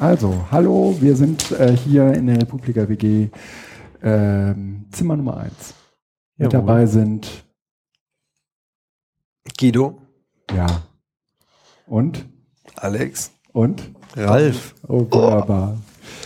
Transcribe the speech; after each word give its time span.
Also, 0.00 0.46
hallo, 0.52 0.96
wir 1.00 1.16
sind 1.16 1.50
äh, 1.50 1.76
hier 1.76 2.14
in 2.14 2.28
der 2.28 2.40
Republika 2.40 2.88
WG 2.88 3.30
ähm, 4.00 4.84
Zimmer 4.92 5.16
Nummer 5.16 5.38
1. 5.38 5.74
Mit 6.36 6.52
Jawohl. 6.52 6.66
dabei 6.66 6.86
sind, 6.86 7.44
Guido, 9.58 10.00
ja, 10.54 10.68
und, 11.88 12.26
Alex, 12.76 13.32
und, 13.52 13.90
Ralf. 14.14 14.76
oh, 14.86 15.00
wunderbar. 15.00 15.78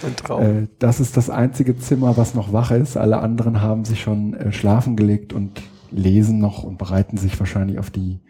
Ein 0.05 0.17
Traum. 0.17 0.43
Äh, 0.43 0.67
das 0.79 1.01
ist 1.01 1.17
das 1.17 1.31
einzige 1.31 1.79
Zimmer, 1.79 2.19
was 2.19 2.35
noch 2.35 2.53
wach 2.53 2.73
ist. 2.73 2.99
Alle 2.99 3.21
anderen 3.21 3.63
haben 3.63 3.87
sich 3.87 4.03
schon 4.03 4.35
äh, 4.35 4.53
schlafen 4.53 4.97
gelegt 4.97 5.33
und 5.33 5.63
lesen 5.91 6.41
noch 6.41 6.63
und 6.63 6.77
bereiten 6.77 7.17
sich 7.17 7.41
wahrscheinlich 7.41 7.79
auf 7.79 7.89
die, 7.89 8.21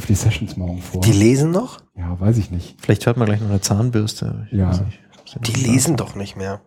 auf 0.00 0.06
die 0.06 0.14
Sessions 0.14 0.56
morgen 0.56 0.80
vor. 0.80 1.02
Die 1.02 1.12
lesen 1.12 1.50
noch? 1.50 1.80
ja, 1.94 2.18
weiß 2.18 2.38
ich 2.38 2.50
nicht. 2.50 2.80
Vielleicht 2.80 3.04
hört 3.06 3.18
man 3.18 3.26
gleich 3.26 3.40
noch 3.40 3.50
eine 3.50 3.60
Zahnbürste. 3.60 4.46
Ich 4.50 4.58
Ja. 4.58 4.70
weiß 4.70 4.80
nicht. 4.80 4.98
Die 5.46 5.52
lesen 5.52 5.96
doch 5.96 6.14
nicht 6.14 6.36
mehr. 6.36 6.62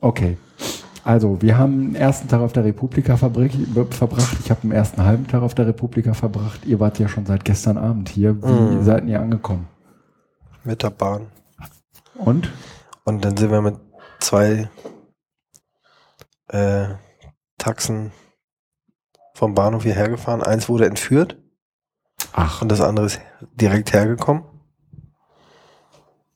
Okay. 0.00 0.38
Also, 1.04 1.40
wir 1.42 1.58
haben 1.58 1.92
den 1.92 1.94
ersten 1.94 2.28
Tag 2.28 2.40
auf 2.40 2.52
der 2.54 2.64
Republika 2.64 3.14
verbr- 3.14 3.92
verbracht. 3.92 4.36
Ich 4.42 4.50
habe 4.50 4.62
den 4.62 4.72
ersten 4.72 5.04
halben 5.04 5.26
Tag 5.28 5.42
auf 5.42 5.54
der 5.54 5.66
Republika 5.66 6.14
verbracht. 6.14 6.64
Ihr 6.64 6.80
wart 6.80 6.98
ja 6.98 7.08
schon 7.08 7.26
seit 7.26 7.44
gestern 7.44 7.76
Abend 7.78 8.08
hier. 8.08 8.42
Wie 8.42 8.46
Mhm. 8.50 8.84
seid 8.84 9.04
ihr 9.06 9.20
angekommen? 9.20 9.68
Mit 10.64 10.82
der 10.82 10.90
Bahn. 10.90 11.26
Und? 12.16 12.50
Und 13.04 13.24
dann 13.24 13.36
sind 13.36 13.50
wir 13.50 13.60
mit 13.62 13.76
zwei 14.20 14.68
äh, 16.48 16.88
Taxen 17.58 18.10
vom 19.34 19.54
Bahnhof 19.54 19.82
hierher 19.84 20.08
gefahren. 20.08 20.42
Eins 20.42 20.68
wurde 20.68 20.86
entführt 20.86 21.38
Ach, 22.32 22.62
und 22.62 22.70
das 22.70 22.80
andere 22.80 23.06
ist 23.06 23.20
direkt 23.60 23.92
hergekommen. 23.92 24.42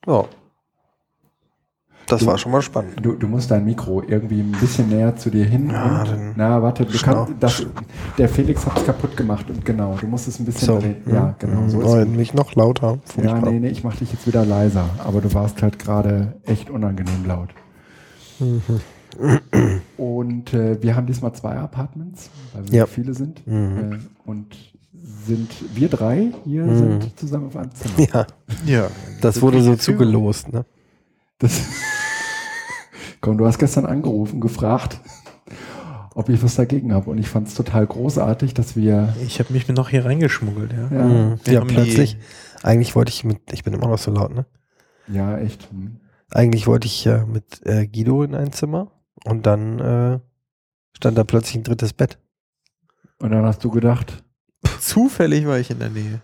Ja. 0.07 0.25
Das 2.07 2.21
Du- 2.21 2.27
war 2.27 2.37
schon 2.37 2.53
mal 2.53 2.61
spannend. 2.61 2.95
du, 3.01 3.13
du 3.15 3.27
musst 3.27 3.51
dein 3.51 3.65
Mikro 3.65 4.03
irgendwie 4.07 4.41
ein 4.41 4.53
bisschen 4.53 4.91
näher 4.91 5.17
zu 5.17 5.31
dir 5.31 5.47
hin. 5.47 5.71
Ja, 5.71 6.05
na, 6.37 6.61
warte, 6.63 6.85
du 6.85 6.99
kannst, 6.99 7.33
das, 7.41 7.65
der 8.19 8.29
Felix 8.29 8.67
hat 8.67 8.77
es 8.79 8.85
kaputt 8.85 9.17
gemacht 9.17 9.49
und 9.49 9.65
genau, 9.65 9.97
du 9.99 10.07
musst 10.07 10.29
es 10.29 10.39
ein 10.39 10.45
bisschen 10.45 10.67
So. 10.67 10.79
drehen. 10.81 10.97
Ja, 11.07 11.35
genau, 11.39 11.67
so 11.69 11.79
oh, 11.79 11.97
ist 11.97 12.09
mich 12.09 12.35
noch 12.35 12.55
lauter. 12.57 12.99
es. 13.07 13.17
Ja, 13.25 13.41
nee, 13.41 13.59
nee, 13.59 13.69
ich 13.69 13.85
mach 13.85 13.97
dich 13.97 14.13
jetzt 14.13 14.27
wieder 14.27 14.45
leiser, 14.45 14.85
aber 14.99 15.23
du 15.23 15.33
warst 15.33 15.63
halt 15.63 15.79
gerade 15.79 16.35
echt 16.45 16.69
unangenehm 16.69 17.25
laut. 17.25 17.49
Mhm. 18.39 18.63
Und 19.97 20.53
äh, 20.53 20.83
wir 20.83 20.97
haben 20.97 21.07
diesmal 21.07 21.33
zwei 21.33 21.57
Apartments, 21.57 22.29
weil 22.53 22.69
wir 22.71 22.79
Ja. 22.81 22.87
viele 22.87 23.15
sind. 23.15 23.47
Mhm. 23.47 23.93
Äh, 23.93 23.99
und 24.29 24.74
sind 25.27 25.51
wir 25.75 25.89
drei 25.89 26.33
hier 26.45 26.65
Mhm. 26.65 26.77
sind 27.01 27.19
zusammen 27.19 27.47
auf 27.49 27.57
einem 27.57 27.73
Zimmer. 27.75 28.09
Ja, 28.13 28.27
Ja, 28.67 28.91
das 29.21 29.43
wurde 29.43 29.63
so 29.63 29.75
zugelost. 29.77 30.53
Ne? 30.53 30.65
Das 31.39 31.61
Komm, 33.21 33.39
du 33.39 33.47
hast 33.47 33.59
gestern 33.59 33.87
angerufen, 33.87 34.41
gefragt, 34.41 35.01
ob 36.15 36.29
ich 36.29 36.43
was 36.43 36.57
dagegen 36.57 36.93
habe. 36.93 37.11
Und 37.11 37.19
ich 37.19 37.29
fand 37.29 37.49
es 37.49 37.55
total 37.55 37.87
großartig, 37.87 38.53
dass 38.55 38.77
wir. 38.77 39.15
ich 39.25 39.39
habe 39.41 39.53
mich 39.53 39.67
noch 39.69 39.89
hier 39.89 40.05
reingeschmuggelt, 40.05 40.73
ja. 40.73 40.97
Ja, 40.97 41.05
Mhm. 41.05 41.39
Wir 41.45 41.55
Ja, 41.55 41.61
haben 41.61 41.69
plötzlich. 41.69 42.19
Eigentlich 42.63 42.95
wollte 42.95 43.11
ich 43.11 43.25
mit, 43.25 43.41
ich 43.53 43.63
bin 43.65 43.75
immer 43.75 43.89
noch 43.89 43.99
so 43.99 44.11
laut, 44.11 44.35
ne? 44.35 44.47
ja 45.09 45.37
echt. 45.39 45.71
hm. 45.71 46.01
Eigentlich 46.31 46.67
wollte 46.67 46.87
ich 46.87 47.05
ja 47.05 47.27
mit 47.27 47.61
äh, 47.67 47.87
Guido 47.87 48.23
in 48.25 48.35
ein 48.35 48.53
Zimmer 48.53 48.91
und 49.25 49.45
dann 49.47 49.79
äh, 49.79 50.19
stand 50.97 51.19
da 51.19 51.25
plötzlich 51.25 51.57
ein 51.57 51.63
drittes 51.63 51.93
Bett. 51.93 52.19
Und 53.21 53.31
dann 53.31 53.45
hast 53.45 53.63
du 53.65 53.71
gedacht, 53.71 54.25
Zufällig 54.81 55.47
war 55.47 55.59
ich 55.59 55.71
in 55.71 55.79
der 55.79 55.91
Nähe. 55.91 56.23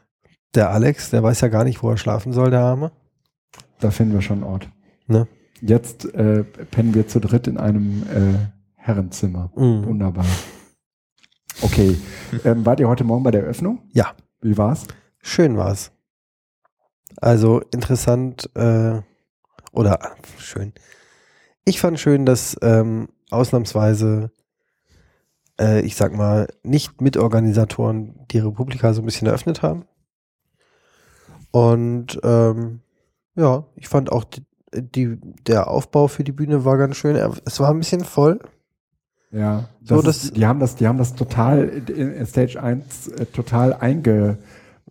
Der 0.54 0.70
Alex, 0.70 1.10
der 1.10 1.22
weiß 1.22 1.40
ja 1.42 1.48
gar 1.48 1.64
nicht, 1.64 1.82
wo 1.82 1.90
er 1.90 1.96
schlafen 1.96 2.32
soll, 2.32 2.50
der 2.50 2.60
Arme. 2.60 2.92
da 3.80 3.90
finden 3.90 4.14
wir 4.14 4.22
schon 4.22 4.42
einen 4.42 4.52
Ort. 4.52 4.68
Ne? 5.06 5.26
Jetzt 5.60 6.06
äh, 6.14 6.42
pennen 6.44 6.94
wir 6.94 7.06
zu 7.06 7.20
dritt 7.20 7.46
in 7.46 7.58
einem 7.58 8.02
äh, 8.04 8.38
Herrenzimmer. 8.76 9.50
Mhm. 9.54 9.86
Wunderbar. 9.86 10.26
Okay. 11.62 11.96
Ähm, 12.44 12.64
wart 12.64 12.78
ihr 12.78 12.88
heute 12.88 13.02
Morgen 13.02 13.25
bei 13.25 13.32
der 13.32 13.42
Eröffnung? 13.42 13.80
Ja. 13.92 14.14
Wie 14.41 14.56
war's? 14.56 14.86
Schön 15.20 15.56
war's. 15.56 15.91
Also 17.16 17.60
interessant 17.72 18.48
äh, 18.54 19.00
oder 19.72 20.14
schön. 20.38 20.72
Ich 21.64 21.80
fand 21.80 21.98
schön, 21.98 22.25
dass 22.25 22.56
ähm, 22.62 23.08
ausnahmsweise, 23.30 24.30
äh, 25.60 25.81
ich 25.82 25.94
sag 25.97 26.16
mal, 26.16 26.48
nicht 26.65 27.00
Mitorganisatoren 27.00 28.15
die 28.31 28.38
Republika 28.38 28.93
so 28.94 29.03
ein 29.03 29.04
bisschen 29.04 29.28
eröffnet 29.28 29.62
haben. 29.62 29.84
Und 31.50 32.19
ähm, 32.22 32.81
ja, 33.37 33.65
ich 33.76 33.88
fand 33.88 34.10
auch 34.12 34.25
die, 34.25 34.43
die, 34.75 35.19
der 35.47 35.69
Aufbau 35.69 36.06
für 36.09 36.25
die 36.25 36.32
Bühne 36.32 36.65
war 36.65 36.76
ganz 36.78 36.97
schön. 36.97 37.16
Es 37.44 37.59
war 37.60 37.70
ein 37.70 37.78
bisschen 37.78 38.04
voll. 38.04 38.38
Ja, 39.32 39.65
So, 39.84 39.97
das 39.97 40.04
das- 40.04 40.25
ist, 40.25 40.37
die 40.37 40.47
haben 40.47 40.60
das, 40.60 40.76
die 40.76 40.87
haben 40.88 40.99
das 40.99 41.15
total 41.15 41.65
in, 41.69 42.12
in 42.15 42.26
Stage 42.26 42.60
1 42.60 43.09
äh, 43.09 43.26
total 43.26 43.75
einge, 43.75 44.38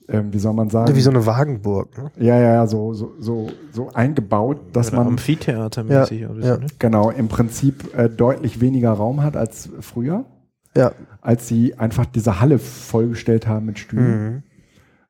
ähm, 0.08 0.32
wie 0.34 0.40
soll 0.40 0.54
man 0.54 0.70
sagen? 0.70 0.96
Wie 0.96 1.02
so 1.02 1.10
eine 1.10 1.26
Wagenburg. 1.26 1.98
Ne? 1.98 2.12
ja, 2.26 2.40
ja, 2.40 2.54
ja, 2.54 2.68
so, 2.68 2.94
so, 2.94 3.14
so, 3.20 3.50
so 3.74 3.90
eingebaut, 3.94 4.58
dass 4.74 4.90
Oder 4.90 4.98
man 4.98 5.08
Amphitheatermäßig 5.08 6.26
ein 6.26 6.36
bisschen, 6.36 6.50
ja. 6.50 6.58
ne? 6.58 6.68
genau 6.80 7.10
im 7.10 7.28
Prinzip 7.28 7.94
äh, 7.98 8.10
deutlich 8.10 8.62
weniger 8.62 8.92
Raum 8.94 9.24
hat 9.24 9.36
als 9.36 9.70
früher, 9.82 10.24
Ja. 10.76 10.92
als 11.22 11.48
sie 11.48 11.76
einfach 11.76 12.06
diese 12.06 12.40
Halle 12.40 12.60
vollgestellt 12.60 13.48
haben 13.48 13.66
mit 13.66 13.80
Stühlen. 13.80 14.34
Mhm. 14.34 14.44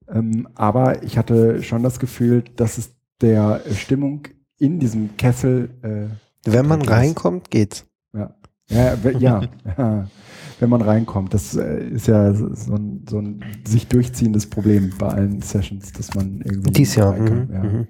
Ähm, 0.08 0.48
aber 0.56 1.04
ich 1.04 1.18
hatte 1.18 1.62
schon 1.64 1.84
das 1.84 2.00
Gefühl, 2.00 2.44
dass 2.56 2.78
es 2.78 2.92
der 3.22 3.62
Stimmung 3.74 4.28
in 4.58 4.80
diesem 4.80 5.16
Kessel 5.18 5.70
äh, 5.82 6.50
Wenn 6.50 6.68
man 6.68 6.82
reinkommt, 6.82 7.52
geht's. 7.52 7.86
Ja, 8.14 8.36
ja, 8.70 8.96
ja, 9.20 9.42
ja. 9.78 10.08
wenn 10.60 10.70
man 10.70 10.82
reinkommt. 10.82 11.34
Das 11.34 11.56
äh, 11.56 11.88
ist 11.90 12.08
ja 12.08 12.34
so 12.34 12.76
ein, 12.76 13.06
so 13.10 13.20
ein 13.20 13.44
sich 13.66 13.88
durchziehendes 13.88 14.50
Problem 14.50 14.92
bei 14.98 15.08
allen 15.08 15.42
Sessions, 15.42 15.92
dass 15.94 16.14
man 16.14 16.42
irgendwie 16.42 16.72
Dies 16.72 16.96
Jahr. 16.96 17.16
Mhm. 17.16 17.50
Ja. 17.52 17.64
Mhm. 17.64 17.88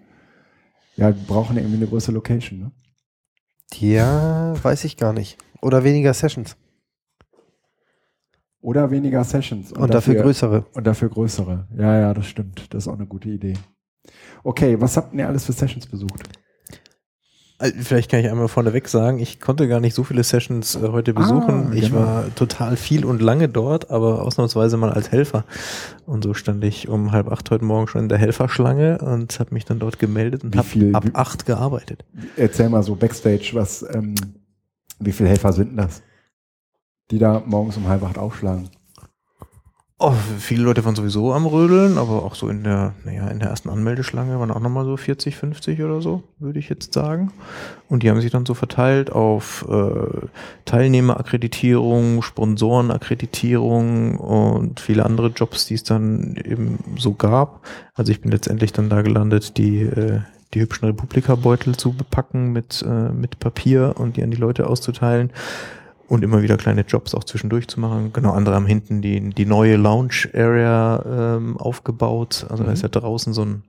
ja, 0.96 1.08
wir 1.08 1.26
brauchen 1.28 1.58
irgendwie 1.58 1.78
eine 1.78 1.88
größere 1.88 2.14
Location. 2.14 2.60
Ne? 2.60 2.72
Ja, 3.76 4.54
weiß 4.62 4.84
ich 4.86 4.98
gar 4.98 5.14
nicht. 5.14 5.38
Oder 5.62 5.84
weniger 5.84 6.14
Sessions. 6.14 6.56
Oder 8.62 8.92
weniger 8.92 9.24
Sessions. 9.24 9.72
Und, 9.72 9.94
dafür, 9.94 10.16
größere. 10.16 10.66
Und 10.74 10.86
dafür 10.86 11.10
größere. 11.10 11.68
Ja, 11.78 12.00
ja, 12.00 12.14
das 12.14 12.26
stimmt. 12.28 12.74
Das 12.74 12.84
ist 12.84 12.88
auch 12.90 12.96
eine 12.98 13.06
gute 13.06 13.30
Idee. 13.30 13.54
Okay, 14.44 14.80
was 14.82 14.98
habt 14.98 15.14
ihr 15.14 15.28
alles 15.28 15.46
für 15.46 15.54
Sessions 15.54 15.88
besucht? 15.88 16.24
Also, 17.62 17.76
Vielleicht 17.82 18.10
kann 18.10 18.22
ich 18.22 18.30
einmal 18.30 18.48
vorneweg 18.48 18.88
sagen, 18.88 19.20
ich 19.20 19.42
konnte 19.42 19.68
gar 19.68 19.82
nicht 19.82 19.94
so 19.94 20.06
viele 20.06 20.24
Sessions 20.24 20.76
äh, 20.76 20.90
heute 20.90 21.14
besuchen. 21.14 21.68
Ah, 21.72 21.74
ich 21.74 21.90
genau. 21.90 22.00
war 22.02 22.36
total 22.36 22.78
viel 22.78 23.04
und 23.04 23.22
lange 23.22 23.50
dort, 23.50 23.92
aber 23.92 24.22
ausnahmsweise 24.24 24.78
mal 24.78 24.92
als 24.92 25.12
Helfer. 25.12 25.44
Und 26.06 26.24
so 26.24 26.34
stand 26.34 26.64
ich 26.64 26.88
um 26.88 27.12
halb 27.12 27.30
acht 27.30 27.52
heute 27.52 27.66
Morgen 27.66 27.88
schon 27.88 28.04
in 28.04 28.10
der 28.10 28.18
Helferschlange 28.18 29.00
und 29.00 29.40
habe 29.42 29.54
mich 29.54 29.66
dann 29.66 29.80
dort 29.80 30.00
gemeldet 30.00 30.44
und 30.46 30.56
habe 30.56 30.68
ab 30.94 31.06
wie- 31.06 31.16
acht 31.16 31.46
gearbeitet. 31.46 32.06
Erzähl 32.38 32.70
mal 32.70 32.82
so 32.84 32.96
Backstage, 32.96 33.52
was, 33.54 33.86
ähm, 33.94 34.16
wie 35.00 35.12
viele 35.12 35.28
Helfer 35.30 35.52
sind 35.52 35.72
denn 35.72 35.78
das? 35.78 36.02
Die 37.12 37.20
da 37.20 37.42
morgens 37.46 37.78
um 37.78 37.88
halb 37.88 38.04
acht 38.04 38.18
aufschlagen. 38.18 38.70
Oh, 40.02 40.14
viele 40.38 40.64
Leute 40.64 40.86
waren 40.86 40.96
sowieso 40.96 41.34
am 41.34 41.46
Rödeln, 41.46 41.98
aber 41.98 42.24
auch 42.24 42.34
so 42.34 42.48
in 42.48 42.64
der, 42.64 42.94
naja, 43.04 43.28
in 43.28 43.40
der 43.40 43.50
ersten 43.50 43.70
Anmeldeschlange 43.70 44.40
waren 44.40 44.50
auch 44.50 44.62
nochmal 44.62 44.86
so 44.86 44.96
40, 44.96 45.36
50 45.36 45.82
oder 45.84 46.00
so, 46.00 46.24
würde 46.40 46.58
ich 46.58 46.70
jetzt 46.70 46.94
sagen. 46.94 47.34
Und 47.90 48.04
die 48.04 48.10
haben 48.10 48.22
sich 48.22 48.32
dann 48.32 48.46
so 48.46 48.54
verteilt 48.54 49.12
auf 49.12 49.66
äh, 49.70 50.28
Teilnehmerakkreditierung, 50.64 52.22
Sponsorenakkreditierung 52.22 54.16
und 54.20 54.80
viele 54.80 55.06
andere 55.06 55.34
Jobs, 55.36 55.66
die 55.66 55.74
es 55.74 55.84
dann 55.84 56.38
eben 56.38 56.78
so 56.98 57.14
gab. 57.14 57.66
Also 57.94 58.14
ich 58.14 58.22
bin 58.22 58.32
letztendlich 58.32 58.72
dann 58.72 58.90
da 58.90 59.02
gelandet, 59.02 59.58
die, 59.58 59.82
äh, 59.82 60.22
die 60.54 60.62
hübschen 60.62 60.86
Republika-Beutel 60.86 61.76
zu 61.76 61.92
bepacken 61.92 62.54
mit, 62.54 62.86
äh, 62.88 63.12
mit 63.12 63.40
Papier 63.40 63.96
und 63.98 64.16
die 64.16 64.24
an 64.24 64.32
die 64.32 64.38
Leute 64.38 64.68
auszuteilen 64.68 65.34
und 66.10 66.24
immer 66.24 66.42
wieder 66.42 66.58
kleine 66.58 66.82
Jobs 66.82 67.14
auch 67.16 67.24
zwischendurch 67.24 67.68
zu 67.68 67.80
machen. 67.80 68.12
Genau, 68.14 68.32
andere 68.34 68.56
haben 68.56 68.66
hinten 68.66 69.02
die, 69.02 69.30
die 69.30 69.46
neue 69.46 69.78
Lounge-Area 69.78 71.38
ähm, 71.38 71.58
aufgebaut. 71.58 72.46
Also 72.50 72.64
da 72.64 72.70
Mhm. 72.70 72.74
ist 72.74 72.82
ja 72.84 72.90
draußen 72.90 73.34
so 73.34 73.44
ein, 73.46 73.64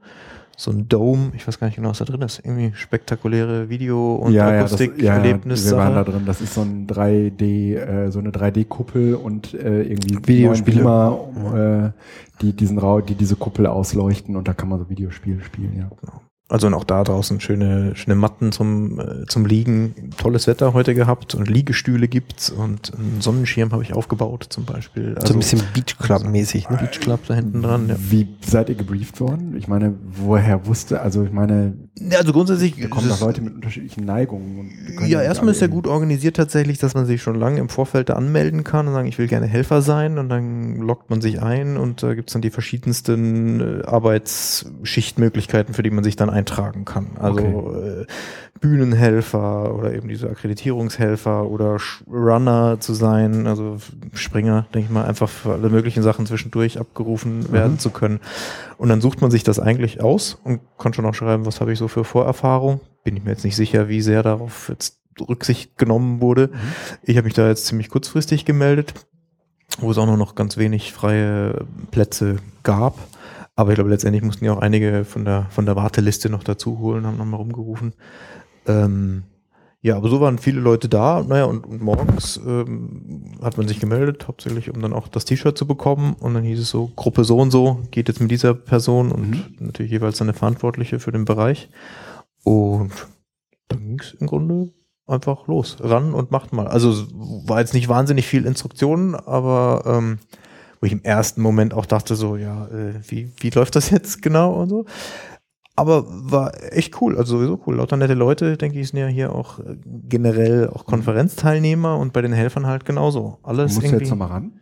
so 0.56 0.70
ein 0.70 0.88
Dome. 0.88 1.32
Ich 1.36 1.46
weiß 1.46 1.58
gar 1.58 1.66
nicht 1.68 1.76
genau, 1.76 1.90
was 1.90 1.98
da 1.98 2.04
drin 2.04 2.20
ist. 2.22 2.40
Irgendwie 2.44 2.72
spektakuläre 2.74 3.68
Video- 3.68 4.14
und 4.16 4.34
das- 4.34 4.72
Akustik-Erlebnis. 4.72 5.70
wir 5.70 5.76
waren 5.78 5.94
da 5.94 6.04
drin. 6.04 6.22
Das 6.26 6.40
ist 6.40 6.54
so 6.54 6.62
ein 6.62 6.86
3D, 6.86 7.76
äh, 7.76 8.10
so 8.10 8.18
eine 8.18 8.30
3D-Kuppel 8.30 9.14
und 9.14 9.54
äh, 9.54 9.82
irgendwie 9.82 10.18
Videospiele. 10.26 10.76
Beamer, 10.82 11.92
äh, 11.94 12.40
die 12.42 12.52
diesen 12.54 12.78
Rau, 12.78 13.00
die 13.00 13.14
diese 13.14 13.36
Kuppel 13.36 13.66
ausleuchten 13.66 14.36
und 14.36 14.48
da 14.48 14.54
kann 14.54 14.68
man 14.68 14.78
so 14.78 14.88
Videospiele 14.90 15.42
spielen. 15.42 15.76
Ja. 15.78 15.90
Also 16.50 16.66
und 16.66 16.74
auch 16.74 16.84
da 16.84 17.04
draußen 17.04 17.40
schöne, 17.40 17.94
schöne 17.94 18.16
Matten 18.16 18.50
zum, 18.50 18.98
äh, 18.98 19.26
zum 19.26 19.46
Liegen. 19.46 20.10
Tolles 20.18 20.46
Wetter 20.48 20.74
heute 20.74 20.94
gehabt 20.94 21.34
und 21.36 21.48
Liegestühle 21.48 22.08
gibt's 22.08 22.50
und 22.50 22.92
einen 22.98 23.20
Sonnenschirm 23.20 23.70
habe 23.70 23.84
ich 23.84 23.94
aufgebaut 23.94 24.46
zum 24.50 24.64
Beispiel. 24.64 25.14
so 25.24 25.32
ein 25.32 25.38
bisschen 25.38 25.62
Beach 25.72 25.96
Club 25.98 26.24
mäßig, 26.24 26.68
ne? 26.68 26.76
Beach 26.76 26.98
Club 27.00 27.20
da 27.28 27.34
hinten 27.34 27.62
dran. 27.62 27.88
Ja. 27.88 27.96
Wie 27.98 28.26
seid 28.44 28.68
ihr 28.68 28.74
gebrieft 28.74 29.20
worden? 29.20 29.54
Ich 29.56 29.68
meine, 29.68 29.94
woher 30.10 30.66
wusste, 30.66 31.00
also 31.00 31.22
ich 31.22 31.32
meine, 31.32 31.74
Ja, 31.98 32.18
also 32.18 32.32
grundsätzlich 32.32 32.74
da 32.80 32.88
kommen 32.88 33.08
doch 33.08 33.20
Leute 33.20 33.42
mit 33.42 33.54
unterschiedlichen 33.54 34.04
Neigungen. 34.04 34.72
Ja, 35.06 35.22
erstmal 35.22 35.52
ist 35.52 35.62
irgendwie- 35.62 35.76
gut 35.76 35.86
organisiert 35.86 36.34
tatsächlich, 36.36 36.78
dass 36.78 36.94
man 36.94 37.06
sich 37.06 37.22
schon 37.22 37.36
lange 37.38 37.60
im 37.60 37.68
Vorfeld 37.68 38.08
da 38.08 38.14
anmelden 38.14 38.64
kann 38.64 38.88
und 38.88 38.94
sagen, 38.94 39.06
ich 39.06 39.18
will 39.18 39.28
gerne 39.28 39.46
Helfer 39.46 39.82
sein 39.82 40.18
und 40.18 40.28
dann 40.28 40.76
loggt 40.78 41.10
man 41.10 41.20
sich 41.20 41.40
ein 41.40 41.76
und 41.76 42.02
da 42.02 42.14
gibt's 42.14 42.32
dann 42.32 42.42
die 42.42 42.50
verschiedensten 42.50 43.60
äh, 43.60 43.86
Arbeitsschichtmöglichkeiten, 43.86 45.74
für 45.74 45.82
die 45.82 45.90
man 45.90 46.02
sich 46.04 46.16
dann 46.16 46.30
eintragen 46.40 46.84
kann. 46.84 47.12
Also 47.18 47.40
äh, 47.74 48.06
Bühnenhelfer 48.60 49.74
oder 49.74 49.94
eben 49.94 50.08
diese 50.08 50.28
Akkreditierungshelfer 50.28 51.46
oder 51.48 51.76
Sch- 51.76 52.02
Runner 52.10 52.78
zu 52.78 52.92
sein, 52.94 53.46
also 53.46 53.78
Springer, 54.12 54.66
denke 54.74 54.86
ich 54.88 54.92
mal, 54.92 55.04
einfach 55.04 55.28
für 55.28 55.52
alle 55.52 55.70
möglichen 55.70 56.02
Sachen 56.02 56.26
zwischendurch 56.26 56.78
abgerufen 56.78 57.52
werden 57.52 57.78
zu 57.78 57.90
können. 57.90 58.20
Und 58.76 58.88
dann 58.88 59.00
sucht 59.00 59.20
man 59.22 59.30
sich 59.30 59.44
das 59.44 59.58
eigentlich 59.58 60.02
aus 60.02 60.38
und 60.44 60.60
kann 60.78 60.92
schon 60.92 61.06
auch 61.06 61.14
schreiben, 61.14 61.46
was 61.46 61.60
habe 61.60 61.72
ich 61.72 61.78
so 61.78 61.88
für 61.88 62.04
Vorerfahrung. 62.04 62.80
Bin 63.02 63.16
ich 63.16 63.24
mir 63.24 63.30
jetzt 63.30 63.44
nicht 63.44 63.56
sicher, 63.56 63.88
wie 63.88 64.02
sehr 64.02 64.22
darauf 64.22 64.68
jetzt 64.68 64.98
Rücksicht 65.26 65.76
genommen 65.78 66.20
wurde. 66.20 66.50
Ich 67.02 67.16
habe 67.16 67.24
mich 67.24 67.34
da 67.34 67.48
jetzt 67.48 67.66
ziemlich 67.66 67.88
kurzfristig 67.88 68.44
gemeldet, 68.44 68.94
wo 69.78 69.90
es 69.90 69.98
auch 69.98 70.06
nur 70.06 70.16
noch 70.16 70.34
ganz 70.34 70.56
wenig 70.56 70.92
freie 70.92 71.66
Plätze 71.90 72.36
gab. 72.62 72.98
Aber 73.60 73.72
ich 73.72 73.74
glaube, 73.74 73.90
letztendlich 73.90 74.24
mussten 74.24 74.46
ja 74.46 74.54
auch 74.54 74.62
einige 74.62 75.04
von 75.04 75.26
der, 75.26 75.46
von 75.50 75.66
der 75.66 75.76
Warteliste 75.76 76.30
noch 76.30 76.42
dazu 76.42 76.78
holen, 76.78 77.04
haben 77.06 77.18
nochmal 77.18 77.40
rumgerufen. 77.40 77.92
Ähm, 78.66 79.24
ja, 79.82 79.98
aber 79.98 80.08
so 80.08 80.18
waren 80.22 80.38
viele 80.38 80.60
Leute 80.60 80.88
da. 80.88 81.22
Naja, 81.22 81.44
und, 81.44 81.66
und 81.66 81.82
morgens 81.82 82.38
ähm, 82.38 83.34
hat 83.42 83.58
man 83.58 83.68
sich 83.68 83.78
gemeldet, 83.78 84.26
hauptsächlich 84.28 84.72
um 84.72 84.80
dann 84.80 84.94
auch 84.94 85.08
das 85.08 85.26
T-Shirt 85.26 85.58
zu 85.58 85.66
bekommen. 85.66 86.14
Und 86.14 86.32
dann 86.32 86.42
hieß 86.42 86.58
es 86.58 86.70
so, 86.70 86.90
Gruppe 86.96 87.22
so 87.24 87.36
und 87.36 87.50
so 87.50 87.82
geht 87.90 88.08
jetzt 88.08 88.22
mit 88.22 88.30
dieser 88.30 88.54
Person 88.54 89.12
und 89.12 89.60
natürlich 89.60 89.92
jeweils 89.92 90.22
eine 90.22 90.32
Verantwortliche 90.32 90.98
für 90.98 91.12
den 91.12 91.26
Bereich. 91.26 91.68
Und 92.44 92.92
dann 93.68 93.80
ging 93.80 94.00
es 94.00 94.12
im 94.12 94.26
Grunde 94.26 94.72
einfach 95.06 95.48
los. 95.48 95.76
Ran 95.80 96.14
und 96.14 96.30
macht 96.30 96.54
mal. 96.54 96.66
Also 96.66 96.94
war 97.46 97.60
jetzt 97.60 97.74
nicht 97.74 97.90
wahnsinnig 97.90 98.26
viel 98.26 98.46
Instruktionen, 98.46 99.14
aber 99.14 99.82
ähm, 99.84 100.18
wo 100.80 100.86
ich 100.86 100.92
im 100.92 101.02
ersten 101.02 101.42
Moment 101.42 101.74
auch 101.74 101.86
dachte, 101.86 102.14
so, 102.14 102.36
ja, 102.36 102.66
äh, 102.68 102.94
wie, 103.06 103.32
wie 103.38 103.50
läuft 103.50 103.76
das 103.76 103.90
jetzt 103.90 104.22
genau 104.22 104.54
und 104.54 104.68
so. 104.68 104.86
Aber 105.76 106.04
war 106.08 106.52
echt 106.72 107.00
cool, 107.00 107.16
also 107.16 107.38
sowieso 107.38 107.60
cool. 107.66 107.76
Lauter 107.76 107.96
nette 107.96 108.14
Leute, 108.14 108.56
denke 108.56 108.78
ich, 108.78 108.88
sind 108.88 108.98
ja 108.98 109.06
hier 109.06 109.34
auch 109.34 109.60
äh, 109.60 109.76
generell 109.84 110.68
auch 110.68 110.84
Konferenzteilnehmer 110.84 111.96
und 111.96 112.12
bei 112.12 112.22
den 112.22 112.32
Helfern 112.32 112.66
halt 112.66 112.84
genauso. 112.84 113.38
Alles 113.42 113.74
Musst 113.74 113.82
du 113.82 113.86
irgendwie. 113.86 114.04
jetzt 114.04 114.10
nochmal 114.10 114.28
ran? 114.28 114.52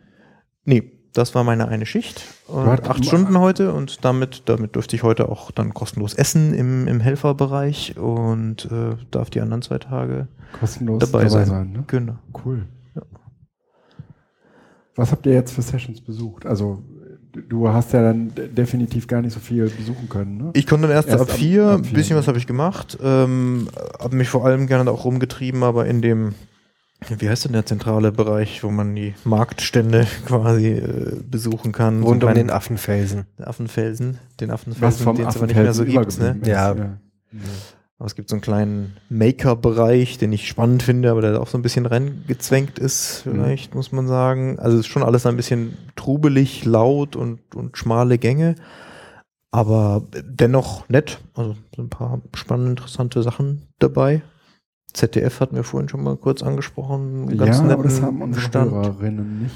Nee, 0.63 0.93
das 1.13 1.35
war 1.35 1.43
meine 1.43 1.67
eine 1.67 1.85
Schicht. 1.85 2.25
Äh, 2.47 2.53
acht 2.53 3.03
Stunden 3.03 3.37
heute 3.39 3.73
und 3.73 4.05
damit, 4.05 4.43
damit 4.45 4.75
durfte 4.75 4.95
ich 4.95 5.03
heute 5.03 5.29
auch 5.29 5.51
dann 5.51 5.73
kostenlos 5.73 6.13
essen 6.13 6.53
im, 6.53 6.87
im 6.87 6.99
Helferbereich 6.99 7.97
und 7.97 8.65
äh, 8.71 8.95
darf 9.11 9.29
die 9.29 9.41
anderen 9.41 9.61
zwei 9.61 9.79
Tage. 9.79 10.27
Kostenlos 10.59 10.99
Dabei 10.99 11.23
dabei, 11.23 11.29
sein. 11.29 11.45
sein. 11.45 11.71
ne? 11.71 11.83
Genau. 11.87 12.15
Cool. 12.45 12.65
Was 14.99 15.11
habt 15.11 15.25
ihr 15.25 15.33
jetzt 15.33 15.51
für 15.53 15.61
Sessions 15.61 16.01
besucht? 16.01 16.45
Also 16.45 16.81
du- 17.31 17.67
hast 17.69 17.93
ja 17.93 18.01
dann 18.01 18.33
de- 18.35 18.47
definitiv 18.49 19.07
gar 19.07 19.21
nicht 19.21 19.33
so 19.33 19.39
viel 19.39 19.69
besuchen 19.69 20.09
können, 20.09 20.37
ne? 20.37 20.49
Ich 20.53 20.65
konnte 20.67 20.87
dann 20.87 20.95
erst, 20.95 21.07
Erst 21.09 21.21
ab 21.21 21.29
ab- 21.29 21.35
vier, 21.35 21.65
ab 21.67 21.85
vier, 21.85 21.93
bisschen 21.95 22.17
was 22.17 22.27
habe 22.27 22.37
ich 22.37 22.47
gemacht, 22.47 22.97
ähm, 23.01 23.67
habe 23.99 24.15
mich 24.15 24.29
vor 24.29 24.45
allem 24.45 24.67
gerne 24.67 24.89
auch 24.91 25.05
rumgetrieben, 25.05 25.63
aber 25.63 25.85
in 25.85 26.01
dem, 26.01 26.33
wie 27.17 27.29
heißt 27.29 27.45
denn 27.45 27.53
der 27.53 27.65
zentrale 27.65 28.11
Bereich, 28.11 28.63
wo 28.63 28.71
man 28.71 28.93
die 28.95 29.13
Marktstände 29.23 30.05
quasi 30.25 30.67
äh, 30.69 31.21
besuchen 31.23 31.71
kann? 31.71 32.03
Rund 32.03 32.21
So 32.23 32.27
um 32.27 32.33
den 32.33 32.49
Affenfelsen. 32.49 33.25
kleinen 33.35 33.47
Affenfelsen, 33.49 34.17
den 34.41 34.51
Affenfelsen, 34.51 35.15
den 35.15 35.27
es 35.27 35.35
aber 35.37 35.47
nicht 35.47 35.55
mehr 35.55 35.73
so 35.73 35.85
gibt. 35.85 35.95
Ne? 35.95 36.01
übergeblieben 36.01 36.41
ist. 36.41 36.47
Ja. 36.47 36.75
Aber 37.99 38.05
es 38.05 38.15
gibt 38.15 38.29
so 38.29 38.35
einen 38.35 38.41
kleinen 38.41 38.95
Maker-Bereich, 39.09 40.17
den 40.17 40.31
ich 40.31 40.47
spannend 40.47 40.83
finde, 40.83 41.11
aber 41.11 41.19
der 41.19 41.41
auch 41.41 41.47
so 41.47 41.57
ein 41.57 41.61
bisschen 41.61 41.85
reingezwängt 41.85 42.79
ist, 42.79 43.23
vielleicht, 43.23 43.75
muss 43.75 43.91
man 43.91 44.07
sagen. 44.07 44.57
Also 44.57 44.77
es 44.77 44.85
ist 44.85 44.91
schon 44.91 45.03
alles 45.03 45.25
ein 45.25 45.35
bisschen 45.35 45.77
trubelig, 45.97 46.63
laut 46.63 47.17
und, 47.17 47.41
und 47.53 47.77
schmale 47.77 48.17
Gänge. 48.17 48.55
Aber 49.51 50.03
dennoch 50.13 50.87
nett. 50.87 51.19
Also 51.35 51.57
so 51.75 51.81
ein 51.81 51.89
paar 51.89 52.21
spannende, 52.35 52.71
interessante 52.71 53.21
Sachen 53.21 53.67
dabei. 53.79 54.21
ZDF 54.93 55.41
hatten 55.41 55.57
wir 55.57 55.65
vorhin 55.65 55.89
schon 55.89 56.01
mal 56.01 56.15
kurz 56.15 56.41
angesprochen. 56.41 57.37
ganz 57.37 57.57
Ja, 57.57 57.69
aber 57.69 57.83
das 57.83 58.01
haben 58.01 58.21
unsere 58.21 58.45
Stand. 58.45 58.71
Hörerinnen 58.71 59.43
nicht. 59.43 59.55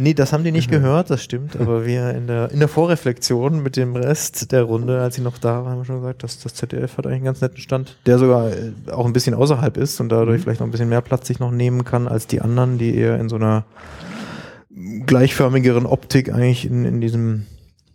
Nee, 0.00 0.14
das 0.14 0.32
haben 0.32 0.44
die 0.44 0.52
nicht 0.52 0.70
gehört. 0.70 1.08
gehört, 1.08 1.10
das 1.10 1.24
stimmt. 1.24 1.56
Aber 1.56 1.84
wir 1.86 2.14
in 2.14 2.28
der, 2.28 2.52
in 2.52 2.60
der 2.60 2.68
Vorreflexion 2.68 3.62
mit 3.62 3.76
dem 3.76 3.96
Rest 3.96 4.52
der 4.52 4.62
Runde, 4.62 5.00
als 5.00 5.16
sie 5.16 5.22
noch 5.22 5.38
da 5.38 5.64
waren, 5.64 5.72
haben 5.72 5.78
wir 5.78 5.84
schon 5.84 6.00
gesagt, 6.00 6.22
dass 6.22 6.38
das 6.38 6.54
ZDF 6.54 6.96
hat 6.96 7.06
eigentlich 7.06 7.16
einen 7.16 7.24
ganz 7.24 7.40
netten 7.40 7.58
Stand, 7.58 7.96
der 8.06 8.18
sogar 8.18 8.48
äh, 8.50 8.72
auch 8.92 9.06
ein 9.06 9.12
bisschen 9.12 9.34
außerhalb 9.34 9.76
ist 9.76 10.00
und 10.00 10.08
dadurch 10.10 10.38
Mhm. 10.38 10.42
vielleicht 10.44 10.60
noch 10.60 10.68
ein 10.68 10.70
bisschen 10.70 10.88
mehr 10.88 11.00
Platz 11.00 11.26
sich 11.26 11.40
noch 11.40 11.50
nehmen 11.50 11.84
kann 11.84 12.06
als 12.06 12.28
die 12.28 12.40
anderen, 12.40 12.78
die 12.78 12.94
eher 12.94 13.18
in 13.18 13.28
so 13.28 13.36
einer 13.36 13.64
gleichförmigeren 15.06 15.84
Optik 15.86 16.32
eigentlich 16.32 16.64
in, 16.64 16.84
in 16.84 17.00
diesem 17.00 17.46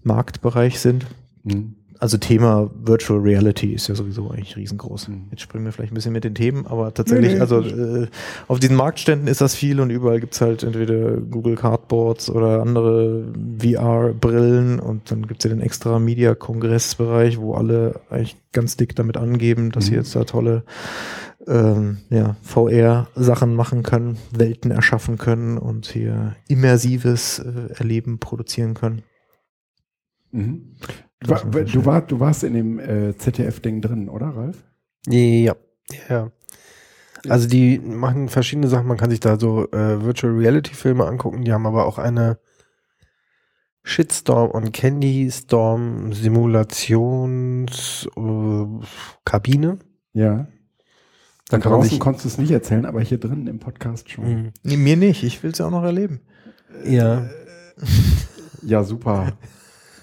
Marktbereich 0.04 0.80
sind. 0.82 1.06
Hm. 1.48 1.76
Also 2.00 2.18
Thema 2.18 2.70
Virtual 2.76 3.20
Reality 3.20 3.74
ist 3.74 3.88
ja 3.88 3.96
sowieso 3.96 4.30
eigentlich 4.30 4.56
riesengroß. 4.58 5.08
Mhm. 5.08 5.28
Jetzt 5.32 5.42
springen 5.42 5.66
wir 5.66 5.72
vielleicht 5.72 5.92
ein 5.92 5.96
bisschen 5.96 6.14
mit 6.14 6.24
den 6.24 6.36
Themen, 6.36 6.66
aber 6.68 6.94
tatsächlich, 6.94 7.30
Nee, 7.30 7.36
nee, 7.36 7.42
also 7.42 7.62
äh, 7.62 8.08
auf 8.48 8.60
diesen 8.60 8.76
Marktständen 8.76 9.28
ist 9.28 9.42
das 9.42 9.56
viel 9.56 9.80
und 9.80 9.90
überall 9.90 10.20
gibt's 10.20 10.42
halt 10.42 10.64
entweder 10.64 11.18
Google 11.18 11.56
Cardboards 11.56 12.30
oder 12.30 12.62
andere 12.62 13.26
VR-Brillen 13.60 14.80
und 14.80 15.12
dann 15.12 15.28
gibt's 15.28 15.44
ja 15.46 15.50
den 15.50 15.62
extra 15.62 16.00
Media-Kongressbereich, 16.00 17.40
wo 17.40 17.54
alle 17.54 18.02
eigentlich 18.10 18.38
ganz 18.52 18.76
dick 18.78 18.96
damit 18.96 19.18
angeben, 19.18 19.72
dass 19.72 19.86
sie 19.86 19.92
Mhm. 19.92 19.98
jetzt 19.98 20.16
da 20.16 20.24
tolle 20.24 20.64
ähm, 21.48 21.98
ja, 22.10 22.36
VR-Sachen 22.42 23.54
machen 23.54 23.84
können, 23.84 24.18
Welten 24.32 24.72
erschaffen 24.72 25.18
können 25.18 25.58
und 25.58 25.88
hier 25.88 26.36
immersives 26.48 27.40
äh, 27.40 27.74
Erleben 27.76 28.20
produzieren 28.20 28.74
können. 28.74 29.02
Mhm. 30.32 30.76
War, 31.28 31.44
du, 31.46 31.86
war, 31.86 32.02
du 32.02 32.20
warst 32.20 32.44
in 32.44 32.54
dem 32.54 32.80
äh, 32.80 33.18
ZDF-Ding 33.18 33.82
drin, 33.82 34.10
oder, 34.10 34.28
Ralf? 34.36 34.64
Ja. 35.08 35.56
ja. 36.10 36.32
Also 37.30 37.48
die 37.48 37.80
machen 37.80 38.30
verschiedene 38.30 38.68
Sachen. 38.68 38.88
Man 38.88 38.98
kann 38.98 39.10
sich 39.10 39.20
da 39.20 39.40
so 39.40 39.70
äh, 39.72 40.04
Virtual 40.04 40.34
Reality 40.34 40.74
Filme 40.74 41.06
angucken. 41.06 41.44
Die 41.44 41.54
haben 41.54 41.66
aber 41.66 41.86
auch 41.86 41.98
eine 41.98 42.38
Shitstorm 43.84 44.52
und 44.52 44.74
Candy 44.74 45.30
Storm 45.32 46.14
Simulations 46.14 48.08
äh. 48.16 49.80
Ja. 50.14 50.48
Da 51.50 51.60
kann 51.60 51.72
man 51.72 51.82
draußen 51.82 51.92
sich 51.92 52.00
konntest 52.00 52.26
du 52.26 52.30
es 52.30 52.38
nicht 52.38 52.52
erzählen, 52.52 52.86
aber 52.86 53.02
hier 53.02 53.20
drin 53.20 53.48
im 53.48 53.60
Podcast 53.60 54.10
schon. 54.10 54.26
Mhm. 54.26 54.52
Nee, 54.64 54.78
mir 54.78 54.98
nicht, 54.98 55.24
ich 55.24 55.44
will's 55.44 55.58
ja 55.60 55.68
auch 55.68 55.72
noch 55.72 55.84
erleben. 55.84 56.22
ja. 56.86 57.30
Ja, 58.66 58.84
super. 58.86 59.34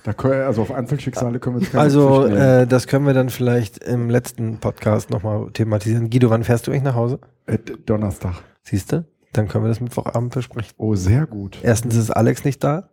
Da 0.04 0.12
können, 0.14 0.42
also 0.42 0.62
auf 0.62 0.72
Einzelschicksale 0.72 1.38
können 1.40 1.60
wir 1.60 1.66
keine 1.66 1.82
Also 1.82 2.24
äh, 2.26 2.66
das 2.66 2.86
können 2.86 3.06
wir 3.06 3.12
dann 3.14 3.28
vielleicht 3.28 3.78
im 3.84 4.08
letzten 4.08 4.56
Podcast 4.58 5.10
nochmal 5.10 5.50
thematisieren. 5.52 6.08
Guido, 6.10 6.30
wann 6.30 6.42
fährst 6.44 6.66
du 6.66 6.70
eigentlich 6.70 6.84
nach 6.84 6.94
Hause? 6.94 7.18
Äh, 7.46 7.58
Donnerstag. 7.86 8.34
Siehst 8.62 8.92
du? 8.92 9.04
Dann 9.32 9.46
können 9.48 9.64
wir 9.64 9.68
das 9.68 9.80
Mittwochabend 9.80 10.32
besprechen. 10.34 10.72
Oh, 10.78 10.94
sehr 10.94 11.26
gut. 11.26 11.58
Erstens 11.62 11.96
ist 11.96 12.10
Alex 12.10 12.44
nicht 12.44 12.64
da 12.64 12.88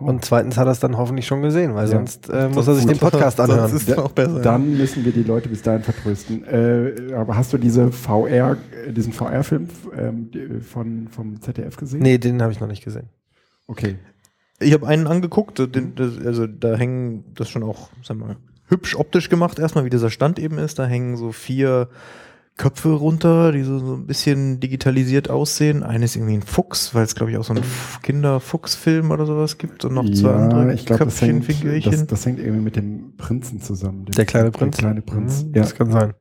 Oh. 0.00 0.06
und 0.06 0.24
zweitens 0.24 0.56
hat 0.56 0.66
er 0.66 0.72
es 0.72 0.80
dann 0.80 0.96
hoffentlich 0.96 1.24
schon 1.24 1.40
gesehen, 1.42 1.76
weil 1.76 1.84
Ja. 1.84 1.92
sonst 1.92 2.28
äh, 2.28 2.48
muss 2.48 2.66
er 2.66 2.74
sich 2.74 2.84
den 2.84 2.98
Podcast 2.98 3.36
Sonst 3.36 3.50
anhören. 3.50 3.76
ist 3.76 3.88
es 3.88 3.96
auch 3.96 4.10
besser. 4.10 4.40
Dann 4.40 4.76
müssen 4.76 5.04
wir 5.04 5.12
die 5.12 5.22
Leute 5.22 5.48
bis 5.48 5.62
dahin 5.62 5.84
vertrösten. 5.84 6.42
Äh, 6.44 7.14
aber 7.14 7.36
hast 7.36 7.52
du 7.52 7.58
diese 7.58 7.92
VR, 7.92 8.56
diesen 8.90 9.12
VR-Film 9.12 9.68
ähm, 9.96 10.30
von, 10.68 11.06
vom 11.06 11.40
ZDF 11.40 11.76
gesehen? 11.76 12.00
Nee, 12.02 12.18
den 12.18 12.42
habe 12.42 12.50
ich 12.50 12.58
noch 12.58 12.66
nicht 12.66 12.82
gesehen. 12.84 13.08
Okay. 13.68 13.94
Ich 14.60 14.72
habe 14.72 14.86
einen 14.86 15.06
angeguckt, 15.06 15.58
den, 15.58 15.94
das, 15.94 16.18
also 16.24 16.46
da 16.46 16.74
hängen, 16.76 17.24
das 17.34 17.48
schon 17.50 17.62
auch, 17.62 17.90
sag 18.02 18.16
mal, 18.16 18.36
hübsch 18.68 18.94
optisch 18.96 19.28
gemacht, 19.28 19.58
erstmal 19.58 19.84
wie 19.84 19.90
dieser 19.90 20.10
Stand 20.10 20.38
eben 20.38 20.58
ist. 20.58 20.78
Da 20.78 20.86
hängen 20.86 21.16
so 21.16 21.32
vier 21.32 21.88
Köpfe 22.56 22.90
runter, 22.90 23.50
die 23.50 23.62
so, 23.64 23.80
so 23.80 23.94
ein 23.94 24.06
bisschen 24.06 24.60
digitalisiert 24.60 25.28
aussehen. 25.28 25.82
Eine 25.82 26.04
ist 26.04 26.14
irgendwie 26.14 26.34
ein 26.34 26.42
Fuchs, 26.42 26.94
weil 26.94 27.02
es, 27.02 27.16
glaube 27.16 27.32
ich, 27.32 27.36
auch 27.38 27.42
so 27.44 27.52
einen 27.52 27.64
F- 27.64 27.98
Kinder-Fuchs-Film 28.02 29.10
oder 29.10 29.26
sowas 29.26 29.58
gibt 29.58 29.84
und 29.84 29.94
noch 29.94 30.08
zwei 30.12 30.30
andere 30.34 30.72
ich 30.72 30.86
glaube, 30.86 31.04
das, 31.06 31.14
Köpfchen, 31.18 31.40
hängt- 31.42 31.44
Figürchen. 31.46 31.90
das, 31.92 32.06
das 32.06 32.26
hängt 32.26 32.38
irgendwie 32.38 32.62
mit 32.62 32.76
dem 32.76 33.16
Prinzen 33.16 33.60
zusammen. 33.60 34.04
Dem- 34.04 34.12
Der 34.14 34.24
kleine 34.24 34.52
Prinz? 34.52 34.76
Der 34.76 34.82
kleine 34.84 35.02
Prinz. 35.02 35.42
Mhm, 35.44 35.54
Ja, 35.54 35.62
Das 35.62 35.74
kann 35.74 35.90
sein. 35.90 36.14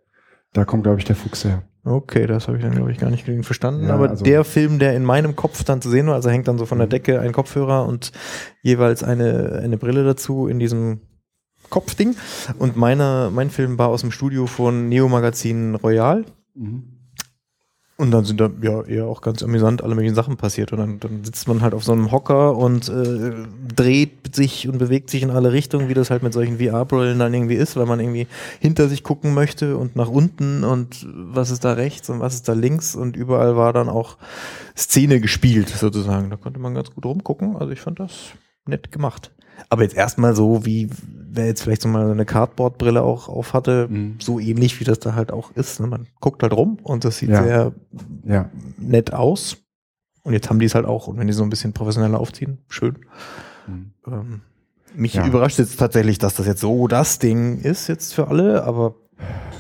da 0.54 0.66
kommt, 0.66 0.84
glaube 0.84 0.98
ich, 1.00 1.06
der 1.06 1.16
Fuchs 1.16 1.46
her. 1.46 1.64
Okay, 1.86 2.28
das 2.28 2.48
habe 2.48 2.58
ich 2.58 2.64
dann, 2.64 2.72
glaube 2.74 2.92
ich, 2.92 2.98
gar 2.98 3.10
nicht 3.10 3.26
genügend 3.26 3.46
verstanden. 3.46 3.88
Ja, 3.88 3.94
Aber 3.96 4.10
also- 4.10 4.24
der 4.24 4.44
Film, 4.46 4.80
der 4.80 4.96
in 4.96 5.04
meinem 5.04 5.36
Kopf 5.36 5.64
dann 5.66 5.82
zu 5.82 5.90
sehen 5.90 6.08
war, 6.08 6.16
also 6.16 6.30
hängt 6.30 6.48
dann 6.48 6.58
so 6.58 6.66
von 6.66 6.78
der 6.78 6.88
Mhm. 6.88 6.92
Decke 6.92 7.20
ein 7.20 7.34
Kopfhörer 7.34 7.86
und 7.86 8.12
jeweils 8.62 9.04
eine, 9.04 9.60
eine 9.62 9.78
Brille 9.78 10.04
dazu 10.06 10.48
in 10.48 10.60
diesem 10.60 11.02
Kopfding. 11.70 12.16
Und 12.58 12.78
meine, 12.78 13.30
mein 13.34 13.50
Film 13.50 13.78
war 13.78 13.90
aus 13.90 14.02
dem 14.02 14.12
Studio 14.12 14.48
von 14.48 14.88
Neo 14.88 15.10
Magazin 15.10 15.76
Royal. 15.76 16.24
Mhm. 16.56 16.93
Und 17.96 18.10
dann 18.10 18.26
sind 18.26 18.42
da 18.42 18.50
ja 18.62 18.82
eher 18.84 19.06
auch 19.06 19.22
ganz 19.22 19.44
amüsant 19.44 19.84
alle 19.84 19.94
möglichen 19.94 20.16
Sachen 20.16 20.36
passiert. 20.36 20.72
Und 20.72 20.80
dann, 20.80 21.00
dann 21.00 21.24
sitzt 21.24 21.48
man 21.48 21.62
halt 21.62 21.76
auf 21.76 21.84
so 21.84 21.92
einem 21.92 22.12
Hocker 22.12 22.58
und 22.58 22.90
äh, 22.90 23.34
dreht 23.76 24.36
sich 24.36 24.68
und 24.68 24.80
bewegt 24.80 25.12
sich 25.12 25.22
in 25.22 25.30
alle 25.30 25.52
Richtungen, 25.54 25.90
wie 25.90 25.94
das 25.94 26.10
halt 26.10 26.24
mit 26.24 26.34
solchen 26.34 26.58
VR-Brillen 26.58 27.20
dann 27.20 27.34
irgendwie 27.34 27.54
ist, 27.54 27.76
weil 27.76 27.86
man 27.86 28.00
irgendwie 28.00 28.28
hinter 28.60 28.90
sich 28.90 29.04
gucken 29.04 29.36
möchte 29.36 29.78
und 29.78 29.96
nach 29.96 30.10
unten 30.10 30.64
und 30.64 31.08
was 31.14 31.52
ist 31.52 31.66
da 31.66 31.74
rechts 31.74 32.10
und 32.10 32.20
was 32.20 32.34
ist 32.34 32.48
da 32.48 32.54
links 32.54 32.96
und 32.96 33.16
überall 33.16 33.56
war 33.56 33.74
dann 33.74 33.90
auch 33.90 34.18
Szene 34.76 35.20
gespielt 35.20 35.70
sozusagen. 35.70 36.32
Da 36.32 36.38
konnte 36.38 36.60
man 36.60 36.74
ganz 36.74 36.90
gut 36.90 37.06
rumgucken. 37.06 37.58
Also 37.58 37.72
ich 37.74 37.82
fand 37.82 38.00
das 38.00 38.32
nett 38.66 38.92
gemacht. 38.92 39.32
Aber 39.70 39.84
jetzt 39.84 39.96
erstmal 39.96 40.36
so, 40.36 40.66
wie 40.66 40.90
wer 41.36 41.46
jetzt 41.48 41.64
vielleicht 41.64 41.82
so 41.82 41.90
mal 41.90 42.12
eine 42.12 42.26
Cardboard-Brille 42.26 43.02
auch 43.02 43.28
auf 43.28 43.54
hatte, 43.54 43.88
Mhm. 43.90 44.16
so 44.20 44.40
ähnlich 44.40 44.80
wie 44.80 44.84
das 44.84 45.00
da 45.00 45.16
halt 45.16 45.32
auch 45.32 45.52
ist. 45.56 45.80
Ne? 45.80 45.88
Man 45.88 46.08
guckt 46.20 46.44
halt 46.44 46.54
rum 46.54 46.78
und 46.84 47.04
das 47.06 47.18
sieht 47.18 47.30
Ja. 47.30 47.44
sehr 47.44 47.72
Ja. 48.26 48.50
nett 48.78 49.14
aus. 49.14 49.58
Und 50.24 50.34
jetzt 50.34 50.50
haben 50.50 50.60
die 50.60 50.66
es 50.68 50.76
halt 50.76 50.86
auch. 50.86 51.08
Und 51.08 51.18
wenn 51.18 51.28
die 51.28 51.34
so 51.34 51.44
ein 51.44 51.50
bisschen 51.50 51.74
professioneller 51.74 52.20
aufziehen, 52.20 52.60
schön. 52.70 53.00
Mhm. 53.68 53.92
Ähm, 54.08 54.42
mich 54.96 55.16
Ja. 55.16 55.26
überrascht 55.28 55.60
jetzt 55.60 55.78
tatsächlich, 55.80 56.18
dass 56.20 56.36
das 56.36 56.46
jetzt 56.48 56.62
so 56.62 56.88
das 56.88 57.20
Ding 57.20 57.58
ist 57.60 57.88
jetzt 57.88 58.14
für 58.14 58.28
alle, 58.28 58.64
aber 58.64 58.96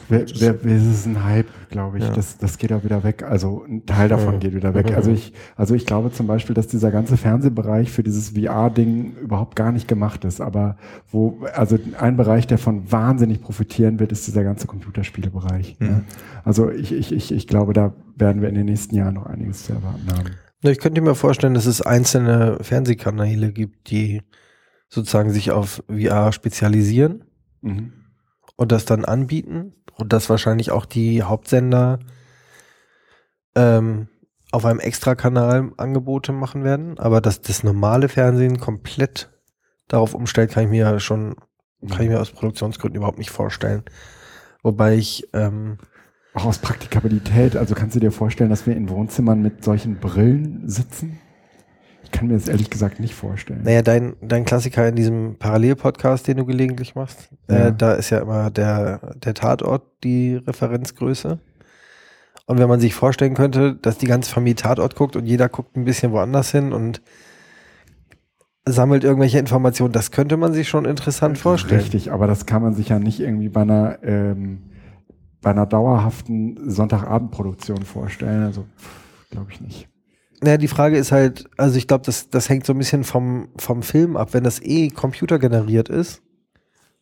Wer, 0.09 0.25
wer, 0.39 0.63
wer 0.63 0.75
ist 0.75 0.85
es 0.85 1.05
ein 1.05 1.23
Hype, 1.23 1.47
glaube 1.69 1.97
ich. 1.97 2.03
Ja. 2.03 2.11
Das, 2.13 2.37
das 2.37 2.57
geht 2.57 2.71
auch 2.73 2.83
wieder 2.83 3.03
weg. 3.03 3.23
Also 3.23 3.63
ein 3.67 3.85
Teil 3.85 4.09
davon 4.09 4.35
Mhm. 4.35 4.39
geht 4.39 4.53
wieder 4.55 4.73
weg. 4.73 4.93
Also 4.95 5.11
ich, 5.11 5.33
also 5.55 5.75
ich 5.75 5.85
glaube 5.85 6.11
zum 6.11 6.27
Beispiel, 6.27 6.53
dass 6.55 6.67
dieser 6.67 6.91
ganze 6.91 7.17
Fernsehbereich 7.17 7.91
für 7.91 8.03
dieses 8.03 8.29
VR-Ding 8.31 9.15
überhaupt 9.17 9.55
gar 9.55 9.71
nicht 9.71 9.87
gemacht 9.87 10.25
ist. 10.25 10.41
Aber 10.41 10.77
wo, 11.11 11.39
also 11.53 11.77
ein 11.99 12.17
Bereich, 12.17 12.47
der 12.47 12.57
von 12.57 12.91
wahnsinnig 12.91 13.41
profitieren 13.41 13.99
wird, 13.99 14.11
ist 14.11 14.27
dieser 14.27 14.43
ganze 14.43 14.67
Computerspielebereich. 14.67 15.77
Mhm. 15.79 15.87
Ne? 15.87 16.03
Also 16.43 16.69
ich, 16.69 16.91
ich, 16.91 17.11
ich, 17.11 17.31
ich 17.31 17.47
glaube, 17.47 17.73
da 17.73 17.93
werden 18.15 18.41
wir 18.41 18.49
in 18.49 18.55
den 18.55 18.65
nächsten 18.65 18.95
Jahren 18.95 19.15
noch 19.15 19.25
einiges 19.25 19.63
zu 19.65 19.73
erwarten 19.73 20.07
haben. 20.11 20.29
Ich 20.65 20.79
könnte 20.79 21.01
mir 21.01 21.15
vorstellen, 21.15 21.53
dass 21.55 21.65
es 21.65 21.81
einzelne 21.81 22.57
Fernsehkanäle 22.61 23.51
gibt, 23.51 23.89
die 23.91 24.21
sozusagen 24.87 25.31
sich 25.31 25.51
auf 25.51 25.83
VR 25.89 26.31
spezialisieren 26.31 27.23
Mhm. 27.61 27.93
Und 28.55 28.71
das 28.71 28.85
dann 28.85 29.05
anbieten 29.05 29.73
und 29.95 30.13
dass 30.13 30.29
wahrscheinlich 30.29 30.71
auch 30.71 30.85
die 30.85 31.23
Hauptsender 31.23 31.99
ähm, 33.55 34.07
auf 34.51 34.65
einem 34.65 34.79
Extrakanal 34.79 35.71
Angebote 35.77 36.31
machen 36.31 36.63
werden, 36.63 36.99
aber 36.99 37.21
dass 37.21 37.41
das 37.41 37.63
normale 37.63 38.07
Fernsehen 38.09 38.59
komplett 38.59 39.31
darauf 39.87 40.13
umstellt, 40.13 40.51
kann 40.51 40.65
ich 40.65 40.69
mir 40.69 40.99
schon, 40.99 41.35
kann 41.89 42.01
ich 42.03 42.09
mir 42.09 42.21
aus 42.21 42.31
Produktionsgründen 42.31 42.97
überhaupt 42.97 43.17
nicht 43.17 43.31
vorstellen. 43.31 43.83
Wobei 44.61 44.95
ich, 44.95 45.27
ähm, 45.33 45.77
Auch 46.35 46.45
aus 46.45 46.59
Praktikabilität, 46.59 47.55
also 47.55 47.75
kannst 47.75 47.95
du 47.95 47.99
dir 47.99 48.11
vorstellen, 48.11 48.49
dass 48.49 48.65
wir 48.65 48.75
in 48.75 48.89
Wohnzimmern 48.89 49.41
mit 49.41 49.63
solchen 49.63 49.99
Brillen 49.99 50.67
sitzen? 50.67 51.19
Kann 52.13 52.27
mir 52.27 52.35
das 52.35 52.47
ehrlich 52.47 52.69
gesagt 52.69 52.99
nicht 53.01 53.13
vorstellen. 53.15 53.63
naja, 53.63 53.81
dein, 53.81 54.15
dein 54.21 54.45
Klassiker 54.45 54.87
in 54.87 54.95
diesem 54.95 55.35
Parallelpodcast, 55.37 56.27
den 56.27 56.37
du 56.37 56.45
gelegentlich 56.45 56.95
machst, 56.95 57.29
Ja. 57.49 57.67
äh, 57.67 57.73
da 57.75 57.93
ist 57.93 58.09
ja 58.11 58.19
immer 58.19 58.49
der, 58.51 59.15
der 59.15 59.33
Tatort 59.33 59.83
die 60.03 60.35
Referenzgröße. 60.35 61.39
Und 62.45 62.59
wenn 62.59 62.69
man 62.69 62.79
sich 62.79 62.93
vorstellen 62.93 63.33
könnte, 63.33 63.75
dass 63.75 63.97
die 63.97 64.05
ganze 64.07 64.31
Familie 64.31 64.55
Tatort 64.55 64.95
guckt 64.95 65.15
und 65.15 65.25
jeder 65.25 65.49
guckt 65.49 65.75
ein 65.75 65.85
bisschen 65.85 66.11
woanders 66.11 66.51
hin 66.51 66.71
und 66.71 67.01
sammelt 68.65 69.03
irgendwelche 69.03 69.39
Informationen, 69.39 69.91
das 69.91 70.11
könnte 70.11 70.37
man 70.37 70.53
sich 70.53 70.69
schon 70.69 70.85
interessant 70.85 71.37
vorstellen. 71.37 71.81
Richtig, 71.81 72.11
aber 72.11 72.27
das 72.27 72.45
kann 72.45 72.61
man 72.61 72.73
sich 72.75 72.89
ja 72.89 72.99
nicht 72.99 73.19
irgendwie 73.19 73.49
bei 73.49 73.61
einer, 73.61 73.97
ähm, 74.03 74.63
bei 75.41 75.49
einer 75.51 75.65
dauerhaften 75.65 76.69
Sonntagabendproduktion 76.69 77.83
vorstellen. 77.83 78.43
Also 78.43 78.65
glaube 79.31 79.51
ich 79.51 79.59
nicht. 79.61 79.89
Naja, 80.43 80.57
die 80.57 80.67
Frage 80.67 80.97
ist 80.97 81.11
halt, 81.11 81.45
also 81.57 81.77
ich 81.77 81.87
glaube, 81.87 82.03
das, 82.05 82.29
das 82.29 82.49
hängt 82.49 82.65
so 82.65 82.73
ein 82.73 82.77
bisschen 82.77 83.03
vom, 83.03 83.47
vom 83.57 83.81
Film 83.81 84.17
ab. 84.17 84.29
Wenn 84.33 84.43
das 84.43 84.61
eh 84.61 84.89
computergeneriert 84.89 85.87
ist, 85.89 86.21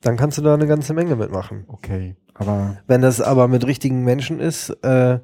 dann 0.02 0.16
kannst 0.18 0.38
du 0.38 0.42
da 0.42 0.54
eine 0.54 0.68
ganze 0.68 0.94
Menge 0.94 1.16
mitmachen. 1.16 1.66
Okay, 1.68 2.16
aber 2.36 2.78
Wenn 2.88 3.02
das 3.02 3.20
aber 3.22 3.48
mit 3.48 3.66
richtigen 3.66 4.04
Menschen 4.04 4.40
ist, 4.40 4.70
äh, 4.84 5.20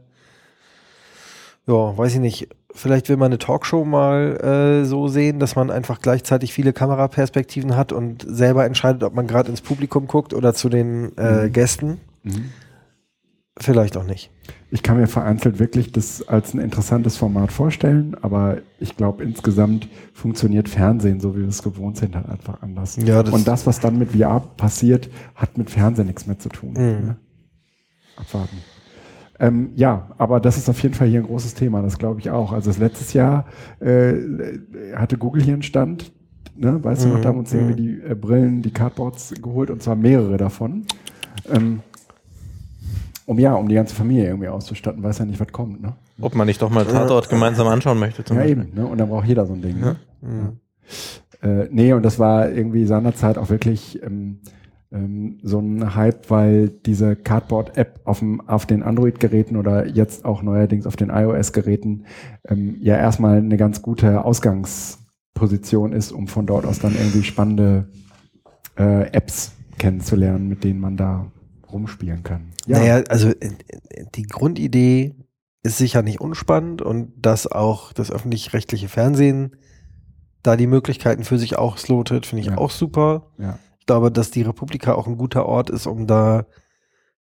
ja, 1.68 1.98
weiß 1.98 2.14
ich 2.16 2.20
nicht. 2.20 2.50
Vielleicht 2.74 3.10
will 3.10 3.18
man 3.18 3.28
eine 3.28 3.40
Talkshow 3.40 3.84
mal 3.86 4.38
äh, 4.82 4.86
so 4.86 5.08
sehen, 5.08 5.40
dass 5.40 5.56
man 5.56 5.72
einfach 5.72 6.00
gleichzeitig 6.00 6.54
viele 6.54 6.74
Kameraperspektiven 6.74 7.76
hat 7.76 7.92
und 7.92 8.26
selber 8.28 8.66
entscheidet, 8.66 9.04
ob 9.04 9.14
man 9.16 9.26
gerade 9.28 9.50
ins 9.50 9.62
Publikum 9.62 10.08
guckt 10.08 10.34
oder 10.34 10.54
zu 10.54 10.70
den 10.70 11.16
äh, 11.18 11.46
Mhm. 11.48 11.52
Gästen. 11.54 12.00
mhm. 12.24 12.52
Vielleicht 13.68 13.98
auch 13.98 14.06
nicht. 14.06 14.32
ich 14.72 14.82
kann 14.82 14.98
mir 14.98 15.08
vereinzelt 15.08 15.60
wirklich 15.60 15.92
das 15.92 16.28
als 16.28 16.54
ein 16.54 16.60
interessantes 16.60 17.18
Format 17.18 17.52
vorstellen, 17.52 18.16
aber 18.22 18.58
ich 18.80 18.96
glaube 18.98 19.24
insgesamt 19.24 19.88
funktioniert 20.14 20.70
Fernsehen, 20.70 21.20
so 21.20 21.36
wie 21.36 21.42
wir 21.42 21.48
es 21.50 21.62
gewohnt 21.64 21.98
sind, 21.98 22.16
halt 22.16 22.28
einfach 22.30 22.62
anders. 22.62 22.96
Ja, 22.98 23.24
das- 23.24 23.34
Und 23.34 23.48
das, 23.48 23.68
was 23.68 23.80
dann 23.80 23.98
mit 23.98 24.12
VR 24.14 24.40
passiert, 24.40 25.10
hat 25.36 25.58
mit 25.58 25.70
Fernsehen 25.70 26.08
nichts 26.08 26.26
mehr 26.28 26.40
zu 26.40 26.50
tun. 26.50 26.72
Mhm. 26.72 26.78
Ne? 27.08 27.16
Abwarten. 28.16 28.58
Ähm, 29.40 29.70
ja, 29.76 30.10
aber 30.18 30.40
das 30.40 30.58
ist 30.58 30.68
auf 30.70 30.82
jeden 30.82 30.96
Fall 30.96 31.08
hier 31.08 31.20
ein 31.20 31.26
großes 31.28 31.54
Thema, 31.54 31.82
das 31.82 31.98
glaube 32.00 32.20
ich 32.22 32.30
auch. 32.32 32.54
Also 32.54 32.70
das 32.72 32.80
letztes 32.80 33.14
Jahr 33.14 33.46
äh, 33.80 34.14
hatte 34.96 35.18
Google 35.18 35.44
hier 35.44 35.54
einen 35.54 35.62
Stand, 35.64 36.12
ne? 36.56 36.84
weißt 36.84 37.04
du 37.06 37.10
noch, 37.10 37.18
Mhm, 37.18 37.22
da 37.22 37.30
haben 37.30 37.38
uns 37.40 37.54
irgendwie 37.54 37.76
die 37.76 38.02
äh, 38.02 38.16
Brillen, 38.16 38.62
die 38.64 38.72
Cardboards 38.72 39.34
geholt 39.42 39.70
und 39.70 39.84
zwar 39.84 39.96
mehrere 39.96 40.38
davon. 40.38 40.86
Ähm, 41.52 41.82
um 43.28 43.38
ja, 43.38 43.54
um 43.56 43.68
die 43.68 43.76
ganze 43.76 43.94
Familie 43.94 44.26
irgendwie 44.26 44.48
auszustatten, 44.48 45.04
weiß 45.04 45.20
ja 45.20 45.26
nicht, 45.26 45.40
was 45.40 45.52
kommt, 45.52 45.82
ne? 45.82 45.96
ob 46.22 46.34
man 46.34 46.48
nicht 46.48 46.62
doch 46.62 46.70
mal 46.70 46.86
Tatort 46.86 47.30
gemeinsam 47.30 47.68
anschauen 47.68 48.00
möchte. 48.00 48.24
Zum 48.24 48.38
Ja, 48.38 48.44
Beispiel. 48.44 48.64
eben, 48.64 48.74
ne? 48.74 48.88
Und 48.88 48.98
dann 48.98 49.10
braucht 49.10 49.28
jeder 49.28 49.46
so 49.46 49.54
ein 49.54 49.62
Ding. 49.62 49.80
Ne? 49.80 49.98
Mhm. 50.22 50.60
Äh, 51.44 51.68
nee, 51.70 51.94
und 51.94 52.04
das 52.04 52.18
war 52.20 52.50
irgendwie 52.50 52.86
seinerzeit 52.86 53.38
auch 53.38 53.50
wirklich 53.50 54.02
ähm, 54.02 54.40
ähm, 54.92 55.40
so 55.44 55.60
ein 55.60 55.94
Hype, 55.94 56.30
weil 56.32 56.70
diese 56.70 57.18
Cardboard-App 57.18 58.00
auf, 58.06 58.20
dem, 58.20 58.42
auf 58.48 58.66
den 58.66 58.82
Android-Geräten 58.82 59.58
oder 59.58 59.86
jetzt 59.86 60.24
auch 60.24 60.42
neuerdings 60.42 60.88
auf 60.88 60.96
den 60.96 61.10
iOS-Geräten 61.10 62.06
ähm, 62.48 62.78
ja 62.80 62.96
erstmal 62.96 63.38
eine 63.40 63.58
ganz 63.58 63.82
gute 63.82 64.24
Ausgangsposition 64.24 65.92
ist, 65.92 66.14
um 66.14 66.28
von 66.28 66.46
dort 66.46 66.66
aus 66.66 66.80
dann 66.80 66.96
irgendwie 66.96 67.24
spannende 67.24 67.90
äh, 68.80 69.12
Apps 69.12 69.52
kennenzulernen, 69.78 70.48
mit 70.48 70.64
denen 70.64 70.80
man 70.80 70.96
da 70.96 71.26
rumspielen 71.72 72.24
kann. 72.24 72.54
Naja, 72.68 73.04
also 73.10 73.30
äh, 73.30 73.52
äh, 73.90 74.06
die 74.16 74.24
Grundidee 74.24 75.16
ist 75.64 75.78
sicher 75.78 76.02
nicht 76.02 76.22
unspannend 76.22 76.82
und 76.82 77.14
dass 77.18 77.48
auch 77.48 77.94
das 77.94 78.12
öffentlich-rechtliche 78.12 78.88
Fernsehen 78.90 79.56
da 80.44 80.56
die 80.56 80.68
Möglichkeiten 80.68 81.24
für 81.24 81.38
sich 81.38 81.58
auch 81.58 81.78
slotet, 81.78 82.26
finde 82.26 82.42
ich 82.42 82.48
Ja. 82.48 82.58
auch 82.58 82.72
super. 82.72 83.32
ja. 83.38 83.60
Ich 83.80 83.86
glaube, 83.88 84.12
dass 84.12 84.32
die 84.32 84.42
Republika 84.42 84.94
auch 84.94 85.08
ein 85.08 85.18
guter 85.18 85.46
Ort 85.46 85.70
ist, 85.70 85.88
um 85.88 86.08
da 86.08 86.46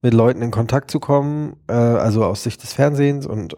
mit 0.00 0.14
Leuten 0.14 0.40
in 0.40 0.50
Kontakt 0.50 0.90
zu 0.90 0.98
kommen, 0.98 1.56
äh, 1.68 1.72
also 1.74 2.24
aus 2.24 2.42
Sicht 2.42 2.62
des 2.62 2.72
Fernsehens 2.72 3.26
und 3.26 3.54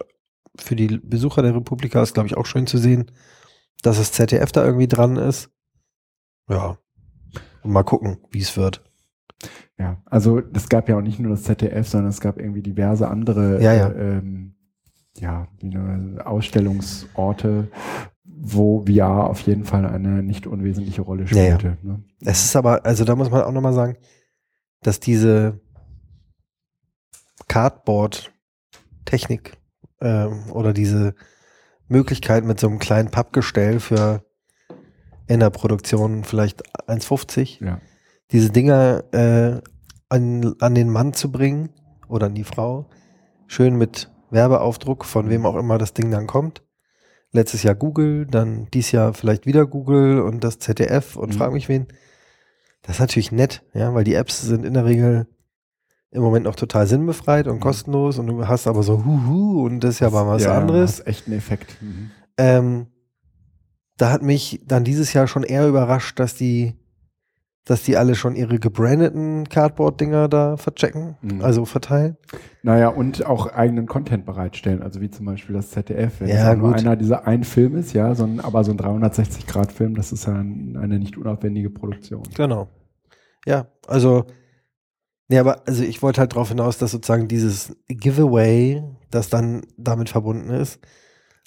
für 0.59 0.75
die 0.75 0.99
Besucher 1.03 1.43
der 1.43 1.55
Republika 1.55 2.03
ist, 2.03 2.15
glaube 2.15 2.27
ich, 2.29 2.37
auch 2.37 2.47
schön 2.47 2.67
zu 2.67 2.79
sehen, 2.79 3.11
dass 3.83 3.99
das 3.99 4.11
ZDF 4.13 4.51
da 4.53 4.65
irgendwie 4.65 4.89
dran 4.89 5.17
ist. 5.17 5.51
Ja. 6.49 6.79
Und 7.63 7.73
mal 7.73 7.83
gucken, 7.85 8.19
wie 8.31 8.41
es 8.41 8.57
wird. 8.57 8.83
Ja, 9.79 10.01
also 10.07 10.41
es 10.55 10.69
gab 10.69 10.89
ja 10.89 10.97
auch 10.97 11.03
nicht 11.03 11.19
nur 11.19 11.31
das 11.31 11.43
ZDF, 11.43 11.89
sondern 11.89 12.11
es 12.11 12.21
gab 12.21 12.39
irgendwie 12.39 12.63
diverse 12.63 13.09
andere 13.09 13.61
Ja, 13.63 13.73
ja. 13.75 13.89
Äh, 13.89 14.19
ähm, 14.19 14.55
ja, 15.19 15.49
Ausstellungsorte, 16.25 17.69
wo 18.25 18.85
VR 18.87 19.29
auf 19.31 19.41
jeden 19.41 19.65
Fall 19.65 19.87
eine 19.87 20.23
nicht 20.23 20.47
unwesentliche 20.47 21.03
Rolle 21.03 21.25
Ja, 21.25 21.43
ja. 21.43 21.59
spielte. 21.59 21.79
Ne? 21.83 22.03
Es 22.21 22.45
ist 22.45 22.55
aber, 22.57 22.85
also 22.85 23.05
da 23.05 23.17
muss 23.17 23.31
man 23.31 23.43
auch 23.43 23.53
nochmal 23.53 23.73
sagen, 23.73 23.97
dass 24.83 25.01
diese 25.01 25.61
Cardboard-Technik 27.49 29.57
ähm, 30.01 30.51
oder 30.53 30.73
diese 30.73 31.15
Möglichkeit 31.89 32.45
mit 32.45 32.61
so 32.61 32.69
einem 32.69 32.79
kleinen 32.79 33.11
Pappgestell 33.11 33.81
für 33.81 34.23
in 35.27 35.41
der 35.41 35.51
Produktion 35.51 36.25
vielleicht 36.25 36.63
1,50, 36.89 37.65
Ja. 37.65 37.81
Diese 38.33 38.51
Dinger 38.51 39.05
äh, 39.13 39.61
an, 40.09 40.55
an 40.61 40.75
den 40.75 40.91
Mann 40.91 41.13
zu 41.13 41.31
bringen 41.31 41.71
oder 42.09 42.27
an 42.27 42.35
die 42.35 42.45
Frau, 42.45 42.87
schön 43.47 43.77
mit 43.77 44.11
Werbeaufdruck, 44.31 45.05
von 45.05 45.29
wem 45.29 45.47
auch 45.47 45.57
immer 45.57 45.79
das 45.79 45.95
Ding 45.95 46.11
dann 46.11 46.27
kommt. 46.27 46.63
Letztes 47.33 47.63
Jahr 47.63 47.75
Google, 47.75 48.27
dann 48.27 48.69
dies 48.73 48.93
Jahr 48.93 49.13
vielleicht 49.15 49.47
wieder 49.47 49.67
Google 49.67 50.21
und 50.21 50.43
das 50.43 50.59
ZDF 50.59 51.17
und 51.17 51.31
Mhm. 51.31 51.39
frag 51.39 51.53
mich 51.53 51.69
wen. 51.69 51.87
Das 52.83 52.97
ist 52.97 53.01
natürlich 53.01 53.33
nett, 53.33 53.65
ja, 53.75 53.95
weil 53.95 54.05
die 54.05 54.15
Apps 54.15 54.43
sind 54.43 54.65
in 54.65 54.75
der 54.75 54.85
Regel 54.85 55.27
im 56.13 56.23
Moment 56.23 56.45
noch 56.45 56.55
total 56.55 56.87
sinnbefreit 56.87 57.47
und 57.49 57.57
Mhm. 57.57 57.61
kostenlos 57.61 58.19
und 58.19 58.29
du 58.29 58.47
hast 58.47 58.67
aber 58.67 58.83
so 58.83 59.05
Huhu 59.05 59.65
und 59.67 59.81
das 59.81 59.95
ist 59.95 60.01
ja 60.01 60.11
mal 60.11 60.27
was 60.27 60.45
ja, 60.45 60.57
anderes. 60.57 61.01
Hast 61.01 61.07
echt 61.07 61.27
einen 61.27 61.37
Effekt. 61.37 61.77
Mhm. 61.83 62.11
Ähm, 62.39 62.87
da 63.97 64.13
hat 64.13 64.23
mich 64.23 64.63
dann 64.67 64.85
dieses 64.85 65.13
Jahr 65.13 65.27
schon 65.27 65.43
eher 65.43 65.67
überrascht, 65.69 66.19
dass 66.21 66.35
die 66.35 66.75
dass 67.67 67.83
die 67.83 67.97
alle 67.97 68.15
schon 68.15 68.37
ihre 68.37 68.59
gebrandeten 68.61 69.49
Cardboard-Dinger 69.49 70.29
da 70.29 70.57
verchecken, 70.57 71.17
Mhm. 71.21 71.43
also 71.43 71.65
verteilen. 71.65 72.17
Naja, 72.63 72.89
und 72.89 73.27
auch 73.27 73.53
eigenen 73.53 73.87
Content 73.87 74.25
bereitstellen, 74.25 74.83
also 74.83 75.01
wie 75.01 75.11
zum 75.11 75.27
Beispiel 75.27 75.55
das 75.55 75.71
ZDF. 75.71 76.21
Wenn 76.21 76.29
Ja, 76.29 76.55
nur 76.55 76.75
einer 76.75 76.95
dieser 76.97 77.27
ein 77.27 77.43
Film 77.45 77.77
ist, 77.77 77.93
ja, 77.93 78.15
so 78.15 78.25
ein, 78.25 78.39
aber 78.41 78.63
so 78.65 78.71
ein 78.71 78.79
360-Grad-Film, 78.79 79.95
das 79.97 80.13
ist 80.13 80.27
ja 80.27 80.35
ein, 80.35 80.79
eine 80.81 80.99
nicht 81.01 81.17
unaufwendige 81.19 81.69
Produktion. 81.71 82.23
Genau. 82.37 82.69
Ja, 83.47 83.67
also, 83.89 84.25
nee, 85.29 85.39
aber 85.39 85.63
also 85.67 85.83
ich 85.83 86.03
wollte 86.03 86.21
halt 86.21 86.33
darauf 86.33 86.49
hinaus, 86.49 86.79
dass 86.79 86.93
sozusagen 86.93 87.27
dieses 87.27 87.77
Giveaway, 87.89 88.83
das 89.11 89.29
dann 89.29 89.63
damit 89.77 90.09
verbunden 90.09 90.51
ist, 90.51 90.79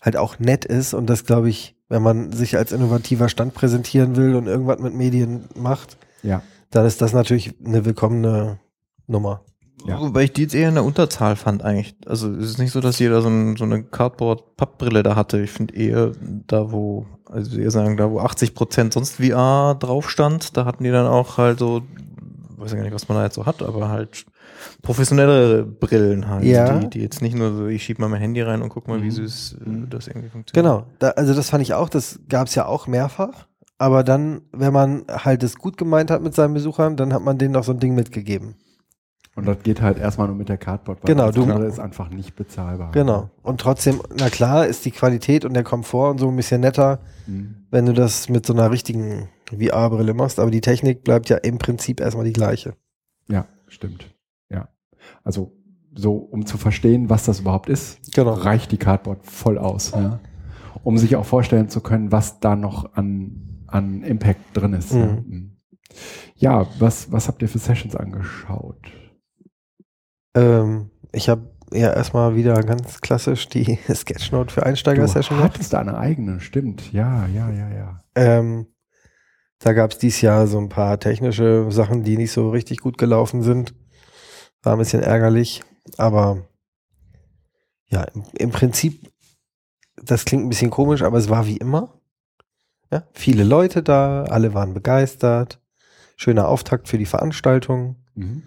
halt 0.02 0.18
auch 0.18 0.38
nett 0.40 0.66
ist 0.66 0.94
und 0.94 1.10
das 1.10 1.26
glaube 1.26 1.50
ich, 1.50 1.78
wenn 1.88 2.04
man 2.04 2.32
sich 2.34 2.58
als 2.58 2.72
innovativer 2.74 3.30
Stand 3.30 3.54
präsentieren 3.54 4.16
will 4.18 4.36
und 4.36 4.48
irgendwas 4.48 4.80
mit 4.80 4.94
Medien 4.94 5.46
macht, 5.56 5.98
Ja. 6.24 6.42
dann 6.72 6.86
ist 6.86 7.02
das 7.02 7.14
natürlich 7.14 7.54
eine 7.66 7.86
willkommene 7.86 8.60
Nummer. 9.08 9.42
Ja. 9.86 10.00
Wobei 10.02 10.24
ich 10.26 10.34
die 10.34 10.42
jetzt 10.42 10.54
eher 10.56 10.68
in 10.70 10.76
der 10.76 10.84
Unterzahl 10.84 11.36
fand 11.38 11.64
eigentlich. 11.64 11.96
Also 12.06 12.30
es 12.34 12.50
ist 12.52 12.58
nicht 12.60 12.72
so, 12.74 12.82
dass 12.82 13.00
jeder 13.00 13.22
so, 13.22 13.30
ein, 13.30 13.56
so 13.56 13.64
eine 13.64 13.82
Cardboard-Pappbrille 13.84 15.04
da 15.04 15.16
hatte. 15.16 15.40
Ich 15.42 15.52
finde 15.52 15.74
eher 15.74 16.12
da, 16.48 16.72
wo, 16.74 17.06
also 17.32 17.58
eher 17.58 17.72
sagen, 17.72 17.96
da 17.96 18.12
wo 18.12 18.20
80 18.20 18.54
Prozent 18.56 18.92
sonst 18.94 19.16
VR 19.16 19.76
drauf 19.80 20.10
stand, 20.10 20.58
da 20.58 20.66
hatten 20.66 20.84
die 20.84 20.92
dann 20.92 21.08
auch 21.08 21.38
halt 21.38 21.60
so, 21.60 21.82
weiß 22.58 22.72
ja 22.72 22.78
gar 22.78 22.84
nicht, 22.84 22.94
was 22.94 23.08
man 23.08 23.18
da 23.20 23.24
jetzt 23.24 23.36
so 23.36 23.46
hat, 23.46 23.64
aber 23.64 23.88
halt 23.88 24.26
professionellere 24.82 25.64
Brillen 25.64 26.28
halt. 26.28 26.44
Ja. 26.44 26.80
Die, 26.80 26.90
die 26.90 27.02
jetzt 27.02 27.22
nicht 27.22 27.36
nur 27.38 27.54
so, 27.56 27.68
ich 27.68 27.84
schieb 27.84 28.00
mal 28.00 28.10
mein 28.10 28.20
Handy 28.22 28.42
rein 28.42 28.62
und 28.62 28.70
guck 28.70 28.88
mal, 28.90 29.02
wie 29.02 29.06
Mhm. 29.08 29.12
süß 29.12 29.58
äh, 29.66 29.70
Mhm. 29.70 29.90
das 29.90 30.08
irgendwie 30.08 30.30
funktioniert. 30.30 30.66
Genau, 30.66 30.88
da, 31.00 31.10
also 31.12 31.34
das 31.34 31.50
fand 31.50 31.62
ich 31.62 31.74
auch, 31.74 31.90
das 31.90 32.20
gab 32.28 32.48
es 32.48 32.56
ja 32.56 32.66
auch 32.66 32.88
mehrfach. 32.88 33.48
Aber 33.80 34.04
dann, 34.04 34.42
wenn 34.52 34.74
man 34.74 35.06
halt 35.10 35.42
es 35.42 35.58
gut 35.58 35.78
gemeint 35.78 36.12
hat 36.12 36.22
mit 36.22 36.36
seinen 36.36 36.54
Besuchern, 36.54 36.96
dann 36.98 37.14
hat 37.14 37.24
man 37.24 37.38
denen 37.38 37.54
noch 37.54 37.64
so 37.64 37.72
ein 37.72 37.80
Ding 37.80 37.96
mitgegeben. 37.96 38.56
Und 39.36 39.48
das 39.48 39.64
geht 39.64 39.82
halt 39.82 39.98
erstmal 39.98 40.28
nur 40.28 40.36
mit 40.36 40.50
der 40.50 40.58
Cardboard, 40.58 41.00
Genau, 41.06 41.28
das 41.28 41.36
du- 41.36 41.44
andere 41.44 41.66
ist 41.66 41.80
einfach 41.80 42.10
nicht 42.10 42.36
bezahlbar. 42.36 42.92
Genau. 42.92 43.30
Und 43.42 43.62
trotzdem, 43.62 44.02
na 44.18 44.30
klar, 44.30 44.68
ist 44.68 44.84
die 44.84 44.92
Qualität 44.92 45.46
und 45.46 45.54
der 45.54 45.64
Komfort 45.64 46.12
und 46.12 46.18
so 46.18 46.28
ein 46.28 46.36
bisschen 46.36 46.60
netter, 46.60 47.00
Mhm. 47.26 47.56
wenn 47.72 47.86
du 47.86 47.94
das 47.94 48.28
mit 48.28 48.46
so 48.46 48.52
einer 48.52 48.70
richtigen 48.70 49.30
VR-Brille 49.50 50.14
machst. 50.14 50.40
Aber 50.40 50.52
die 50.52 50.60
Technik 50.62 51.06
bleibt 51.06 51.30
ja 51.30 51.38
im 51.38 51.58
Prinzip 51.58 52.02
erstmal 52.02 52.26
die 52.26 52.34
gleiche. 52.34 52.74
Ja, 53.30 53.46
stimmt. 53.68 54.14
Ja. 54.50 54.68
Also, 55.24 55.54
so, 55.96 56.16
um 56.18 56.46
zu 56.46 56.58
verstehen, 56.58 57.10
was 57.10 57.24
das 57.24 57.40
überhaupt 57.40 57.70
ist, 57.70 58.14
Genau. 58.14 58.34
reicht 58.34 58.74
die 58.74 58.78
Cardboard 58.78 59.26
voll 59.26 59.58
aus. 59.58 59.92
Ja. 59.92 60.20
Um 60.84 60.98
sich 60.98 61.16
auch 61.16 61.26
vorstellen 61.26 61.70
zu 61.70 61.80
können, 61.80 62.12
was 62.12 62.42
da 62.42 62.58
noch 62.58 62.94
an, 62.96 63.49
an 63.74 64.04
Impact 64.04 64.40
drin 64.56 64.74
ist. 64.74 64.92
Ja, 64.92 64.98
Mhm. 65.06 65.24
Mhm. 65.28 65.58
ja 66.36 66.68
was, 66.80 67.12
was 67.12 67.28
habt 67.28 67.42
ihr 67.42 67.50
für 67.50 67.60
Sessions 67.60 67.96
angeschaut? 67.96 68.80
Ähm, 70.36 70.92
ich 71.12 71.30
habe 71.30 71.50
ja 71.72 71.94
erstmal 71.94 72.36
wieder 72.36 72.62
ganz 72.64 73.02
klassisch 73.02 73.48
die 73.50 73.78
Sketchnote 73.94 74.54
für 74.54 74.66
Einsteiger-Session 74.66 75.38
du 75.38 75.42
gemacht. 75.44 75.56
hattest 75.56 75.74
da 75.74 75.80
eine 75.80 75.98
eigene, 75.98 76.40
stimmt. 76.40 76.92
Ja, 76.94 77.28
ja, 77.28 77.50
ja, 77.52 77.70
ja. 77.70 78.04
Ähm, 78.16 78.68
da 79.60 79.74
gab 79.74 79.92
es 79.92 79.98
dieses 79.98 80.22
Jahr 80.22 80.48
so 80.48 80.58
ein 80.58 80.70
paar 80.70 81.00
technische 81.00 81.70
Sachen, 81.72 82.04
die 82.04 82.18
nicht 82.18 82.32
so 82.32 82.50
richtig 82.50 82.80
gut 82.80 82.98
gelaufen 82.98 83.42
sind. 83.42 83.74
War 84.64 84.74
ein 84.74 84.80
bisschen 84.80 85.04
ärgerlich, 85.04 85.62
aber 85.98 86.48
ja, 87.88 88.04
im, 88.04 88.24
im 88.38 88.50
Prinzip, 88.52 89.12
das 90.02 90.26
klingt 90.26 90.46
ein 90.46 90.50
bisschen 90.50 90.70
komisch, 90.72 91.02
aber 91.02 91.18
es 91.18 91.30
war 91.30 91.46
wie 91.46 91.58
immer. 91.58 91.99
Ja, 92.92 93.04
viele 93.14 93.44
Leute 93.44 93.84
da, 93.84 94.24
alle 94.24 94.54
waren 94.54 94.74
begeistert. 94.74 95.62
Schöner 96.16 96.48
Auftakt 96.48 96.88
für 96.88 96.98
die 96.98 97.06
Veranstaltung. 97.06 97.98
Mhm. 98.16 98.44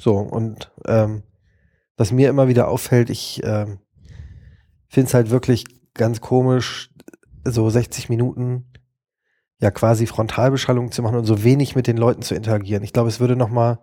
So, 0.00 0.16
und 0.16 0.72
ähm, 0.86 1.22
was 1.96 2.10
mir 2.10 2.28
immer 2.28 2.48
wieder 2.48 2.68
auffällt, 2.68 3.10
ich 3.10 3.42
ähm, 3.44 3.78
finde 4.88 5.08
es 5.08 5.14
halt 5.14 5.30
wirklich 5.30 5.64
ganz 5.94 6.20
komisch, 6.20 6.90
so 7.44 7.68
60 7.70 8.08
Minuten 8.08 8.64
ja 9.60 9.70
quasi 9.70 10.06
Frontalbeschallung 10.06 10.90
zu 10.90 11.02
machen 11.02 11.16
und 11.16 11.24
so 11.24 11.44
wenig 11.44 11.76
mit 11.76 11.86
den 11.86 11.96
Leuten 11.96 12.22
zu 12.22 12.34
interagieren. 12.34 12.82
Ich 12.82 12.92
glaube, 12.92 13.08
es 13.08 13.20
würde 13.20 13.36
noch 13.36 13.50
mal 13.50 13.78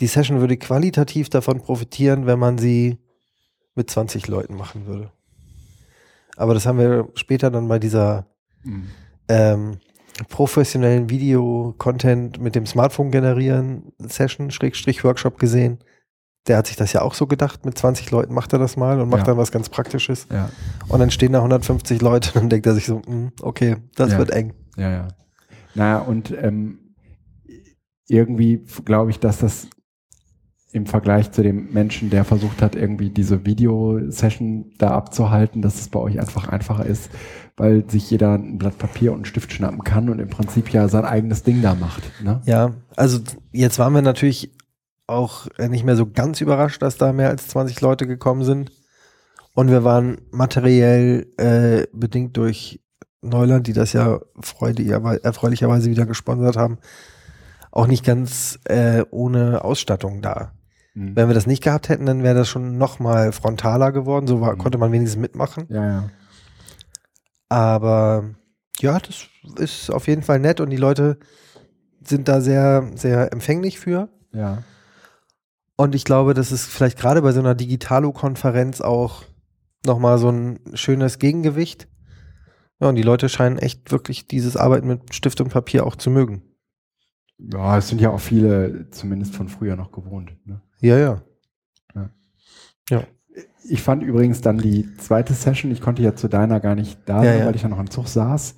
die 0.00 0.06
Session 0.06 0.40
würde 0.40 0.56
qualitativ 0.56 1.28
davon 1.28 1.60
profitieren, 1.60 2.26
wenn 2.26 2.38
man 2.38 2.58
sie 2.58 2.98
mit 3.74 3.90
20 3.90 4.26
Leuten 4.28 4.54
machen 4.54 4.86
würde. 4.86 5.12
Aber 6.36 6.54
das 6.54 6.66
haben 6.66 6.78
wir 6.78 7.08
später 7.14 7.50
dann 7.50 7.68
bei 7.68 7.78
dieser 7.78 8.26
Mhm. 8.64 8.86
ähm, 9.28 9.78
professionellen 10.28 11.08
Video-Content 11.10 12.40
mit 12.40 12.54
dem 12.54 12.66
Smartphone 12.66 13.10
generieren 13.10 13.92
Session, 13.98 14.50
Schrägstrich 14.50 15.04
Workshop 15.04 15.38
gesehen. 15.38 15.78
Der 16.48 16.56
hat 16.58 16.66
sich 16.66 16.76
das 16.76 16.92
ja 16.92 17.02
auch 17.02 17.14
so 17.14 17.26
gedacht, 17.26 17.64
mit 17.64 17.78
20 17.78 18.10
Leuten 18.10 18.34
macht 18.34 18.52
er 18.52 18.58
das 18.58 18.76
mal 18.76 19.00
und 19.00 19.08
macht 19.08 19.20
Ja. 19.20 19.26
dann 19.26 19.36
was 19.38 19.52
ganz 19.52 19.68
Praktisches. 19.68 20.26
Ja, 20.30 20.50
Und 20.88 20.98
dann 21.00 21.10
stehen 21.10 21.32
da 21.32 21.40
150 21.40 22.02
Leute 22.02 22.30
und 22.30 22.36
dann 22.42 22.48
denkt 22.50 22.66
er 22.66 22.74
sich 22.74 22.86
so, 22.86 23.00
"Hm, 23.06 23.32
okay, 23.40 23.76
das 23.94 24.12
Ja. 24.12 24.18
wird 24.18 24.30
eng. 24.30 24.52
ja, 24.76 24.90
ja. 24.90 25.08
Naja, 25.74 25.98
und 26.00 26.30
ähm, 26.36 26.94
irgendwie 28.08 28.64
glaube 28.84 29.10
ich, 29.10 29.18
dass 29.20 29.38
das 29.38 29.68
im 30.72 30.86
Vergleich 30.86 31.30
zu 31.32 31.42
dem 31.42 31.72
Menschen, 31.72 32.08
der 32.08 32.24
versucht 32.24 32.62
hat, 32.62 32.74
irgendwie 32.74 33.10
diese 33.10 33.44
Videosession 33.44 34.72
da 34.78 34.92
abzuhalten, 34.92 35.60
dass 35.60 35.78
es 35.78 35.88
bei 35.88 36.00
euch 36.00 36.18
einfach 36.18 36.48
einfacher 36.48 36.86
ist, 36.86 37.10
weil 37.56 37.88
sich 37.88 38.10
jeder 38.10 38.34
ein 38.34 38.56
Blatt 38.56 38.78
Papier 38.78 39.12
und 39.12 39.18
einen 39.18 39.24
Stift 39.26 39.52
schnappen 39.52 39.84
kann 39.84 40.08
und 40.08 40.18
im 40.18 40.30
Prinzip 40.30 40.72
ja 40.72 40.88
sein 40.88 41.04
eigenes 41.04 41.42
Ding 41.42 41.60
da 41.60 41.74
macht. 41.74 42.02
Ne? 42.22 42.40
Ja, 42.46 42.72
also 42.96 43.20
jetzt 43.52 43.78
waren 43.78 43.92
wir 43.92 44.02
natürlich 44.02 44.50
auch 45.06 45.46
äh, 45.58 45.68
nicht 45.68 45.84
mehr 45.84 45.96
so 45.96 46.10
ganz 46.10 46.40
überrascht, 46.40 46.80
dass 46.80 46.96
da 46.96 47.12
mehr 47.12 47.28
als 47.28 47.48
20 47.48 47.80
Leute 47.82 48.06
gekommen 48.06 48.44
sind. 48.44 48.72
Und 49.54 49.68
wir 49.68 49.84
waren 49.84 50.22
materiell 50.30 51.26
äh, 51.36 51.86
bedingt 51.92 52.38
durch 52.38 52.80
Neuland, 53.20 53.66
die 53.66 53.74
das 53.74 53.92
ja 53.92 54.20
freudigerweise- 54.40 55.22
erfreulicherweise 55.22 55.90
wieder 55.90 56.06
gesponsert 56.06 56.56
haben, 56.56 56.78
auch 57.70 57.86
nicht 57.86 58.04
ganz 58.04 58.58
äh, 58.64 59.04
ohne 59.10 59.64
Ausstattung 59.64 60.22
da. 60.22 60.52
Mhm. 60.94 61.16
Wenn 61.16 61.28
wir 61.28 61.34
das 61.34 61.46
nicht 61.46 61.62
gehabt 61.62 61.88
hätten, 61.88 62.06
dann 62.06 62.22
wäre 62.22 62.34
das 62.34 62.48
schon 62.48 62.76
noch 62.78 62.98
mal 62.98 63.32
frontaler 63.32 63.92
geworden. 63.92 64.26
So 64.26 64.40
war, 64.40 64.54
Mhm. 64.54 64.58
konnte 64.58 64.78
man 64.78 64.92
wenigstens 64.92 65.20
mitmachen. 65.20 65.66
Ja, 65.68 65.86
ja. 65.86 66.10
Aber 67.48 68.24
ja, 68.80 68.98
das 68.98 69.26
ist 69.58 69.90
auf 69.90 70.06
jeden 70.06 70.22
Fall 70.22 70.38
nett 70.38 70.60
und 70.60 70.70
die 70.70 70.76
Leute 70.76 71.18
sind 72.04 72.28
da 72.28 72.40
sehr, 72.40 72.90
sehr 72.94 73.32
empfänglich 73.32 73.78
für. 73.78 74.08
Ja. 74.32 74.62
Und 75.76 75.94
ich 75.94 76.04
glaube, 76.04 76.34
das 76.34 76.52
ist 76.52 76.66
vielleicht 76.66 76.98
gerade 76.98 77.22
bei 77.22 77.32
so 77.32 77.40
einer 77.40 77.54
Digitalo-Konferenz 77.54 78.80
auch 78.80 79.24
nochmal 79.86 80.18
so 80.18 80.30
ein 80.30 80.60
schönes 80.74 81.18
Gegengewicht. 81.18 81.88
Ja, 82.80 82.88
und 82.88 82.96
die 82.96 83.02
Leute 83.02 83.28
scheinen 83.28 83.58
echt 83.58 83.90
wirklich 83.92 84.26
dieses 84.26 84.56
Arbeiten 84.56 84.86
mit 84.88 85.14
Stift 85.14 85.40
und 85.40 85.50
Papier 85.50 85.86
auch 85.86 85.96
zu 85.96 86.10
mögen. 86.10 86.42
Ja, 87.52 87.78
es 87.78 87.88
sind 87.88 88.00
ja 88.00 88.10
auch 88.10 88.20
viele, 88.20 88.88
zumindest 88.90 89.34
von 89.34 89.48
früher 89.48 89.76
noch 89.76 89.90
gewohnt. 89.92 90.32
Ne? 90.44 90.60
Ja, 90.80 90.98
ja. 90.98 91.22
Ich 93.64 93.80
fand 93.80 94.02
übrigens 94.02 94.40
dann 94.40 94.58
die 94.58 94.92
zweite 94.96 95.34
Session, 95.34 95.70
ich 95.70 95.80
konnte 95.80 96.02
ja 96.02 96.16
zu 96.16 96.26
deiner 96.28 96.58
gar 96.58 96.74
nicht 96.74 96.98
da 97.06 97.22
Ja, 97.22 97.30
sein, 97.30 97.38
ja. 97.40 97.46
weil 97.46 97.54
ich 97.54 97.62
ja 97.62 97.68
noch 97.68 97.78
im 97.78 97.88
Zug 97.90 98.08
saß. 98.08 98.56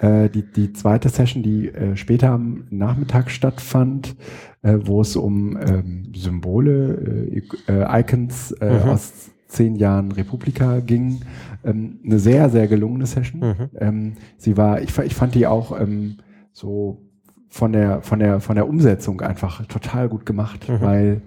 Äh, 0.00 0.28
die, 0.28 0.42
die 0.42 0.72
zweite 0.72 1.08
Session, 1.08 1.44
die 1.44 1.68
äh, 1.68 1.96
später 1.96 2.30
am 2.30 2.64
Nachmittag 2.68 3.30
stattfand, 3.30 4.16
äh, 4.62 4.76
wo 4.82 5.02
es 5.02 5.14
um 5.14 5.56
ähm, 5.56 6.12
Symbole, 6.16 7.40
äh, 7.68 7.72
äh, 7.72 8.00
Icons 8.00 8.50
äh, 8.60 8.80
Mhm. 8.84 8.90
aus 8.90 9.30
zehn 9.46 9.76
Jahren 9.76 10.10
Republika 10.10 10.80
ging. 10.80 11.20
Ähm, 11.64 12.00
eine 12.04 12.18
sehr, 12.18 12.50
sehr 12.50 12.66
gelungene 12.66 13.06
Session. 13.06 13.40
Mhm. 13.40 13.70
Ähm, 13.78 14.12
sie 14.36 14.56
war, 14.56 14.82
ich, 14.82 14.98
ich 14.98 15.14
fand 15.14 15.36
die 15.36 15.46
auch 15.46 15.80
ähm, 15.80 16.16
so 16.52 17.00
von 17.50 17.72
der, 17.72 18.00
von 18.02 18.18
der, 18.20 18.40
von 18.40 18.54
der 18.54 18.68
Umsetzung 18.68 19.20
einfach 19.20 19.66
total 19.66 20.08
gut 20.08 20.24
gemacht, 20.24 20.68
Mhm. 20.68 20.80
weil 20.80 21.22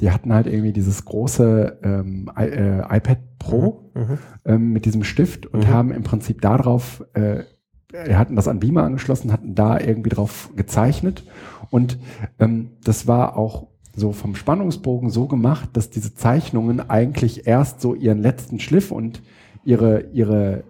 die 0.00 0.10
hatten 0.10 0.32
halt 0.32 0.46
irgendwie 0.46 0.72
dieses 0.72 1.04
große 1.04 1.78
ähm, 1.82 2.30
I, 2.38 2.44
äh, 2.44 2.96
iPad 2.96 3.18
Pro 3.38 3.92
Mhm. 3.94 4.18
ähm, 4.46 4.72
mit 4.72 4.86
diesem 4.86 5.04
Stift 5.04 5.46
und 5.46 5.64
Mhm. 5.64 5.68
haben 5.68 5.90
im 5.92 6.02
Prinzip 6.02 6.40
darauf, 6.40 7.04
äh, 7.14 7.44
hatten 8.14 8.36
das 8.36 8.48
an 8.48 8.60
Beamer 8.60 8.84
angeschlossen, 8.84 9.32
hatten 9.32 9.54
da 9.54 9.78
irgendwie 9.78 10.10
drauf 10.10 10.50
gezeichnet 10.56 11.24
und 11.70 11.98
ähm, 12.38 12.70
das 12.84 13.06
war 13.06 13.36
auch 13.36 13.66
so 13.94 14.12
vom 14.12 14.36
Spannungsbogen 14.36 15.10
so 15.10 15.26
gemacht, 15.26 15.70
dass 15.74 15.90
diese 15.90 16.14
Zeichnungen 16.14 16.88
eigentlich 16.88 17.46
erst 17.48 17.80
so 17.80 17.94
ihren 17.94 18.22
letzten 18.22 18.60
Schliff 18.60 18.92
und 18.92 19.20
ihre, 19.64 20.02
ihre, 20.12 20.62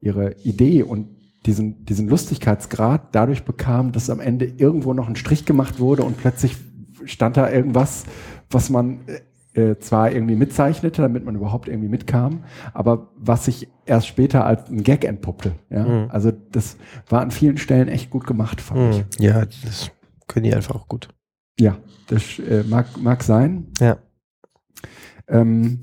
ihre 0.00 0.32
Idee 0.42 0.82
und 0.82 1.08
diesen, 1.46 1.84
diesen 1.84 2.08
Lustigkeitsgrad 2.08 3.14
dadurch 3.14 3.44
bekam, 3.44 3.92
dass 3.92 4.10
am 4.10 4.20
Ende 4.20 4.46
irgendwo 4.46 4.94
noch 4.94 5.08
ein 5.08 5.16
Strich 5.16 5.44
gemacht 5.44 5.78
wurde 5.78 6.02
und 6.02 6.16
plötzlich 6.16 6.56
stand 7.04 7.36
da 7.36 7.50
irgendwas, 7.50 8.04
was 8.50 8.70
man 8.70 9.00
äh, 9.06 9.20
äh, 9.54 9.78
zwar 9.78 10.10
irgendwie 10.10 10.34
mitzeichnete, 10.34 11.02
damit 11.02 11.24
man 11.24 11.36
überhaupt 11.36 11.68
irgendwie 11.68 11.88
mitkam, 11.88 12.44
aber 12.72 13.08
was 13.16 13.44
sich 13.44 13.68
erst 13.86 14.06
später 14.06 14.44
als 14.44 14.68
ein 14.68 14.82
Gag 14.82 15.04
entpuppte. 15.04 15.52
Ja? 15.70 15.84
Mhm. 15.84 16.10
Also 16.10 16.32
das 16.32 16.76
war 17.08 17.20
an 17.20 17.30
vielen 17.30 17.58
Stellen 17.58 17.88
echt 17.88 18.10
gut 18.10 18.26
gemacht, 18.26 18.60
fand 18.60 18.94
ich. 18.94 19.20
Mhm. 19.20 19.24
Ja, 19.24 19.44
das 19.44 19.90
können 20.26 20.44
die 20.44 20.54
einfach 20.54 20.74
auch 20.74 20.88
gut. 20.88 21.08
Ja, 21.58 21.76
das 22.08 22.38
äh, 22.40 22.64
mag, 22.66 22.86
mag 23.00 23.22
sein. 23.22 23.68
Ja. 23.78 23.98
Ähm, 25.28 25.80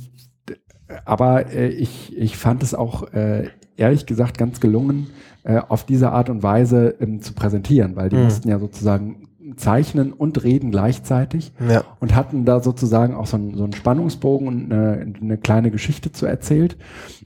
aber 1.06 1.48
äh, 1.54 1.70
ich, 1.70 2.18
ich 2.18 2.36
fand 2.36 2.64
es 2.64 2.74
auch 2.74 3.14
äh, 3.14 3.48
ehrlich 3.78 4.06
gesagt 4.06 4.38
ganz 4.38 4.60
gelungen, 4.60 5.08
äh, 5.44 5.58
auf 5.58 5.86
diese 5.86 6.12
Art 6.12 6.30
und 6.30 6.44
Weise 6.44 6.96
ähm, 7.00 7.22
zu 7.22 7.34
präsentieren, 7.34 7.96
weil 7.96 8.10
die 8.10 8.18
Mhm. 8.18 8.24
mussten 8.24 8.50
ja 8.50 8.60
sozusagen 8.60 9.28
zeichnen 9.58 10.14
und 10.14 10.44
reden 10.44 10.72
gleichzeitig 10.72 11.52
Ja. 11.68 11.84
und 12.00 12.16
hatten 12.16 12.46
da 12.46 12.62
sozusagen 12.62 13.16
auch 13.16 13.26
so 13.28 13.38
einen, 13.38 13.56
so 13.58 13.64
einen 13.64 13.74
Spannungsbogen 13.74 14.48
und 14.48 14.72
eine, 14.72 15.14
eine 15.20 15.38
kleine 15.38 15.72
Geschichte 15.72 16.12
zu 16.12 16.26
erzählt. 16.26 16.78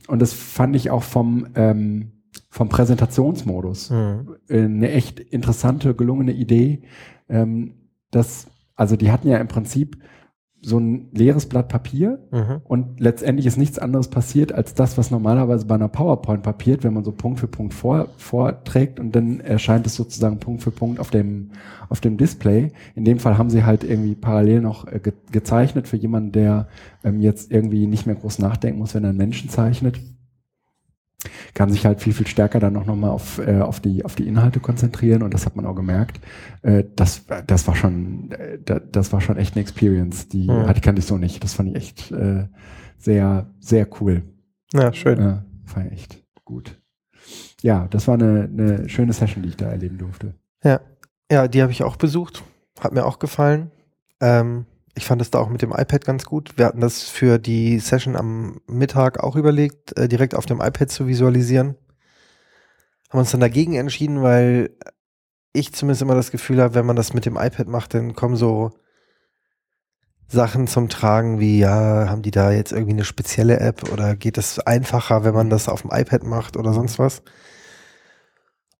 Und 0.08 0.20
das 0.22 0.32
fand 0.32 0.74
ich 0.76 0.90
auch 0.90 1.02
vom, 1.02 1.46
ähm, 1.54 2.12
vom 2.50 2.68
Präsentationsmodus 2.68 3.90
Mhm. 3.90 4.36
eine 4.50 4.90
echt 4.90 5.20
interessante, 5.20 5.94
gelungene 5.94 6.32
Idee. 6.32 6.82
Ähm, 7.28 7.74
das, 8.10 8.46
also 8.74 8.96
die 8.96 9.10
hatten 9.12 9.28
ja 9.28 9.36
im 9.38 9.48
Prinzip 9.48 9.98
so 10.62 10.78
ein 10.80 11.08
leeres 11.12 11.46
Blatt 11.46 11.68
Papier 11.68 12.18
Mhm. 12.32 12.60
und 12.64 13.00
letztendlich 13.00 13.46
ist 13.46 13.56
nichts 13.56 13.78
anderes 13.78 14.08
passiert 14.08 14.52
als 14.52 14.74
das, 14.74 14.98
was 14.98 15.10
normalerweise 15.10 15.66
bei 15.66 15.76
einer 15.76 15.88
PowerPoint 15.88 16.42
passiert, 16.42 16.82
wenn 16.82 16.94
man 16.94 17.04
so 17.04 17.12
Punkt 17.12 17.38
für 17.38 17.46
Punkt 17.46 17.72
vor, 17.74 18.08
vorträgt 18.16 18.98
und 18.98 19.14
dann 19.14 19.40
erscheint 19.40 19.86
es 19.86 19.94
sozusagen 19.94 20.38
Punkt 20.38 20.62
für 20.62 20.70
Punkt 20.72 20.98
auf 20.98 21.10
dem, 21.10 21.50
auf 21.88 22.00
dem 22.00 22.16
Display. 22.16 22.72
In 22.94 23.04
dem 23.04 23.18
Fall 23.18 23.38
haben 23.38 23.50
sie 23.50 23.64
halt 23.64 23.84
irgendwie 23.84 24.14
parallel 24.14 24.60
noch 24.60 24.86
äh, 24.88 24.98
ge 24.98 25.12
gezeichnet 25.30 25.86
für 25.86 25.96
jemanden, 25.96 26.32
der 26.32 26.68
ähm, 27.04 27.20
jetzt 27.20 27.52
irgendwie 27.52 27.86
nicht 27.86 28.06
mehr 28.06 28.16
groß 28.16 28.38
nachdenken 28.38 28.78
muss, 28.80 28.94
wenn 28.94 29.04
er 29.04 29.10
einen 29.10 29.18
Menschen 29.18 29.50
zeichnet. 29.50 30.00
Kann 31.54 31.70
sich 31.70 31.84
halt 31.86 32.00
viel, 32.00 32.12
viel 32.12 32.26
stärker 32.26 32.60
dann 32.60 32.72
noch, 32.72 32.86
noch 32.86 32.96
mal 32.96 33.10
auf, 33.10 33.38
äh, 33.38 33.60
auf, 33.60 33.80
die, 33.80 34.04
auf 34.04 34.14
die 34.14 34.26
Inhalte 34.26 34.60
konzentrieren 34.60 35.22
und 35.22 35.32
das 35.34 35.46
hat 35.46 35.56
man 35.56 35.66
auch 35.66 35.74
gemerkt. 35.74 36.20
Äh, 36.62 36.84
das, 36.96 37.24
das 37.46 37.66
war 37.66 37.74
schon, 37.76 38.30
äh, 38.32 38.58
da- 38.64 38.80
das 38.80 39.12
war 39.12 39.20
schon 39.20 39.36
echt 39.36 39.54
eine 39.54 39.62
Experience, 39.62 40.28
die 40.28 40.48
Mhm. 40.50 40.66
hatte, 40.66 40.80
kannte 40.80 41.00
ich 41.00 41.06
so 41.06 41.18
nicht. 41.18 41.42
Das 41.44 41.54
fand 41.54 41.70
ich 41.70 41.76
echt 41.76 42.10
äh, 42.12 42.46
sehr, 42.98 43.50
sehr 43.60 43.86
cool. 44.00 44.22
Ja, 44.72 44.92
schön. 44.92 45.18
Ja, 45.20 45.44
fand 45.64 45.86
ich 45.86 45.92
echt 45.92 46.24
gut. 46.44 46.80
Ja, 47.62 47.86
das 47.88 48.06
war 48.08 48.14
eine, 48.14 48.44
eine 48.52 48.88
schöne 48.88 49.12
Session, 49.12 49.42
die 49.42 49.48
ich 49.50 49.56
da 49.56 49.66
erleben 49.66 49.98
durfte. 49.98 50.34
Ja, 50.62 50.80
ja 51.30 51.48
die 51.48 51.62
habe 51.62 51.72
ich 51.72 51.82
auch 51.82 51.96
besucht. 51.96 52.44
Hat 52.80 52.92
mir 52.92 53.04
auch 53.04 53.18
gefallen. 53.18 53.70
Ähm, 54.20 54.66
ich 54.96 55.04
fand 55.04 55.20
es 55.20 55.30
da 55.30 55.38
auch 55.38 55.50
mit 55.50 55.62
dem 55.62 55.72
iPad 55.72 56.04
ganz 56.04 56.24
gut. 56.24 56.56
Wir 56.56 56.64
hatten 56.64 56.80
das 56.80 57.02
für 57.02 57.38
die 57.38 57.78
Session 57.78 58.16
am 58.16 58.60
Mittag 58.66 59.22
auch 59.22 59.36
überlegt, 59.36 59.96
äh, 59.96 60.08
direkt 60.08 60.34
auf 60.34 60.46
dem 60.46 60.60
iPad 60.60 60.90
zu 60.90 61.06
visualisieren. 61.06 61.76
Haben 63.10 63.20
uns 63.20 63.30
dann 63.30 63.40
dagegen 63.40 63.74
entschieden, 63.74 64.22
weil 64.22 64.70
ich 65.52 65.74
zumindest 65.74 66.02
immer 66.02 66.14
das 66.14 66.30
Gefühl 66.30 66.62
habe, 66.62 66.74
wenn 66.74 66.86
man 66.86 66.96
das 66.96 67.12
mit 67.12 67.26
dem 67.26 67.36
iPad 67.36 67.68
macht, 67.68 67.92
dann 67.94 68.14
kommen 68.14 68.36
so 68.36 68.72
Sachen 70.28 70.66
zum 70.66 70.88
Tragen 70.88 71.40
wie, 71.40 71.58
ja, 71.58 72.08
haben 72.08 72.22
die 72.22 72.30
da 72.30 72.50
jetzt 72.50 72.72
irgendwie 72.72 72.92
eine 72.92 73.04
spezielle 73.04 73.60
App 73.60 73.92
oder 73.92 74.16
geht 74.16 74.38
es 74.38 74.58
einfacher, 74.60 75.24
wenn 75.24 75.34
man 75.34 75.50
das 75.50 75.68
auf 75.68 75.82
dem 75.82 75.90
iPad 75.92 76.24
macht 76.24 76.56
oder 76.56 76.72
sonst 76.72 76.98
was? 76.98 77.22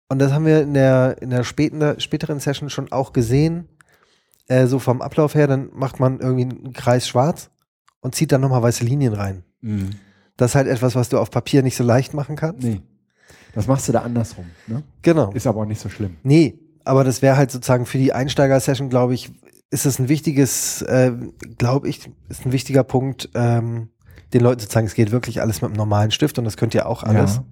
Und 0.08 0.18
das 0.18 0.32
haben 0.32 0.46
wir 0.46 0.62
in 0.62 0.74
der, 0.74 1.16
in 1.20 1.30
der 1.30 1.44
späten, 1.44 2.00
späteren 2.00 2.40
Session 2.40 2.70
schon 2.70 2.90
auch 2.90 3.12
gesehen. 3.12 3.68
Äh, 4.48 4.66
so 4.66 4.78
vom 4.78 5.02
Ablauf 5.02 5.34
her, 5.34 5.46
dann 5.46 5.70
macht 5.72 6.00
man 6.00 6.20
irgendwie 6.20 6.44
einen 6.44 6.72
Kreis 6.72 7.08
schwarz 7.08 7.50
und 8.00 8.14
zieht 8.14 8.32
dann 8.32 8.40
nochmal 8.40 8.62
weiße 8.62 8.84
Linien 8.84 9.12
rein. 9.14 9.42
Das 10.36 10.52
ist 10.52 10.54
halt 10.54 10.68
etwas, 10.68 10.94
was 10.94 11.08
du 11.08 11.18
auf 11.18 11.30
Papier 11.30 11.62
nicht 11.62 11.76
so 11.76 11.84
leicht 11.84 12.14
machen 12.14 12.36
kannst. 12.36 12.62
Nee. 12.62 12.80
Das 13.54 13.66
machst 13.66 13.88
du 13.88 13.92
da 13.92 14.02
andersrum. 14.02 14.44
Ne? 14.66 14.82
Genau. 15.02 15.32
Ist 15.32 15.46
aber 15.46 15.62
auch 15.62 15.66
nicht 15.66 15.80
so 15.80 15.88
schlimm. 15.88 16.16
Nee, 16.22 16.58
aber 16.84 17.04
das 17.04 17.22
wäre 17.22 17.36
halt 17.36 17.50
sozusagen 17.50 17.86
für 17.86 17.98
die 17.98 18.12
Einsteiger-Session, 18.12 18.90
glaube 18.90 19.14
ich, 19.14 19.32
ist 19.70 19.86
es 19.86 19.98
ein 19.98 20.08
wichtiges, 20.08 20.82
äh, 20.82 21.12
glaube 21.58 21.88
ich, 21.88 22.08
ist 22.28 22.46
ein 22.46 22.52
wichtiger 22.52 22.84
Punkt, 22.84 23.30
ähm, 23.34 23.88
den 24.32 24.40
Leuten 24.42 24.60
zu 24.60 24.68
zeigen, 24.68 24.86
es 24.86 24.94
geht 24.94 25.12
wirklich 25.12 25.40
alles 25.40 25.62
mit 25.62 25.70
einem 25.70 25.76
normalen 25.76 26.10
Stift 26.10 26.38
und 26.38 26.44
das 26.44 26.56
könnt 26.56 26.74
ihr 26.74 26.86
auch 26.86 27.02
alles. 27.02 27.36
Ja. 27.36 27.44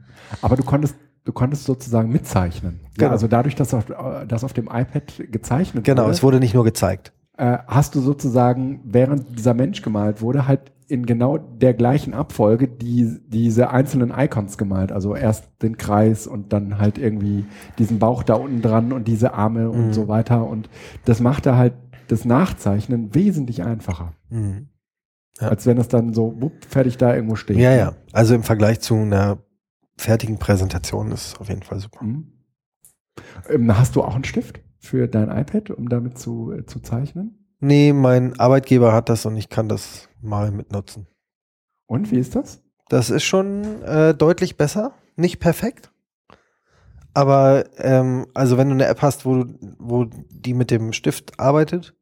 Aber 0.42 0.56
du 0.56 0.62
konntest, 0.64 0.96
du 1.24 1.32
konntest 1.32 1.64
sozusagen 1.64 2.10
mitzeichnen. 2.10 2.80
Ja, 2.82 2.88
Genau. 2.98 3.10
also 3.12 3.28
dadurch, 3.28 3.54
dass 3.54 3.72
auf, 3.74 3.88
äh, 3.90 4.26
das 4.26 4.44
auf 4.44 4.52
dem 4.52 4.66
iPad 4.66 5.22
gezeichnet 5.30 5.84
Genau, 5.84 6.02
wurde, 6.02 6.10
es 6.12 6.22
wurde 6.22 6.40
nicht 6.40 6.54
nur 6.54 6.64
gezeigt. 6.64 7.12
äh, 7.37 7.58
hast 7.66 7.94
du 7.94 8.00
sozusagen, 8.00 8.80
während 8.84 9.38
dieser 9.38 9.54
Mensch 9.54 9.82
gemalt 9.82 10.20
wurde, 10.20 10.46
halt 10.48 10.72
in 10.87 11.06
genau 11.06 11.38
der 11.38 11.72
gleichen 11.72 12.12
Abfolge 12.12 12.68
die, 12.68 13.18
diese 13.26 13.70
einzelnen 13.70 14.12
Icons 14.16 14.58
gemalt. 14.58 14.92
Also 14.92 15.16
erst 15.16 15.48
den 15.62 15.78
Kreis 15.78 16.26
und 16.26 16.52
dann 16.52 16.78
halt 16.78 16.98
irgendwie 16.98 17.46
diesen 17.78 17.98
Bauch 17.98 18.22
da 18.22 18.34
unten 18.34 18.60
dran 18.60 18.92
und 18.92 19.08
diese 19.08 19.32
Arme 19.32 19.70
und 19.70 19.88
Mhm. 19.88 19.92
so 19.94 20.08
weiter. 20.08 20.46
Und 20.46 20.68
das 21.06 21.20
machte 21.20 21.56
halt 21.56 21.72
das 22.08 22.26
Nachzeichnen 22.26 23.14
wesentlich 23.14 23.62
einfacher. 23.62 24.12
Mhm. 24.28 24.68
Ja. 25.40 25.49
Als 25.49 25.66
wenn 25.66 25.79
es 25.79 25.88
dann 25.88 26.14
so 26.14 26.40
wupp, 26.40 26.64
fertig 26.64 26.97
da 26.97 27.14
irgendwo 27.14 27.35
steht. 27.37 27.57
Ja, 27.57 27.73
ja. 27.75 27.94
Also 28.12 28.35
im 28.35 28.42
Vergleich 28.44 28.81
zu 28.81 28.94
einer 28.94 29.38
fertigen 29.97 30.38
Präsentation 30.38 31.11
ist 31.12 31.27
es 31.35 31.40
auf 31.40 31.49
jeden 31.49 31.62
Fall 31.62 31.81
super. 31.81 32.05
Mhm. 32.05 32.33
Ähm, 33.49 33.77
hast 33.79 33.97
du 33.97 34.03
auch 34.03 34.14
einen 34.14 34.25
Stift 34.25 34.61
für 34.79 35.09
dein 35.09 35.31
iPad, 35.31 35.70
um 35.70 35.88
damit 35.88 36.18
zu, 36.18 36.53
äh, 36.53 36.66
zu 36.66 36.81
zeichnen? 36.81 37.47
Nee, 37.61 37.92
mein 37.92 38.38
Arbeitgeber 38.38 38.92
hat 38.92 39.09
das 39.09 39.27
und 39.27 39.37
ich 39.37 39.49
kann 39.49 39.68
das 39.68 40.09
mal 40.20 40.51
mitnutzen. 40.51 41.07
Und 41.87 42.11
wie 42.11 42.18
ist 42.18 42.35
das? 42.37 42.62
Das 42.88 43.11
ist 43.11 43.25
schon 43.25 43.83
äh, 43.83 44.14
deutlich 44.14 44.57
besser. 44.57 44.94
Nicht 45.16 45.40
perfekt. 45.40 45.90
Aber 47.12 47.64
ähm, 47.79 48.27
also 48.35 48.59
wenn 48.59 48.68
du 48.68 48.75
eine 48.75 48.87
App 48.87 49.01
hast, 49.03 49.25
wo, 49.25 49.44
du- 49.44 49.75
wo 49.79 50.05
die 50.05 50.55
mit 50.55 50.70
dem 50.70 50.92
Stift 50.92 51.38
arbeitet 51.38 51.94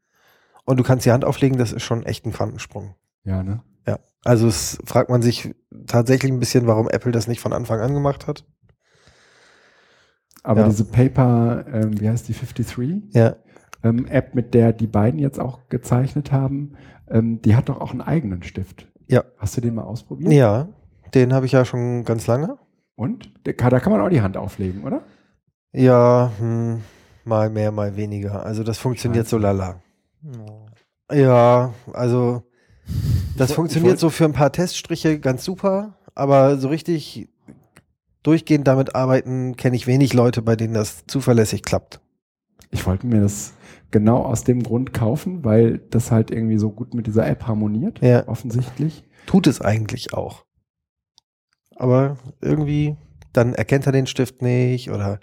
und 0.65 0.79
du 0.79 0.83
kannst 0.83 1.05
die 1.07 1.13
Hand 1.13 1.25
auflegen, 1.25 1.59
das 1.59 1.73
ist 1.73 1.83
schon 1.83 2.05
echt 2.05 2.25
ein 2.27 2.33
Quantensprung. 2.33 2.95
Ja, 3.25 3.43
ne? 3.43 3.63
Ja. 3.87 3.99
Also 4.25 4.47
es 4.47 4.79
fragt 4.85 5.11
man 5.11 5.23
sich 5.23 5.55
tatsächlich 5.87 6.31
ein 6.33 6.41
bisschen, 6.41 6.67
warum 6.67 6.89
Apple 6.89 7.13
das 7.13 7.27
nicht 7.29 7.41
von 7.41 7.53
Anfang 7.53 7.81
an 7.81 7.95
gemacht 7.95 8.27
hat. 8.27 8.45
Aber 10.43 10.63
Ja. 10.63 10.69
diese 10.69 10.85
Paper, 10.85 11.65
ähm, 11.73 12.01
wie 12.01 12.09
heißt 12.09 12.29
die 12.29 12.33
53? 12.35 13.15
Ja. 13.15 13.37
Ähm, 13.85 14.07
App, 14.07 14.35
mit 14.35 14.55
der 14.55 14.73
die 14.73 14.87
beiden 14.87 15.19
jetzt 15.19 15.41
auch 15.41 15.69
gezeichnet 15.69 16.31
haben, 16.33 16.75
ähm, 17.09 17.43
die 17.43 17.57
hat 17.57 17.69
doch 17.69 17.81
auch 17.81 17.91
einen 17.91 18.01
eigenen 18.01 18.43
Stift. 18.43 18.87
Ja. 19.09 19.25
Hast 19.39 19.57
du 19.57 19.61
den 19.61 19.75
mal 19.75 19.83
ausprobiert? 19.83 20.33
Ja, 20.33 20.69
den 21.15 21.33
habe 21.33 21.47
ich 21.47 21.53
ja 21.53 21.65
schon 21.65 22.05
ganz 22.05 22.27
lange. 22.27 22.59
Und? 22.95 23.33
Da 23.45 23.53
kann 23.53 23.93
man 23.93 24.01
auch 24.01 24.09
die 24.09 24.23
Hand 24.23 24.37
auflegen, 24.37 24.85
oder? 24.85 25.03
Ja, 25.73 26.31
hm, 26.39 26.81
mal 27.25 27.51
mehr, 27.51 27.73
mal 27.73 27.97
weniger. 27.97 28.45
Also 28.45 28.63
das 28.63 28.79
funktioniert 28.79 29.27
so 29.27 29.39
lala. 29.39 29.81
Ja, 31.11 31.73
also 31.93 32.43
das 33.37 33.51
Ich 33.51 33.57
funktioniert 33.57 33.95
ich 33.95 34.01
so 34.01 34.11
für 34.11 34.25
ein 34.25 34.33
paar 34.33 34.53
Teststriche 34.53 35.19
ganz 35.19 35.45
super, 35.45 35.97
aber 36.15 36.59
so 36.59 36.69
richtig 36.69 37.29
durchgehend 38.23 38.67
damit 38.69 38.95
arbeiten 38.95 39.57
kenne 39.57 39.77
ich 39.77 39.87
wenig 39.87 40.13
Leute, 40.15 40.43
bei 40.43 40.55
denen 40.57 40.75
das 40.75 41.05
zuverlässig 41.07 41.63
klappt. 41.63 42.01
Ich 42.71 42.87
wollte 42.87 43.07
mir 43.07 43.21
das 43.21 43.53
genau 43.91 44.23
aus 44.23 44.45
dem 44.45 44.63
Grund 44.63 44.93
kaufen, 44.95 45.45
weil 45.45 45.79
das 45.91 46.11
halt 46.11 46.31
irgendwie 46.31 46.57
so 46.57 46.71
gut 46.71 46.95
mit 46.95 47.07
dieser 47.07 47.27
App 47.27 47.47
harmoniert, 47.47 48.01
Ja. 48.01 48.27
offensichtlich. 48.29 49.05
Tut 49.27 49.47
es 49.47 49.61
eigentlich 49.61 50.15
auch. 50.15 50.45
Aber 51.77 52.17
irgendwie, 52.41 52.97
dann 53.33 53.55
erkennt 53.55 53.87
er 53.87 53.93
den 53.93 54.07
Stift 54.07 54.41
nicht 54.43 54.91
oder 54.91 55.21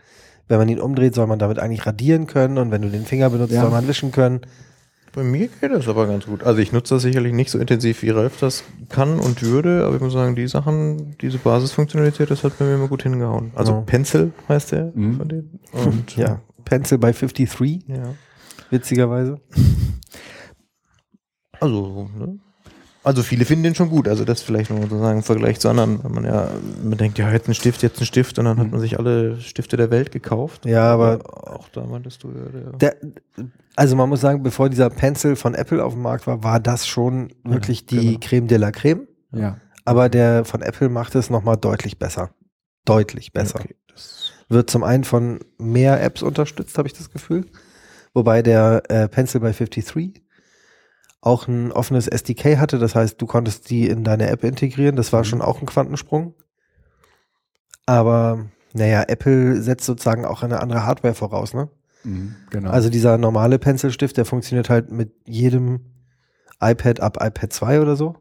wenn 0.48 0.58
man 0.58 0.70
ihn 0.70 0.80
umdreht, 0.80 1.14
soll 1.16 1.28
man 1.28 1.40
damit 1.40 1.60
eigentlich 1.60 1.86
radieren 1.86 2.28
können 2.28 2.58
und 2.58 2.72
wenn 2.72 2.82
du 2.82 2.90
den 2.90 3.06
Finger 3.06 3.30
benutzt, 3.30 3.54
Ja. 3.54 3.62
soll 3.62 3.72
man 3.72 3.88
wischen 3.88 4.12
können. 4.12 4.42
Bei 5.14 5.24
mir 5.24 5.48
geht 5.48 5.72
das 5.72 5.88
aber 5.88 6.06
ganz 6.08 6.26
gut. 6.26 6.44
Also 6.44 6.60
ich 6.62 6.72
nutze 6.72 6.94
das 6.96 7.04
sicherlich 7.04 7.34
nicht 7.34 7.50
so 7.50 7.58
intensiv, 7.60 8.02
wie 8.04 8.10
Ralf 8.12 8.40
das 8.40 8.64
kann 8.90 9.20
und 9.20 9.42
würde, 9.42 9.84
aber 9.86 9.96
ich 9.96 10.02
muss 10.02 10.14
sagen, 10.14 10.36
die 10.36 10.48
Sachen, 10.48 11.18
diese 11.20 11.40
Basisfunktionalität, 11.40 12.30
das 12.30 12.44
hat 12.44 12.58
bei 12.60 12.66
mir 12.66 12.76
immer 12.76 12.88
gut 12.88 13.04
hingehauen. 13.04 13.52
Also 13.56 13.72
Ja. 13.74 13.82
Pencil 13.82 14.32
heißt 14.48 14.72
der 14.74 14.92
Mhm. 14.94 15.18
von 15.18 15.28
denen. 15.28 15.60
Und 15.72 16.16
Ja, 16.16 16.42
Pencil 16.64 16.98
bei 17.00 17.12
53, 17.12 17.84
ja. 17.88 18.14
witzigerweise. 18.70 19.40
Also, 21.60 22.10
ne? 22.18 22.40
Also 23.10 23.24
viele 23.24 23.44
finden 23.44 23.64
den 23.64 23.74
schon 23.74 23.90
gut. 23.90 24.08
Also 24.08 24.24
das 24.24 24.44
vielleicht 24.44 24.70
noch 24.70 24.88
so 24.88 25.00
sagen 25.00 25.18
im 25.18 25.24
Vergleich 25.24 25.60
zu 25.60 25.68
anderen, 25.68 26.04
wenn 26.04 26.12
man 26.12 26.26
ja, 26.26 26.48
man 26.84 26.96
denkt, 26.96 27.18
ja, 27.18 27.32
jetzt 27.32 27.48
ein 27.48 27.56
Stift, 27.56 27.82
jetzt 27.82 28.00
ein 28.00 28.06
Stift 28.06 28.38
und 28.38 28.46
dann 28.46 28.60
hat 28.60 28.66
Mhm. 28.68 28.72
man 28.74 28.80
sich 28.82 29.00
alle 29.00 29.42
Stifte 29.42 29.78
der 29.78 29.90
Welt 29.90 30.12
gekauft. 30.12 30.68
Ja, 30.68 30.94
aber 30.94 31.18
auch 31.52 31.70
da 31.70 31.84
meintest 31.88 32.22
du 32.22 32.28
ja, 32.28 32.72
der, 32.78 32.96
also 33.76 33.96
man 33.96 34.10
muss 34.10 34.22
sagen, 34.22 34.44
bevor 34.44 34.70
dieser 34.70 34.92
Pencil 34.92 35.36
von 35.36 35.56
Apple 35.56 35.84
auf 35.84 35.94
dem 35.94 36.04
Markt 36.04 36.28
war, 36.28 36.44
war 36.44 36.60
das 36.60 36.86
schon 36.86 37.34
wirklich 37.44 37.88
die 37.88 38.10
genau. 38.18 38.20
Creme 38.22 38.48
de 38.48 38.58
la 38.60 38.72
Creme. 38.72 39.08
Ja. 39.32 39.58
Aber 39.86 40.08
der 40.08 40.46
von 40.46 40.62
Apple 40.62 40.90
macht 40.90 41.16
es 41.16 41.32
nochmal 41.32 41.58
deutlich 41.58 41.98
besser. 41.98 42.30
Deutlich 42.86 43.34
besser. 43.34 43.62
Okay, 43.62 43.76
Wird 44.50 44.70
zum 44.70 44.84
einen 44.84 45.04
von 45.04 45.40
mehr 45.58 46.00
Apps 46.04 46.22
unterstützt, 46.22 46.78
habe 46.78 46.88
ich 46.88 46.94
das 46.94 47.10
Gefühl. 47.10 47.48
Wobei 48.14 48.44
der 48.44 48.84
äh, 48.90 49.08
Pencil 49.08 49.42
bei 49.42 49.52
53 49.52 50.22
auch 51.22 51.48
ein 51.48 51.72
offenes 51.72 52.08
SDK 52.08 52.58
hatte. 52.58 52.80
Das 52.80 52.96
heißt, 52.96 53.22
du 53.22 53.26
konntest 53.26 53.70
die 53.70 53.88
in 53.88 54.04
deine 54.04 54.30
App 54.30 54.44
integrieren. 54.44 54.96
Das 54.96 55.12
war 55.14 55.22
Mhm. 55.22 55.26
schon 55.26 55.42
auch 55.42 55.60
ein 55.60 55.66
Quantensprung. 55.66 56.34
Aber 57.86 58.46
naja, 58.74 59.04
Apple 59.08 59.62
setzt 59.62 59.86
sozusagen 59.86 60.26
auch 60.26 60.44
eine 60.44 60.60
andere 60.62 60.86
Hardware 60.86 61.16
voraus. 61.16 61.54
Ne? 61.54 61.70
Mhm, 62.04 62.36
genau. 62.50 62.70
Also 62.70 62.90
dieser 62.90 63.18
normale 63.18 63.60
Pencilstift, 63.60 64.18
der 64.18 64.26
funktioniert 64.26 64.70
halt 64.70 64.92
mit 64.92 65.12
jedem 65.26 65.82
iPad 66.62 67.00
ab 67.00 67.18
iPad 67.22 67.52
2 67.52 67.82
oder 67.82 67.96
so 67.96 68.16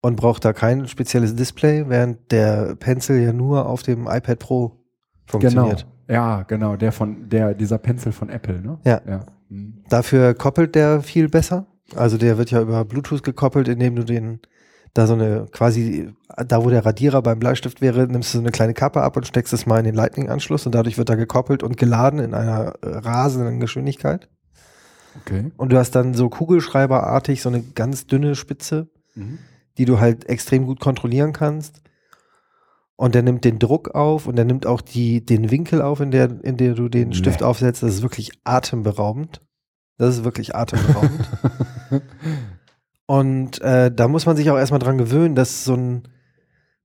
und 0.00 0.16
braucht 0.16 0.44
da 0.44 0.52
kein 0.52 0.86
spezielles 0.88 1.34
Display, 1.36 1.88
während 1.88 2.30
der 2.32 2.76
Pencil 2.76 3.20
ja 3.20 3.32
nur 3.32 3.66
auf 3.66 3.82
dem 3.82 4.06
iPad 4.06 4.38
Pro 4.38 4.84
funktioniert. 5.26 5.80
Genau. 5.80 5.92
Ja, 6.10 6.42
genau, 6.44 6.76
der 6.76 6.90
von 6.92 7.28
der 7.28 7.54
dieser 7.54 7.76
Pencil 7.78 8.12
von 8.12 8.30
Apple, 8.30 8.62
ne? 8.62 8.78
Ja. 8.84 9.02
Ja. 9.06 9.26
Mhm. 9.48 9.84
Dafür 9.88 10.34
koppelt 10.34 10.74
der 10.74 11.02
viel 11.02 11.28
besser. 11.28 11.66
Also 11.96 12.18
der 12.18 12.38
wird 12.38 12.50
ja 12.50 12.60
über 12.60 12.84
Bluetooth 12.84 13.22
gekoppelt, 13.22 13.68
indem 13.68 13.96
du 13.96 14.04
den 14.04 14.40
da 14.94 15.06
so 15.06 15.12
eine 15.14 15.46
quasi, 15.52 16.10
da 16.46 16.64
wo 16.64 16.70
der 16.70 16.84
Radierer 16.84 17.22
beim 17.22 17.38
Bleistift 17.38 17.80
wäre, 17.80 18.06
nimmst 18.08 18.32
du 18.32 18.38
so 18.38 18.42
eine 18.42 18.50
kleine 18.50 18.74
Kappe 18.74 19.02
ab 19.02 19.16
und 19.16 19.26
steckst 19.26 19.52
es 19.52 19.66
mal 19.66 19.78
in 19.78 19.84
den 19.84 19.94
Lightning-Anschluss 19.94 20.66
und 20.66 20.74
dadurch 20.74 20.98
wird 20.98 21.10
er 21.10 21.16
gekoppelt 21.16 21.62
und 21.62 21.76
geladen 21.76 22.18
in 22.20 22.34
einer 22.34 22.74
äh, 22.82 22.88
rasenden 22.98 23.60
Geschwindigkeit. 23.60 24.28
Okay. 25.20 25.50
Und 25.56 25.72
du 25.72 25.78
hast 25.78 25.92
dann 25.92 26.14
so 26.14 26.28
kugelschreiberartig 26.28 27.42
so 27.42 27.48
eine 27.48 27.62
ganz 27.62 28.06
dünne 28.06 28.34
Spitze, 28.34 28.88
Mhm. 29.14 29.38
die 29.78 29.84
du 29.84 29.98
halt 30.00 30.28
extrem 30.28 30.64
gut 30.66 30.80
kontrollieren 30.80 31.32
kannst. 31.32 31.80
Und 33.00 33.14
der 33.14 33.22
nimmt 33.22 33.44
den 33.44 33.60
Druck 33.60 33.94
auf 33.94 34.26
und 34.26 34.34
der 34.34 34.44
nimmt 34.44 34.66
auch 34.66 34.80
die, 34.80 35.24
den 35.24 35.52
Winkel 35.52 35.80
auf, 35.82 36.00
in 36.00 36.10
der, 36.10 36.42
in 36.42 36.56
der 36.56 36.74
du 36.74 36.88
den 36.88 37.10
Nee. 37.10 37.14
Stift 37.14 37.44
aufsetzt. 37.44 37.80
Das 37.84 37.94
ist 37.94 38.02
wirklich 38.02 38.32
atemberaubend. 38.42 39.40
Das 39.98 40.16
ist 40.16 40.24
wirklich 40.24 40.56
atemberaubend. 40.56 41.28
und 43.06 43.60
äh, 43.60 43.92
da 43.94 44.08
muss 44.08 44.26
man 44.26 44.36
sich 44.36 44.50
auch 44.50 44.56
erstmal 44.58 44.80
dran 44.80 44.98
gewöhnen, 44.98 45.36
dass 45.36 45.64
so 45.64 45.74
ein 45.74 46.08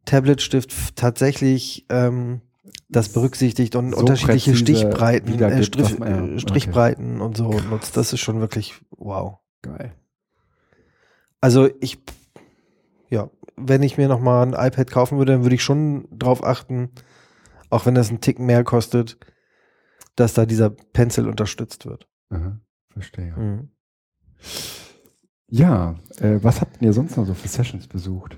Tablet-Stift 0.05 0.95
tatsächlich 0.95 1.87
ähm, 1.89 2.41
das 2.89 3.09
berücksichtigt 3.09 3.75
und 3.75 3.93
So 3.93 3.97
unterschiedliche 3.97 4.55
Stichbreiten, 4.55 5.41
äh, 5.41 5.63
Strich, 5.63 5.97
man- 5.97 6.09
ja, 6.09 6.17
äh, 6.17 6.21
okay. 6.21 6.39
Strichbreiten 6.39 7.21
und 7.21 7.35
so 7.37 7.49
nutzt. 7.49 7.97
Das 7.97 8.13
ist 8.13 8.19
schon 8.19 8.39
wirklich 8.39 8.75
wow. 8.91 9.39
Geil. 9.63 9.93
Also 11.41 11.69
ich, 11.81 11.97
ja, 13.09 13.29
wenn 13.55 13.83
ich 13.83 13.97
mir 13.97 14.07
nochmal 14.07 14.45
ein 14.45 14.67
iPad 14.67 14.89
kaufen 14.89 15.17
würde, 15.17 15.33
dann 15.33 15.43
würde 15.43 15.55
ich 15.55 15.63
schon 15.63 16.07
drauf 16.11 16.43
achten, 16.43 16.89
auch 17.69 17.85
wenn 17.85 17.95
das 17.95 18.09
einen 18.09 18.21
Tick 18.21 18.39
mehr 18.39 18.63
kostet, 18.63 19.17
dass 20.15 20.33
da 20.33 20.45
dieser 20.45 20.69
Pencil 20.69 21.27
unterstützt 21.27 21.85
wird. 21.85 22.07
Aha, 22.29 22.59
verstehe. 22.89 23.33
Mhm. 23.35 23.69
Ja, 25.47 25.95
äh, 26.17 26.39
was 26.41 26.61
habt 26.61 26.81
ihr 26.81 26.93
sonst 26.93 27.17
noch 27.17 27.25
so 27.25 27.33
für 27.33 27.47
Sessions 27.47 27.87
besucht? 27.87 28.37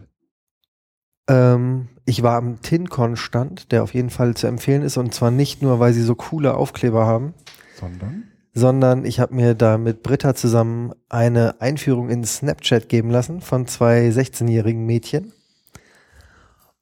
Ähm, 1.28 1.90
ich 2.06 2.24
war 2.24 2.38
am 2.38 2.62
TinCon-Stand, 2.62 3.72
der 3.72 3.84
auf 3.84 3.94
jeden 3.94 4.10
Fall 4.10 4.36
zu 4.36 4.48
empfehlen 4.48 4.84
ist, 4.84 4.98
und 4.98 5.14
zwar 5.14 5.32
nicht 5.32 5.62
nur, 5.62 5.80
weil 5.80 5.94
sie 5.94 6.04
so 6.04 6.16
coole 6.16 6.56
Aufkleber 6.56 7.06
haben, 7.06 7.34
Sondern? 7.76 8.32
Sondern 8.58 9.04
ich 9.04 9.20
habe 9.20 9.36
mir 9.36 9.54
da 9.54 9.78
mit 9.78 10.02
Britta 10.02 10.34
zusammen 10.34 10.94
eine 11.10 11.60
Einführung 11.60 12.10
in 12.10 12.24
Snapchat 12.24 12.88
geben 12.88 13.12
lassen 13.12 13.42
von 13.42 13.68
zwei 13.68 14.08
16-jährigen 14.08 14.86
Mädchen. 14.86 15.34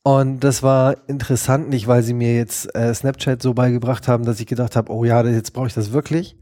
Und 0.04 0.42
das 0.42 0.62
war 0.62 0.98
interessant, 1.08 1.70
nicht 1.70 1.88
weil 1.88 2.04
sie 2.04 2.14
mir 2.14 2.36
jetzt 2.36 2.74
äh, 2.76 2.94
Snapchat 2.94 3.42
so 3.42 3.56
beigebracht 3.56 4.08
haben, 4.08 4.24
dass 4.24 4.40
ich 4.40 4.46
gedacht 4.46 4.76
habe, 4.76 4.92
oh 4.92 5.04
ja, 5.04 5.24
jetzt 5.24 5.54
brauche 5.54 5.68
ich 5.68 5.74
das 5.74 5.92
wirklich, 5.92 6.38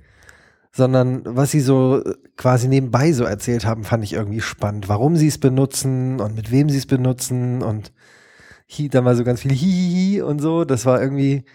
sondern 0.73 1.21
was 1.23 1.51
sie 1.51 1.61
so 1.61 2.03
äh, 2.03 2.15
quasi 2.35 2.67
nebenbei 2.67 3.13
so 3.13 3.23
erzählt 3.23 3.65
haben, 3.65 3.85
fand 3.85 4.03
ich 4.03 4.13
irgendwie 4.13 4.41
spannend. 4.41 4.89
Warum 4.89 5.15
sie 5.15 5.27
es 5.27 5.37
benutzen 5.37 6.19
und 6.19 6.35
mit 6.35 6.51
wem 6.51 6.69
sie 6.69 6.79
es 6.79 6.87
benutzen 6.87 7.61
und 7.61 7.93
hi, 8.67 8.89
da 8.89 9.05
war 9.05 9.15
so 9.15 9.23
ganz 9.23 9.41
viel 9.41 9.53
Hihihi 9.53 10.21
und 10.23 10.39
so. 10.39 10.65
Das 10.65 10.85
war 10.85 11.01
irgendwie, 11.01 11.45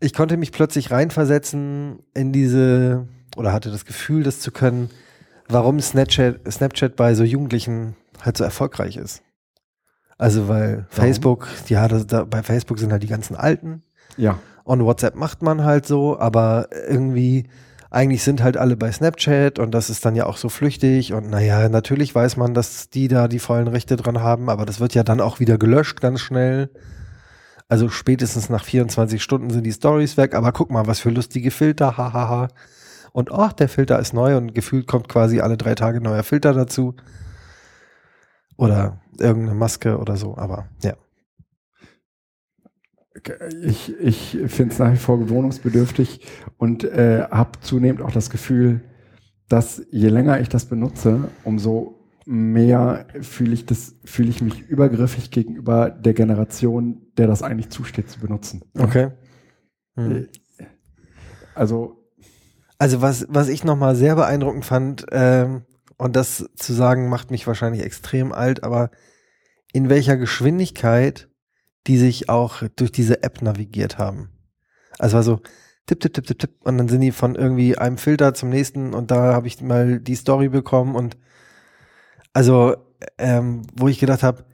ich 0.00 0.14
konnte 0.14 0.36
mich 0.36 0.52
plötzlich 0.52 0.90
reinversetzen 0.90 2.00
in 2.14 2.32
diese, 2.32 3.06
oder 3.36 3.52
hatte 3.52 3.70
das 3.70 3.84
Gefühl, 3.84 4.22
das 4.22 4.40
zu 4.40 4.50
können, 4.50 4.90
warum 5.48 5.80
Snapchat, 5.80 6.40
Snapchat 6.50 6.96
bei 6.96 7.14
so 7.14 7.24
Jugendlichen 7.24 7.96
halt 8.22 8.36
so 8.36 8.44
erfolgreich 8.44 8.96
ist. 8.96 9.22
Also 10.18 10.48
weil 10.48 10.86
Facebook, 10.90 11.48
ja, 11.68 11.88
das, 11.88 12.06
da, 12.06 12.24
bei 12.24 12.42
Facebook 12.42 12.78
sind 12.78 12.92
halt 12.92 13.02
die 13.02 13.06
ganzen 13.08 13.36
Alten 13.36 13.82
Ja. 14.16 14.38
und 14.64 14.84
WhatsApp 14.84 15.14
macht 15.14 15.42
man 15.42 15.64
halt 15.64 15.86
so, 15.86 16.18
aber 16.18 16.68
irgendwie, 16.88 17.46
eigentlich 17.90 18.22
sind 18.22 18.42
halt 18.42 18.56
alle 18.56 18.76
bei 18.76 18.92
Snapchat 18.92 19.58
und 19.58 19.72
das 19.72 19.90
ist 19.90 20.04
dann 20.04 20.14
ja 20.14 20.26
auch 20.26 20.36
so 20.36 20.48
flüchtig 20.48 21.12
und 21.12 21.30
naja, 21.30 21.68
natürlich 21.68 22.14
weiß 22.14 22.36
man, 22.36 22.54
dass 22.54 22.90
die 22.90 23.08
da 23.08 23.28
die 23.28 23.38
vollen 23.38 23.66
Rechte 23.68 23.96
dran 23.96 24.20
haben, 24.20 24.48
aber 24.50 24.66
das 24.66 24.78
wird 24.78 24.94
ja 24.94 25.02
dann 25.02 25.20
auch 25.20 25.40
wieder 25.40 25.58
gelöscht 25.58 26.00
ganz 26.00 26.20
schnell. 26.20 26.70
Also 27.70 27.88
spätestens 27.88 28.48
nach 28.48 28.64
24 28.64 29.22
Stunden 29.22 29.50
sind 29.50 29.62
die 29.62 29.72
Stories 29.72 30.16
weg, 30.16 30.34
aber 30.34 30.50
guck 30.50 30.72
mal, 30.72 30.88
was 30.88 30.98
für 30.98 31.10
lustige 31.10 31.52
Filter, 31.52 31.96
hahaha. 31.96 32.48
Und 33.12 33.30
ach, 33.30 33.52
der 33.52 33.68
Filter 33.68 34.00
ist 34.00 34.12
neu 34.12 34.36
und 34.36 34.56
gefühlt 34.56 34.88
kommt 34.88 35.08
quasi 35.08 35.40
alle 35.40 35.56
drei 35.56 35.76
Tage 35.76 36.00
neuer 36.00 36.24
Filter 36.24 36.52
dazu. 36.52 36.96
Oder 38.56 39.00
irgendeine 39.20 39.56
Maske 39.56 39.98
oder 39.98 40.16
so, 40.16 40.36
aber 40.36 40.66
ja. 40.82 40.94
Ich, 43.62 43.94
ich 44.00 44.38
finde 44.46 44.72
es 44.72 44.80
nach 44.80 44.92
wie 44.92 44.96
vor 44.96 45.20
gewohnungsbedürftig 45.20 46.26
und 46.58 46.82
äh, 46.82 47.28
habe 47.30 47.60
zunehmend 47.60 48.02
auch 48.02 48.10
das 48.10 48.30
Gefühl, 48.30 48.80
dass 49.48 49.80
je 49.92 50.08
länger 50.08 50.40
ich 50.40 50.48
das 50.48 50.64
benutze, 50.64 51.28
umso 51.44 51.99
mehr 52.26 53.06
fühle 53.20 53.54
ich 53.54 53.66
das, 53.66 53.96
fühle 54.04 54.30
ich 54.30 54.42
mich 54.42 54.60
übergriffig 54.60 55.30
gegenüber 55.30 55.90
der 55.90 56.14
Generation, 56.14 57.06
der 57.16 57.26
das 57.26 57.42
eigentlich 57.42 57.70
zusteht 57.70 58.10
zu 58.10 58.20
benutzen. 58.20 58.62
Okay. 58.78 59.10
Hm. 59.96 60.28
Also 61.54 62.00
Also 62.78 63.02
was, 63.02 63.26
was 63.28 63.48
ich 63.48 63.64
nochmal 63.64 63.94
sehr 63.94 64.16
beeindruckend 64.16 64.64
fand, 64.64 65.06
ähm, 65.12 65.62
und 65.98 66.16
das 66.16 66.48
zu 66.56 66.72
sagen, 66.72 67.10
macht 67.10 67.30
mich 67.30 67.46
wahrscheinlich 67.46 67.82
extrem 67.82 68.32
alt, 68.32 68.64
aber 68.64 68.90
in 69.72 69.90
welcher 69.90 70.16
Geschwindigkeit 70.16 71.28
die 71.86 71.98
sich 71.98 72.28
auch 72.28 72.62
durch 72.76 72.92
diese 72.92 73.22
App 73.22 73.42
navigiert 73.42 73.98
haben. 73.98 74.30
Also 74.98 75.16
war 75.16 75.22
so 75.22 75.40
tipp, 75.86 76.00
tipp, 76.00 76.14
tipp, 76.14 76.26
tipp, 76.26 76.38
tipp 76.38 76.50
und 76.64 76.78
dann 76.78 76.88
sind 76.88 77.00
die 77.00 77.12
von 77.12 77.34
irgendwie 77.34 77.76
einem 77.76 77.98
Filter 77.98 78.32
zum 78.34 78.48
nächsten 78.48 78.94
und 78.94 79.10
da 79.10 79.34
habe 79.34 79.46
ich 79.46 79.60
mal 79.60 80.00
die 80.00 80.14
Story 80.14 80.48
bekommen 80.48 80.94
und 80.94 81.18
also 82.32 82.76
ähm, 83.18 83.62
wo 83.74 83.88
ich 83.88 83.98
gedacht 83.98 84.22
habe, 84.22 84.44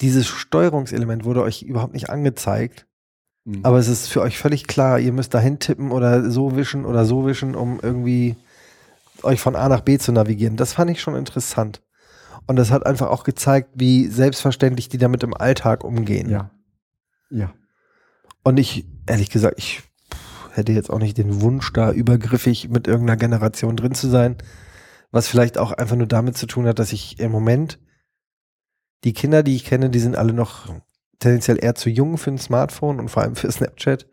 dieses 0.00 0.26
Steuerungselement 0.26 1.24
wurde 1.24 1.42
euch 1.42 1.62
überhaupt 1.62 1.92
nicht 1.92 2.10
angezeigt 2.10 2.86
mh. 3.44 3.60
aber 3.64 3.78
es 3.78 3.88
ist 3.88 4.08
für 4.08 4.22
euch 4.22 4.38
völlig 4.38 4.66
klar, 4.66 4.98
ihr 4.98 5.12
müsst 5.12 5.34
dahin 5.34 5.58
tippen 5.58 5.90
oder 5.90 6.30
so 6.30 6.56
wischen 6.56 6.84
oder 6.84 7.04
so 7.04 7.26
wischen, 7.26 7.54
um 7.54 7.80
irgendwie 7.82 8.36
euch 9.22 9.40
von 9.40 9.56
A 9.56 9.68
nach 9.68 9.80
B 9.80 9.98
zu 9.98 10.12
navigieren. 10.12 10.56
Das 10.56 10.72
fand 10.72 10.90
ich 10.90 11.00
schon 11.00 11.14
interessant. 11.14 11.82
Und 12.46 12.56
das 12.56 12.70
hat 12.70 12.86
einfach 12.86 13.08
auch 13.08 13.24
gezeigt, 13.24 13.70
wie 13.74 14.06
selbstverständlich 14.08 14.88
die 14.88 14.98
damit 14.98 15.22
im 15.22 15.34
Alltag 15.34 15.84
umgehen. 15.84 16.30
ja. 16.30 16.50
Ja. 17.30 17.52
Und 18.42 18.58
ich, 18.58 18.86
ehrlich 19.06 19.30
gesagt, 19.30 19.54
ich 19.58 19.82
hätte 20.52 20.72
jetzt 20.72 20.90
auch 20.90 20.98
nicht 20.98 21.18
den 21.18 21.42
Wunsch, 21.42 21.72
da 21.72 21.92
übergriffig 21.92 22.68
mit 22.68 22.88
irgendeiner 22.88 23.16
Generation 23.16 23.76
drin 23.76 23.94
zu 23.94 24.08
sein. 24.08 24.36
Was 25.10 25.28
vielleicht 25.28 25.58
auch 25.58 25.72
einfach 25.72 25.96
nur 25.96 26.06
damit 26.06 26.36
zu 26.36 26.46
tun 26.46 26.66
hat, 26.66 26.78
dass 26.78 26.92
ich 26.92 27.18
im 27.18 27.32
Moment 27.32 27.78
die 29.04 29.12
Kinder, 29.12 29.42
die 29.42 29.56
ich 29.56 29.64
kenne, 29.64 29.90
die 29.90 29.98
sind 29.98 30.16
alle 30.16 30.32
noch 30.32 30.72
tendenziell 31.18 31.62
eher 31.62 31.74
zu 31.74 31.90
jung 31.90 32.16
für 32.18 32.30
ein 32.30 32.38
Smartphone 32.38 33.00
und 33.00 33.08
vor 33.08 33.22
allem 33.22 33.34
für 33.36 33.50
Snapchat 33.52 34.06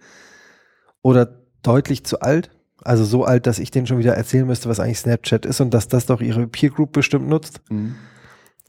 oder 1.01 1.41
deutlich 1.61 2.03
zu 2.05 2.21
alt. 2.21 2.51
Also 2.83 3.03
so 3.05 3.25
alt, 3.25 3.47
dass 3.47 3.59
ich 3.59 3.71
denen 3.71 3.87
schon 3.87 3.97
wieder 3.97 4.15
erzählen 4.15 4.45
müsste, 4.45 4.69
was 4.69 4.79
eigentlich 4.79 4.99
Snapchat 4.99 5.45
ist 5.45 5.59
und 5.61 5.73
dass 5.73 5.87
das 5.87 6.05
doch 6.05 6.21
ihre 6.21 6.47
Peer 6.47 6.69
Group 6.69 6.93
bestimmt 6.93 7.27
nutzt, 7.27 7.61
Mhm. 7.69 7.95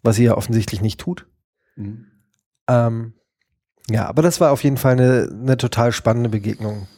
was 0.02 0.16
sie 0.16 0.24
ja 0.24 0.36
offensichtlich 0.36 0.80
nicht 0.80 0.98
tut. 1.00 1.26
Mhm. 1.76 2.06
Ähm, 2.68 3.14
ja, 3.90 4.06
aber 4.06 4.22
das 4.22 4.40
war 4.40 4.50
auf 4.52 4.64
jeden 4.64 4.76
Fall 4.76 4.92
eine, 4.92 5.28
eine 5.30 5.56
total 5.56 5.92
spannende 5.92 6.28
Begegnung. 6.30 6.88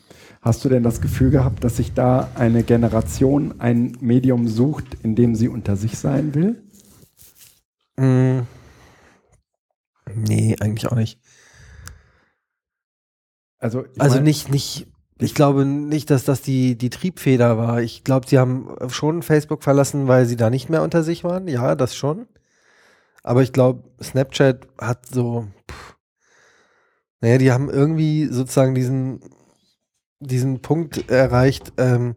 Hast 0.40 0.64
du 0.64 0.68
denn 0.70 0.82
das 0.82 1.00
Gefühl 1.02 1.30
gehabt, 1.30 1.64
dass 1.64 1.76
sich 1.76 1.92
da 1.92 2.30
eine 2.34 2.62
Generation 2.62 3.60
ein 3.60 3.96
Medium 4.00 4.48
sucht, 4.48 4.86
in 5.02 5.14
dem 5.14 5.34
sie 5.34 5.48
unter 5.48 5.76
sich 5.76 5.98
sein 5.98 6.34
will? 6.34 6.62
Mm. 7.96 8.46
Nee, 10.14 10.56
eigentlich 10.60 10.86
auch 10.90 10.96
nicht. 10.96 11.20
Also, 13.58 13.84
ich 13.84 14.00
Also 14.00 14.16
mein- 14.16 14.24
nicht, 14.24 14.50
nicht, 14.50 14.86
ich 15.18 15.34
glaube 15.34 15.66
nicht, 15.66 16.08
dass 16.10 16.24
das 16.24 16.40
die, 16.40 16.76
die 16.76 16.88
Triebfeder 16.90 17.58
war. 17.58 17.82
Ich 17.82 18.02
glaube, 18.04 18.26
sie 18.26 18.38
haben 18.38 18.74
schon 18.88 19.22
Facebook 19.22 19.62
verlassen, 19.62 20.08
weil 20.08 20.24
sie 20.24 20.36
da 20.36 20.48
nicht 20.48 20.70
mehr 20.70 20.82
unter 20.82 21.02
sich 21.02 21.22
waren. 21.22 21.46
Ja, 21.48 21.74
das 21.74 21.94
schon. 21.94 22.26
Aber 23.22 23.42
ich 23.42 23.52
glaube, 23.52 23.84
Snapchat 24.02 24.66
hat 24.80 25.04
so, 25.06 25.46
pff, 25.70 25.96
naja, 27.20 27.36
die 27.36 27.52
haben 27.52 27.68
irgendwie 27.68 28.24
sozusagen 28.26 28.74
diesen, 28.74 29.20
diesen 30.20 30.60
Punkt 30.60 31.10
erreicht, 31.10 31.72
ähm, 31.78 32.14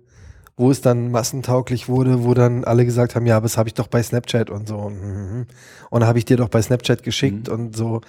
wo 0.56 0.70
es 0.70 0.82
dann 0.82 1.10
massentauglich 1.10 1.90
wurde, 1.90 2.24
wo 2.24 2.34
dann 2.34 2.64
alle 2.64 2.86
gesagt 2.86 3.16
haben, 3.16 3.26
ja, 3.26 3.38
aber 3.38 3.46
das 3.46 3.58
habe 3.58 3.70
ich 3.70 3.74
doch 3.74 3.88
bei 3.88 4.04
Snapchat 4.04 4.50
und 4.50 4.68
so. 4.68 4.78
Und, 4.78 5.48
und 5.90 6.06
habe 6.06 6.20
ich 6.20 6.26
dir 6.26 6.38
doch 6.38 6.50
bei 6.50 6.62
Snapchat 6.62 7.02
geschickt 7.04 7.48
Mhm. 7.48 7.54
und 7.54 7.76
so. 7.76 8.02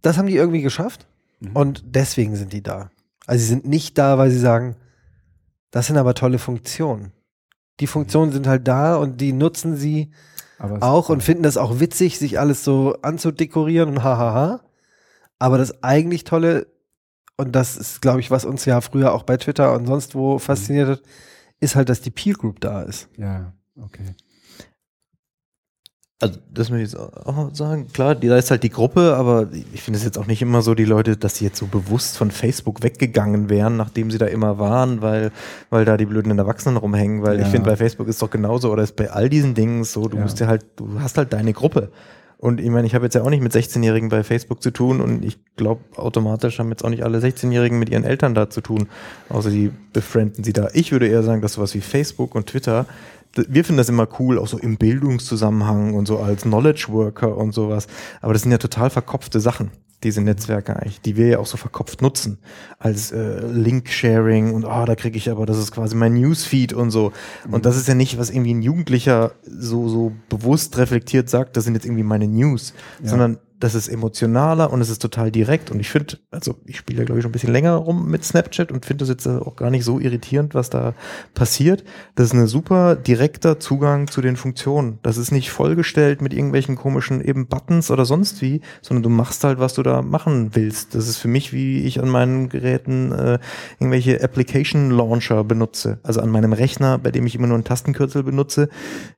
Das 0.00 0.16
haben 0.16 0.26
die 0.28 0.36
irgendwie 0.36 0.62
geschafft. 0.62 1.06
Mhm. 1.40 1.50
Und 1.56 1.82
deswegen 1.86 2.36
sind 2.36 2.52
die 2.52 2.62
da. 2.62 2.90
Also 3.26 3.42
sie 3.42 3.48
sind 3.48 3.66
nicht 3.66 3.98
da, 3.98 4.16
weil 4.18 4.30
sie 4.30 4.38
sagen, 4.38 4.76
Das 5.70 5.86
sind 5.88 5.98
aber 5.98 6.14
tolle 6.14 6.38
Funktionen. 6.38 7.12
Die 7.80 7.86
Funktionen 7.86 8.32
sind 8.32 8.46
halt 8.46 8.66
da 8.66 8.96
und 8.96 9.20
die 9.20 9.34
nutzen 9.34 9.76
sie 9.76 10.10
auch 10.80 11.10
und 11.10 11.22
finden 11.22 11.42
das 11.42 11.58
auch 11.58 11.78
witzig, 11.78 12.18
sich 12.18 12.40
alles 12.40 12.64
so 12.64 12.96
anzudekorieren 13.02 13.90
und 13.90 14.02
hahaha. 14.02 14.60
Aber 15.38 15.58
das 15.58 15.82
eigentlich 15.84 16.24
Tolle, 16.24 16.66
und 17.38 17.52
das 17.56 17.76
ist, 17.76 18.02
glaube 18.02 18.20
ich, 18.20 18.30
was 18.30 18.44
uns 18.44 18.64
ja 18.66 18.80
früher 18.82 19.12
auch 19.14 19.22
bei 19.22 19.36
Twitter 19.38 19.72
und 19.74 19.86
sonst 19.86 20.14
wo 20.14 20.38
fasziniert 20.38 20.88
hat, 20.88 21.02
ist 21.60 21.74
halt, 21.76 21.88
dass 21.88 22.00
die 22.02 22.10
Peer 22.10 22.34
Group 22.34 22.60
da 22.60 22.82
ist. 22.82 23.08
Ja, 23.16 23.52
okay. 23.80 24.14
Also, 26.20 26.40
das 26.52 26.68
möchte 26.68 26.84
ich 26.84 26.92
jetzt 26.92 27.26
auch 27.26 27.54
sagen. 27.54 27.86
Klar, 27.92 28.16
die- 28.16 28.26
da 28.26 28.36
ist 28.36 28.50
halt 28.50 28.64
die 28.64 28.70
Gruppe, 28.70 29.14
aber 29.16 29.46
ich 29.72 29.82
finde 29.82 29.98
es 29.98 30.04
jetzt 30.04 30.18
auch 30.18 30.26
nicht 30.26 30.42
immer 30.42 30.62
so, 30.62 30.74
die 30.74 30.84
Leute, 30.84 31.16
dass 31.16 31.36
sie 31.36 31.44
jetzt 31.44 31.58
so 31.58 31.66
bewusst 31.66 32.18
von 32.18 32.32
Facebook 32.32 32.82
weggegangen 32.82 33.48
wären, 33.50 33.76
nachdem 33.76 34.10
sie 34.10 34.18
da 34.18 34.26
immer 34.26 34.58
waren, 34.58 35.00
weil, 35.00 35.30
weil 35.70 35.84
da 35.84 35.96
die 35.96 36.06
blöden 36.06 36.36
Erwachsenen 36.36 36.76
rumhängen. 36.76 37.22
Weil 37.22 37.36
ich 37.36 37.44
Ja. 37.44 37.50
finde, 37.50 37.70
bei 37.70 37.76
Facebook 37.76 38.08
ist 38.08 38.20
doch 38.20 38.30
genauso, 38.30 38.72
oder 38.72 38.82
ist 38.82 38.96
bei 38.96 39.12
all 39.12 39.28
diesen 39.28 39.54
Dingen 39.54 39.84
so, 39.84 40.08
du 40.08 40.16
Ja. 40.16 40.24
musst 40.24 40.40
ja 40.40 40.48
halt, 40.48 40.66
du 40.74 41.00
hast 41.00 41.16
halt 41.18 41.32
deine 41.32 41.52
Gruppe. 41.52 41.92
Und 42.38 42.60
ich 42.60 42.70
meine, 42.70 42.86
ich 42.86 42.94
habe 42.94 43.04
jetzt 43.04 43.14
ja 43.14 43.22
auch 43.22 43.30
nicht 43.30 43.42
mit 43.42 43.52
16-Jährigen 43.52 44.10
bei 44.10 44.22
Facebook 44.22 44.62
zu 44.62 44.70
tun 44.70 45.00
und 45.00 45.24
ich 45.24 45.38
glaube, 45.56 45.80
automatisch 45.96 46.60
haben 46.60 46.70
jetzt 46.70 46.84
auch 46.84 46.88
nicht 46.88 47.02
alle 47.02 47.18
16-Jährigen 47.18 47.80
mit 47.80 47.88
ihren 47.88 48.04
Eltern 48.04 48.34
da 48.34 48.48
zu 48.48 48.60
tun, 48.60 48.86
außer 49.28 49.50
die 49.50 49.72
befrienden 49.92 50.44
sie 50.44 50.52
da. 50.52 50.68
Ich 50.72 50.92
würde 50.92 51.08
eher 51.08 51.24
sagen, 51.24 51.42
dass 51.42 51.54
sowas 51.54 51.74
wie 51.74 51.80
Facebook 51.80 52.36
und 52.36 52.46
Twitter, 52.46 52.86
wir 53.34 53.64
finden 53.64 53.78
das 53.78 53.88
immer 53.88 54.06
cool, 54.20 54.38
auch 54.38 54.46
so 54.46 54.56
im 54.56 54.76
Bildungszusammenhang 54.76 55.94
und 55.94 56.06
so 56.06 56.20
als 56.20 56.42
Knowledge 56.42 56.86
Worker 56.90 57.36
und 57.36 57.52
sowas. 57.52 57.88
Aber 58.20 58.32
das 58.32 58.42
sind 58.42 58.52
ja 58.52 58.58
total 58.58 58.90
verkopfte 58.90 59.40
Sachen, 59.40 59.72
diese 60.04 60.20
Netzwerke 60.20 60.76
eigentlich, 60.76 61.00
die 61.00 61.16
wir 61.16 61.26
ja 61.26 61.38
auch 61.38 61.46
so 61.46 61.56
verkopft 61.56 62.02
nutzen. 62.02 62.38
Als 62.78 63.10
äh, 63.10 63.40
Link-Sharing 63.46 64.54
und 64.54 64.64
ah, 64.64 64.84
da 64.84 64.94
kriege 64.94 65.16
ich 65.18 65.30
aber, 65.30 65.44
das 65.46 65.58
ist 65.58 65.72
quasi 65.72 65.96
mein 65.96 66.14
Newsfeed 66.14 66.72
und 66.72 66.90
so. 66.90 67.12
Und 67.50 67.66
das 67.66 67.76
ist 67.76 67.88
ja 67.88 67.94
nicht, 67.94 68.18
was 68.18 68.30
irgendwie 68.30 68.54
ein 68.54 68.62
Jugendlicher 68.62 69.32
so, 69.44 69.88
so 69.88 70.12
bewusst 70.28 70.78
reflektiert 70.78 71.28
sagt, 71.28 71.56
das 71.56 71.64
sind 71.64 71.74
jetzt 71.74 71.84
irgendwie 71.84 72.04
meine 72.04 72.28
News, 72.28 72.74
Ja. 73.02 73.08
sondern 73.10 73.38
das 73.60 73.74
ist 73.74 73.88
emotionaler 73.88 74.72
und 74.72 74.80
es 74.80 74.88
ist 74.88 75.02
total 75.02 75.30
direkt. 75.32 75.70
Und 75.70 75.80
ich 75.80 75.90
finde, 75.90 76.18
also 76.30 76.56
ich 76.64 76.76
spiele 76.76 77.00
ja, 77.00 77.04
glaube 77.04 77.18
ich, 77.18 77.22
schon 77.22 77.30
ein 77.30 77.32
bisschen 77.32 77.52
länger 77.52 77.74
rum 77.74 78.08
mit 78.08 78.24
Snapchat 78.24 78.70
und 78.70 78.86
finde 78.86 79.02
das 79.02 79.08
jetzt 79.08 79.26
auch 79.26 79.56
gar 79.56 79.70
nicht 79.70 79.84
so 79.84 79.98
irritierend, 79.98 80.54
was 80.54 80.70
da 80.70 80.94
passiert. 81.34 81.84
Das 82.14 82.26
ist 82.26 82.34
ein 82.34 82.46
super 82.46 82.94
direkter 82.94 83.58
Zugang 83.58 84.08
zu 84.08 84.20
den 84.20 84.36
Funktionen. 84.36 84.98
Das 85.02 85.16
ist 85.16 85.32
nicht 85.32 85.50
vollgestellt 85.50 86.22
mit 86.22 86.32
irgendwelchen 86.32 86.76
komischen 86.76 87.20
eben 87.20 87.48
Buttons 87.48 87.90
oder 87.90 88.04
sonst 88.04 88.42
wie, 88.42 88.60
sondern 88.80 89.02
du 89.02 89.08
machst 89.08 89.42
halt, 89.42 89.58
was 89.58 89.74
du 89.74 89.82
da 89.82 90.02
machen 90.02 90.50
willst. 90.54 90.94
Das 90.94 91.08
ist 91.08 91.18
für 91.18 91.28
mich, 91.28 91.52
wie 91.52 91.82
ich 91.82 92.00
an 92.00 92.08
meinen 92.08 92.48
Geräten 92.48 93.10
äh, 93.12 93.38
irgendwelche 93.80 94.22
Application 94.22 94.90
Launcher 94.90 95.42
benutze. 95.42 95.98
Also 96.04 96.20
an 96.20 96.30
meinem 96.30 96.52
Rechner, 96.52 96.98
bei 96.98 97.10
dem 97.10 97.26
ich 97.26 97.34
immer 97.34 97.48
nur 97.48 97.56
einen 97.56 97.64
Tastenkürzel 97.64 98.22
benutze. 98.22 98.68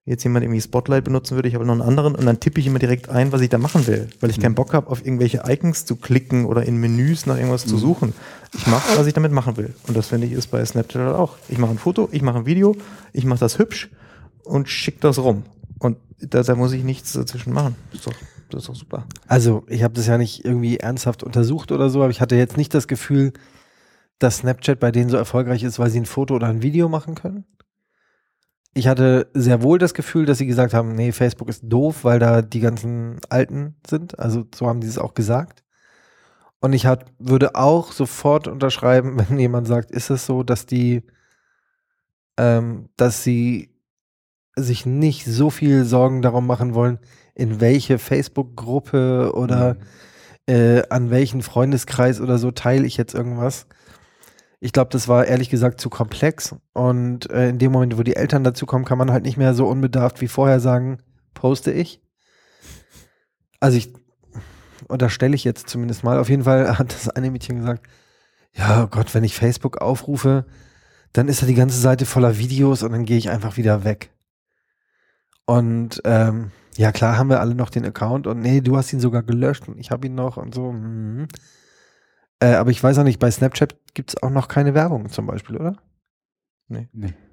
Jetzt 0.06 0.24
jemand 0.24 0.44
irgendwie 0.44 0.60
Spotlight 0.60 1.04
benutzen 1.04 1.36
würde, 1.36 1.48
ich 1.48 1.54
habe 1.54 1.66
noch 1.66 1.74
einen 1.74 1.82
anderen 1.82 2.14
und 2.14 2.24
dann 2.24 2.40
tippe 2.40 2.60
ich 2.60 2.66
immer 2.66 2.78
direkt 2.78 3.10
ein, 3.10 3.32
was 3.32 3.42
ich 3.42 3.50
da 3.50 3.58
machen 3.58 3.86
will, 3.86 4.08
weil 4.20 4.29
ich 4.30 4.40
keinen 4.40 4.54
Bock 4.54 4.72
habe, 4.72 4.88
auf 4.88 5.04
irgendwelche 5.04 5.42
Icons 5.46 5.84
zu 5.84 5.96
klicken 5.96 6.46
oder 6.46 6.64
in 6.64 6.76
Menüs 6.76 7.26
nach 7.26 7.36
irgendwas 7.36 7.66
zu 7.66 7.76
suchen. 7.76 8.14
Ich 8.54 8.66
mache, 8.66 8.98
was 8.98 9.06
ich 9.06 9.12
damit 9.12 9.32
machen 9.32 9.56
will. 9.56 9.74
Und 9.86 9.96
das 9.96 10.08
finde 10.08 10.26
ich 10.26 10.32
ist 10.32 10.48
bei 10.48 10.64
Snapchat 10.64 11.02
halt 11.02 11.16
auch. 11.16 11.36
Ich 11.48 11.58
mache 11.58 11.70
ein 11.70 11.78
Foto, 11.78 12.08
ich 12.12 12.22
mache 12.22 12.38
ein 12.38 12.46
Video, 12.46 12.76
ich 13.12 13.24
mache 13.24 13.40
das 13.40 13.58
hübsch 13.58 13.90
und 14.44 14.68
schicke 14.68 15.00
das 15.00 15.18
rum. 15.18 15.44
Und 15.78 15.98
da, 16.18 16.42
da 16.42 16.54
muss 16.54 16.72
ich 16.72 16.84
nichts 16.84 17.12
dazwischen 17.12 17.52
machen. 17.52 17.76
Ist 17.92 18.06
doch, 18.06 18.12
das 18.50 18.62
ist 18.62 18.68
doch 18.68 18.74
super. 18.74 19.06
Also, 19.26 19.64
ich 19.68 19.82
habe 19.82 19.94
das 19.94 20.06
ja 20.06 20.18
nicht 20.18 20.44
irgendwie 20.44 20.78
ernsthaft 20.78 21.22
untersucht 21.22 21.72
oder 21.72 21.90
so, 21.90 22.02
aber 22.02 22.10
ich 22.10 22.20
hatte 22.20 22.36
jetzt 22.36 22.56
nicht 22.56 22.74
das 22.74 22.88
Gefühl, 22.88 23.32
dass 24.18 24.38
Snapchat 24.38 24.78
bei 24.78 24.92
denen 24.92 25.10
so 25.10 25.16
erfolgreich 25.16 25.62
ist, 25.62 25.78
weil 25.78 25.90
sie 25.90 26.00
ein 26.00 26.06
Foto 26.06 26.34
oder 26.34 26.48
ein 26.48 26.62
Video 26.62 26.88
machen 26.88 27.14
können. 27.14 27.44
Ich 28.72 28.86
hatte 28.86 29.28
sehr 29.34 29.62
wohl 29.62 29.78
das 29.78 29.94
Gefühl, 29.94 30.26
dass 30.26 30.38
sie 30.38 30.46
gesagt 30.46 30.74
haben, 30.74 30.94
nee, 30.94 31.12
Facebook 31.12 31.48
ist 31.48 31.62
doof, 31.64 32.04
weil 32.04 32.18
da 32.18 32.40
die 32.40 32.60
ganzen 32.60 33.20
Alten 33.28 33.74
sind. 33.86 34.18
Also 34.18 34.44
so 34.54 34.68
haben 34.68 34.80
die 34.80 34.86
es 34.86 34.98
auch 34.98 35.14
gesagt. 35.14 35.64
Und 36.60 36.72
ich 36.72 36.86
hat, 36.86 37.06
würde 37.18 37.54
auch 37.56 37.92
sofort 37.92 38.46
unterschreiben, 38.46 39.18
wenn 39.28 39.38
jemand 39.38 39.66
sagt, 39.66 39.90
ist 39.90 40.10
es 40.10 40.26
so, 40.26 40.42
dass 40.42 40.66
die, 40.66 41.02
ähm, 42.36 42.90
dass 42.96 43.24
sie 43.24 43.74
sich 44.56 44.86
nicht 44.86 45.24
so 45.24 45.50
viel 45.50 45.84
Sorgen 45.84 46.22
darum 46.22 46.46
machen 46.46 46.74
wollen, 46.74 46.98
in 47.34 47.60
welche 47.60 47.98
Facebook-Gruppe 47.98 49.32
oder 49.34 49.78
äh, 50.46 50.82
an 50.90 51.10
welchen 51.10 51.42
Freundeskreis 51.42 52.20
oder 52.20 52.38
so 52.38 52.50
teile 52.50 52.86
ich 52.86 52.96
jetzt 52.96 53.14
irgendwas. 53.14 53.66
Ich 54.60 54.72
glaube, 54.72 54.90
das 54.90 55.08
war 55.08 55.24
ehrlich 55.24 55.48
gesagt 55.48 55.80
zu 55.80 55.88
komplex. 55.88 56.54
Und 56.74 57.30
äh, 57.30 57.48
in 57.48 57.58
dem 57.58 57.72
Moment, 57.72 57.96
wo 57.98 58.02
die 58.02 58.16
Eltern 58.16 58.44
dazukommen, 58.44 58.84
kann 58.84 58.98
man 58.98 59.10
halt 59.10 59.24
nicht 59.24 59.38
mehr 59.38 59.54
so 59.54 59.66
unbedarft 59.66 60.20
wie 60.20 60.28
vorher 60.28 60.60
sagen, 60.60 60.98
poste 61.34 61.72
ich. 61.72 62.02
Also 63.58 63.78
ich 63.78 63.92
unterstelle 64.88 65.34
ich 65.34 65.44
jetzt 65.44 65.68
zumindest 65.68 66.04
mal. 66.04 66.18
Auf 66.18 66.28
jeden 66.28 66.44
Fall 66.44 66.78
hat 66.78 66.92
das 66.92 67.08
eine 67.08 67.30
Mädchen 67.30 67.56
gesagt, 67.56 67.86
ja 68.54 68.84
oh 68.84 68.86
Gott, 68.86 69.14
wenn 69.14 69.24
ich 69.24 69.34
Facebook 69.34 69.80
aufrufe, 69.80 70.46
dann 71.12 71.28
ist 71.28 71.42
da 71.42 71.46
die 71.46 71.54
ganze 71.54 71.78
Seite 71.78 72.06
voller 72.06 72.38
Videos 72.38 72.82
und 72.82 72.92
dann 72.92 73.04
gehe 73.04 73.18
ich 73.18 73.30
einfach 73.30 73.56
wieder 73.56 73.84
weg. 73.84 74.10
Und 75.46 76.00
ähm, 76.04 76.52
ja, 76.76 76.92
klar 76.92 77.16
haben 77.16 77.30
wir 77.30 77.40
alle 77.40 77.54
noch 77.54 77.70
den 77.70 77.84
Account 77.84 78.26
und 78.26 78.40
nee, 78.40 78.60
du 78.60 78.76
hast 78.76 78.92
ihn 78.92 79.00
sogar 79.00 79.22
gelöscht 79.22 79.68
und 79.68 79.78
ich 79.78 79.90
habe 79.90 80.06
ihn 80.06 80.14
noch 80.14 80.36
und 80.36 80.54
so. 80.54 80.72
Mhm. 80.72 81.28
Äh, 82.40 82.54
aber 82.54 82.70
ich 82.70 82.82
weiß 82.82 82.98
auch 82.98 83.04
nicht, 83.04 83.18
bei 83.18 83.30
Snapchat 83.30 83.76
gibt 83.94 84.10
es 84.10 84.22
auch 84.22 84.30
noch 84.30 84.48
keine 84.48 84.74
Werbung 84.74 85.10
zum 85.10 85.26
Beispiel, 85.26 85.56
oder? 85.56 85.76
Nee. 86.68 86.88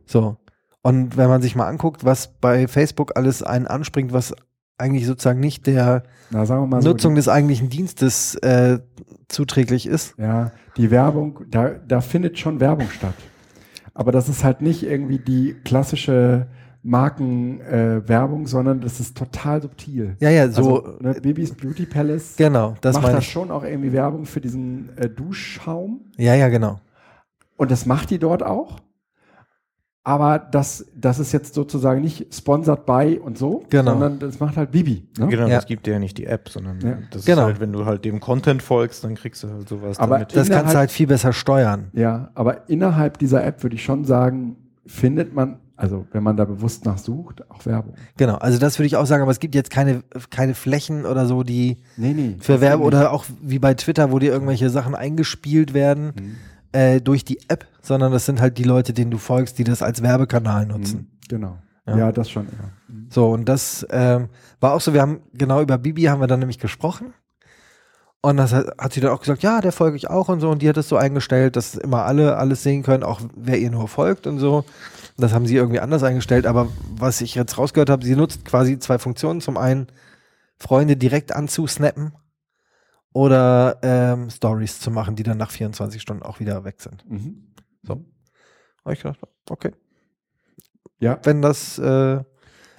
So. 0.06 0.38
Und 0.82 1.18
wenn 1.18 1.30
man 1.30 1.42
sich 1.42 1.56
mal 1.56 1.68
anguckt, 1.68 2.06
was 2.06 2.40
bei 2.40 2.68
Facebook 2.68 3.16
alles 3.16 3.44
einen 3.44 3.68
anspringt, 3.68 4.14
was 4.14 4.34
eigentlich 4.78 5.06
sozusagen 5.06 5.40
nicht 5.40 5.68
der 5.68 6.04
Na, 6.30 6.46
mal 6.66 6.82
so. 6.82 6.90
Nutzung 6.90 7.16
des 7.16 7.28
eigentlichen 7.28 7.70
Dienstes 7.70 8.36
äh, 8.36 8.80
zuträglich 9.28 9.88
ist. 9.88 10.16
Ja, 10.18 10.52
die 10.78 10.92
Werbung, 10.92 11.42
da, 11.50 11.70
da 11.70 12.02
findet 12.02 12.38
schon 12.38 12.60
Werbung 12.60 12.90
statt. 12.90 13.16
Aber 13.94 14.12
das 14.12 14.30
ist 14.30 14.44
halt 14.44 14.62
nicht 14.62 14.84
irgendwie 14.84 15.18
die 15.18 15.56
klassische 15.64 16.48
Markenwerbung, 16.88 18.44
äh, 18.44 18.48
sondern 18.48 18.82
das 18.82 19.00
ist 19.00 19.18
total 19.18 19.62
subtil. 19.62 20.16
Ja, 20.20 20.30
ja, 20.30 20.50
so. 20.50 20.84
also, 20.84 20.98
ne, 21.00 21.14
Bibis 21.22 21.54
Beauty 21.54 21.86
Palace 21.86 22.36
genau, 22.38 22.76
das 22.82 22.96
macht 22.96 23.04
meine 23.04 23.14
da 23.16 23.20
ich. 23.20 23.32
schon 23.32 23.52
auch 23.52 23.64
irgendwie 23.64 23.92
Werbung 23.92 24.26
für 24.26 24.42
diesen 24.42 24.90
äh, 24.98 25.10
Duschschaum. 25.10 26.02
Ja, 26.18 26.34
ja, 26.36 26.48
genau. 26.50 26.80
Und 27.58 27.72
das 27.72 27.86
macht 27.86 28.10
die 28.10 28.20
dort 28.20 28.44
auch. 28.44 28.80
Aber 30.04 30.40
das, 30.40 30.86
das 30.96 31.20
ist 31.20 31.34
jetzt 31.34 31.54
sozusagen 31.54 32.00
nicht 32.02 32.34
sponsored 32.34 32.86
by 32.86 33.20
und 33.22 33.38
so, 33.38 33.66
Genau. 33.70 33.92
sondern 33.92 34.20
das 34.20 34.40
macht 34.40 34.56
halt 34.56 34.72
Bibi. 34.72 35.06
Ne? 35.20 35.28
Genau, 35.28 35.48
Ja. 35.48 35.56
das 35.56 35.66
gibt 35.66 35.86
dir 35.86 35.92
ja 35.94 36.00
nicht 36.00 36.18
die 36.18 36.26
App, 36.28 36.48
sondern 36.48 36.80
Ja. 36.80 36.98
das 37.12 37.26
Genau. 37.26 37.42
ist 37.42 37.46
halt, 37.48 37.60
wenn 37.60 37.74
du 37.74 37.86
halt 37.86 38.06
dem 38.06 38.22
Content 38.22 38.62
folgst, 38.64 39.04
dann 39.04 39.16
kriegst 39.16 39.44
du 39.44 39.50
halt 39.50 39.68
sowas 39.68 40.00
Aber 40.00 40.16
damit. 40.20 40.34
Das 40.34 40.50
kannst 40.50 40.74
du 40.74 40.78
halt 40.78 40.92
viel 40.92 41.08
besser 41.08 41.34
steuern. 41.34 41.90
Ja, 41.92 42.32
aber 42.36 42.70
innerhalb 42.70 43.18
dieser 43.18 43.44
App 43.44 43.62
würde 43.64 43.76
ich 43.76 43.84
schon 43.84 44.06
sagen, 44.06 44.56
findet 44.86 45.34
man, 45.36 45.58
also 45.78 46.06
wenn 46.12 46.24
man 46.24 46.36
da 46.36 46.44
bewusst 46.46 46.86
nachsucht, 46.86 47.50
auch 47.50 47.66
Werbung. 47.66 47.94
Genau, 48.18 48.36
also 48.36 48.58
das 48.60 48.78
würde 48.80 48.88
ich 48.88 48.96
auch 48.98 49.06
sagen, 49.06 49.22
aber 49.22 49.32
es 49.32 49.40
gibt 49.40 49.56
jetzt 49.56 49.70
keine, 49.70 50.04
keine 50.30 50.54
Flächen 50.56 51.06
oder 51.06 51.26
so, 51.28 51.44
die 51.44 51.78
Nee, 51.96 52.14
nee. 52.14 52.36
für 52.40 52.60
Werbung 52.62 52.86
oder 52.88 53.12
auch 53.12 53.26
wie 53.42 53.60
bei 53.60 53.74
Twitter, 53.76 54.12
wo 54.12 54.20
dir 54.20 54.32
irgendwelche 54.32 54.70
Sachen 54.70 54.96
eingespielt 54.96 55.74
werden 55.74 56.08
Mhm. 56.20 56.36
äh, 56.74 57.00
durch 57.00 57.24
die 57.24 57.40
App, 57.48 57.66
sondern 57.82 58.12
das 58.12 58.26
sind 58.26 58.42
halt 58.42 58.58
die 58.58 58.64
Leute, 58.64 58.92
denen 58.94 59.12
du 59.12 59.18
folgst, 59.18 59.58
die 59.60 59.64
das 59.64 59.82
als 59.82 60.02
Werbekanal 60.02 60.66
nutzen. 60.66 60.98
Mhm. 61.00 61.28
Genau. 61.30 61.58
Ja. 61.86 61.98
Ja, 61.98 62.12
das 62.12 62.30
schon. 62.30 62.46
Ja. 62.48 62.72
Mhm. 62.94 63.08
So, 63.10 63.32
und 63.32 63.48
das 63.48 63.86
ähm, 63.92 64.28
war 64.60 64.74
auch 64.74 64.82
so, 64.82 64.94
wir 64.94 65.02
haben 65.02 65.22
genau 65.34 65.62
über 65.62 65.78
Bibi 65.78 66.04
haben 66.04 66.20
wir 66.20 66.28
dann 66.28 66.40
nämlich 66.40 66.60
gesprochen. 66.60 67.14
Und 68.22 68.38
das 68.38 68.52
hat, 68.52 68.68
hat 68.78 68.94
sie 68.94 69.00
dann 69.00 69.12
auch 69.12 69.20
gesagt, 69.20 69.44
ja, 69.44 69.62
der 69.62 69.72
folge 69.72 69.96
ich 69.96 70.10
auch 70.10 70.30
und 70.30 70.40
so. 70.40 70.50
Und 70.50 70.62
die 70.62 70.70
hat 70.70 70.78
es 70.78 70.90
so 70.90 70.98
eingestellt, 70.98 71.56
dass 71.56 71.76
immer 71.76 72.04
alle 72.06 72.38
alles 72.38 72.64
sehen 72.64 72.84
können, 72.84 73.04
auch 73.04 73.22
wer 73.36 73.60
ihr 73.60 73.72
nur 73.72 73.88
folgt 73.88 74.28
und 74.28 74.40
so. 74.40 74.66
Das 75.18 75.34
haben 75.34 75.46
sie 75.46 75.56
irgendwie 75.56 75.80
anders 75.80 76.04
eingestellt. 76.04 76.46
Aber 76.46 76.70
was 76.96 77.22
ich 77.22 77.36
jetzt 77.36 77.58
rausgehört 77.58 77.90
habe, 77.90 78.06
sie 78.06 78.16
nutzt 78.16 78.46
quasi 78.46 78.80
zwei 78.80 79.00
Funktionen. 79.00 79.42
Zum 79.42 79.58
einen 79.58 79.88
Freunde 80.58 80.98
direkt 80.98 81.32
anzusnappen 81.32 82.14
oder 83.14 83.80
ähm, 83.82 84.30
Stories 84.30 84.80
zu 84.80 84.92
machen, 84.92 85.16
die 85.16 85.24
dann 85.24 85.38
nach 85.38 85.52
24 85.52 86.02
Stunden 86.02 86.24
auch 86.24 86.40
wieder 86.40 86.64
weg 86.64 86.82
sind. 86.82 87.10
Mhm. 87.10 87.54
So. 87.84 88.06
Habe 88.84 88.94
ich 88.94 89.02
gedacht, 89.02 89.20
okay. 89.50 89.72
Ja, 91.00 91.20
Wenn 91.24 91.42
das 91.42 91.78
äh, 91.78 92.24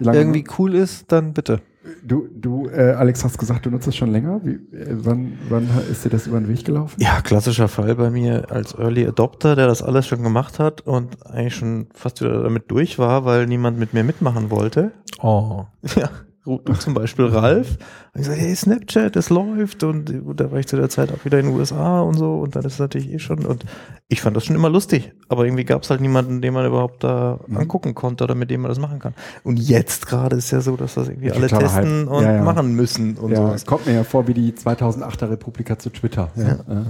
irgendwie 0.01 0.45
cool 0.59 0.75
ist, 0.75 1.11
dann 1.13 1.33
bitte. 1.33 1.61
Du, 2.03 2.29
du 2.35 2.69
äh, 2.69 2.93
Alex, 2.93 3.25
hast 3.25 3.39
gesagt, 3.39 3.67
du 3.67 3.71
nutzt 3.71 3.87
es 3.89 3.97
schon 3.97 4.11
länger. 4.11 4.41
Wie, 4.45 4.55
äh, 4.77 4.87
wann, 4.91 5.39
wann 5.49 5.69
ist 5.91 6.05
dir 6.05 6.11
das 6.11 6.27
über 6.27 6.39
den 6.39 6.49
Weg 6.49 6.65
gelaufen? 6.65 7.01
Ja, 7.01 7.21
klassischer 7.21 7.69
Fall 7.69 7.95
bei 7.95 8.11
mir 8.11 8.51
als 8.51 8.75
Early 8.75 9.07
Adopter, 9.07 9.57
der 9.57 9.67
das 9.67 9.83
alles 9.83 10.07
schon 10.07 10.23
gemacht 10.23 10.59
hat 10.59 10.81
und 10.83 11.27
eigentlich 11.27 11.55
schon 11.55 11.87
fast 11.95 12.21
wieder 12.21 12.43
damit 12.43 12.71
durch 12.71 12.99
war, 12.99 13.25
weil 13.25 13.47
niemand 13.47 13.79
mit 13.79 13.95
mir 13.95 14.05
mitmachen 14.05 14.51
wollte. 14.51 14.93
Oh. 15.21 15.65
Ja, 15.97 16.11
du 16.57 16.73
zum 16.79 16.95
Beispiel 16.95 17.27
Ralf. 17.27 17.77
Und 18.15 18.21
ich 18.23 18.27
sage, 18.27 18.41
hey, 18.41 18.57
Snapchat, 18.57 19.15
das 19.15 19.29
läuft. 19.29 19.85
Und 19.85 20.25
gut, 20.25 20.41
da 20.41 20.51
war 20.51 20.59
ich 20.59 20.67
zu 20.67 20.77
der 20.77 20.89
Zeit 20.89 21.13
auch 21.13 21.25
wieder 21.25 21.39
in 21.39 21.47
den 21.47 21.55
USA 21.55 22.01
und 22.01 22.15
so. 22.15 22.39
Und 22.41 22.57
dann 22.57 22.65
ist 22.65 22.75
es 22.75 22.79
natürlich 22.79 23.13
eh 23.13 23.19
schon. 23.19 23.45
Und 23.45 23.65
ich 24.09 24.21
fand 24.23 24.35
das 24.37 24.47
schon 24.47 24.57
immer 24.57 24.71
lustig. 24.71 25.13
Aber 25.29 25.45
irgendwie 25.45 25.65
gab 25.65 25.83
es 25.83 25.91
halt 25.91 26.01
niemanden, 26.01 26.41
den 26.41 26.55
man 26.55 26.65
überhaupt 26.67 27.05
da 27.05 27.39
Mhm. 27.47 27.57
angucken 27.59 27.95
konnte 27.95 28.25
oder 28.25 28.35
mit 28.35 28.51
dem 28.51 28.63
man 28.63 28.71
das 28.71 28.79
machen 28.79 28.99
kann. 28.99 29.13
Und 29.45 29.59
jetzt 29.59 30.07
gerade 30.07 30.37
ist 30.37 30.51
ja 30.51 30.61
so, 30.61 30.77
dass 30.77 30.95
das 30.95 31.09
irgendwie 31.09 31.31
alle 31.31 31.49
Totaler 31.49 31.63
testen 31.69 32.01
Hype. 32.01 32.09
und 32.11 32.23
Ja, 32.25 32.33
ja. 32.37 32.43
machen 32.43 32.75
müssen 32.75 33.17
und 33.19 33.31
ja, 33.33 33.37
sowas. 33.37 33.55
es 33.57 33.67
kommt 33.67 33.87
mir 33.87 33.95
ja 33.95 34.05
vor 34.05 34.27
wie 34.27 34.35
die 34.35 34.53
2008er 34.53 35.31
Republika 35.31 35.79
zu 35.79 35.91
Twitter. 35.91 36.31
Ja. 36.37 36.45
Ja. 36.69 36.85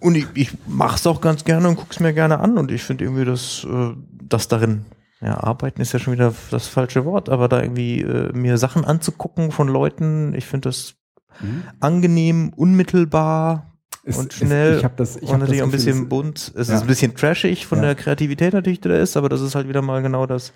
Und 0.00 0.16
ich, 0.16 0.26
ich 0.34 0.50
mache 0.66 0.96
es 0.96 1.06
auch 1.06 1.20
ganz 1.20 1.44
gerne 1.44 1.68
und 1.68 1.76
gucke 1.76 1.90
es 1.92 2.00
mir 2.00 2.12
gerne 2.12 2.40
an. 2.40 2.58
Und 2.58 2.70
ich 2.72 2.82
finde 2.82 3.04
irgendwie, 3.04 3.24
dass 3.24 3.64
äh, 3.64 3.90
das 4.28 4.48
darin, 4.48 4.84
ja, 5.20 5.42
arbeiten 5.42 5.80
ist 5.80 5.92
ja 5.92 5.98
schon 5.98 6.12
wieder 6.14 6.32
das 6.50 6.68
falsche 6.68 7.04
Wort, 7.04 7.28
aber 7.28 7.48
da 7.48 7.60
irgendwie 7.62 8.00
äh, 8.02 8.32
mir 8.32 8.56
Sachen 8.58 8.84
anzugucken 8.84 9.50
von 9.50 9.68
Leuten, 9.68 10.34
ich 10.34 10.46
finde 10.46 10.68
das 10.68 10.94
Mhm. 11.40 11.62
angenehm, 11.78 12.52
unmittelbar 12.56 13.72
Ist- 14.02 14.18
und 14.18 14.32
ist- 14.32 14.38
schnell 14.38 14.78
ich 14.78 14.84
hab 14.84 14.96
das, 14.96 15.16
ich 15.16 15.30
hab 15.30 15.38
natürlich 15.40 15.58
das 15.58 15.62
auch 15.62 15.68
ein 15.68 15.72
bisschen 15.72 16.02
es- 16.04 16.08
bunt. 16.08 16.52
Es 16.56 16.68
ja. 16.68 16.74
ist 16.74 16.80
ein 16.80 16.86
bisschen 16.88 17.14
trashig 17.14 17.66
von 17.66 17.78
Ja. 17.78 17.84
der 17.86 17.94
Kreativität 17.94 18.54
natürlich, 18.54 18.80
die 18.80 18.88
da 18.88 18.96
ist, 18.96 19.16
aber 19.16 19.28
das 19.28 19.40
ist 19.40 19.54
halt 19.54 19.68
wieder 19.68 19.82
mal 19.82 20.02
genau 20.02 20.26
das, 20.26 20.52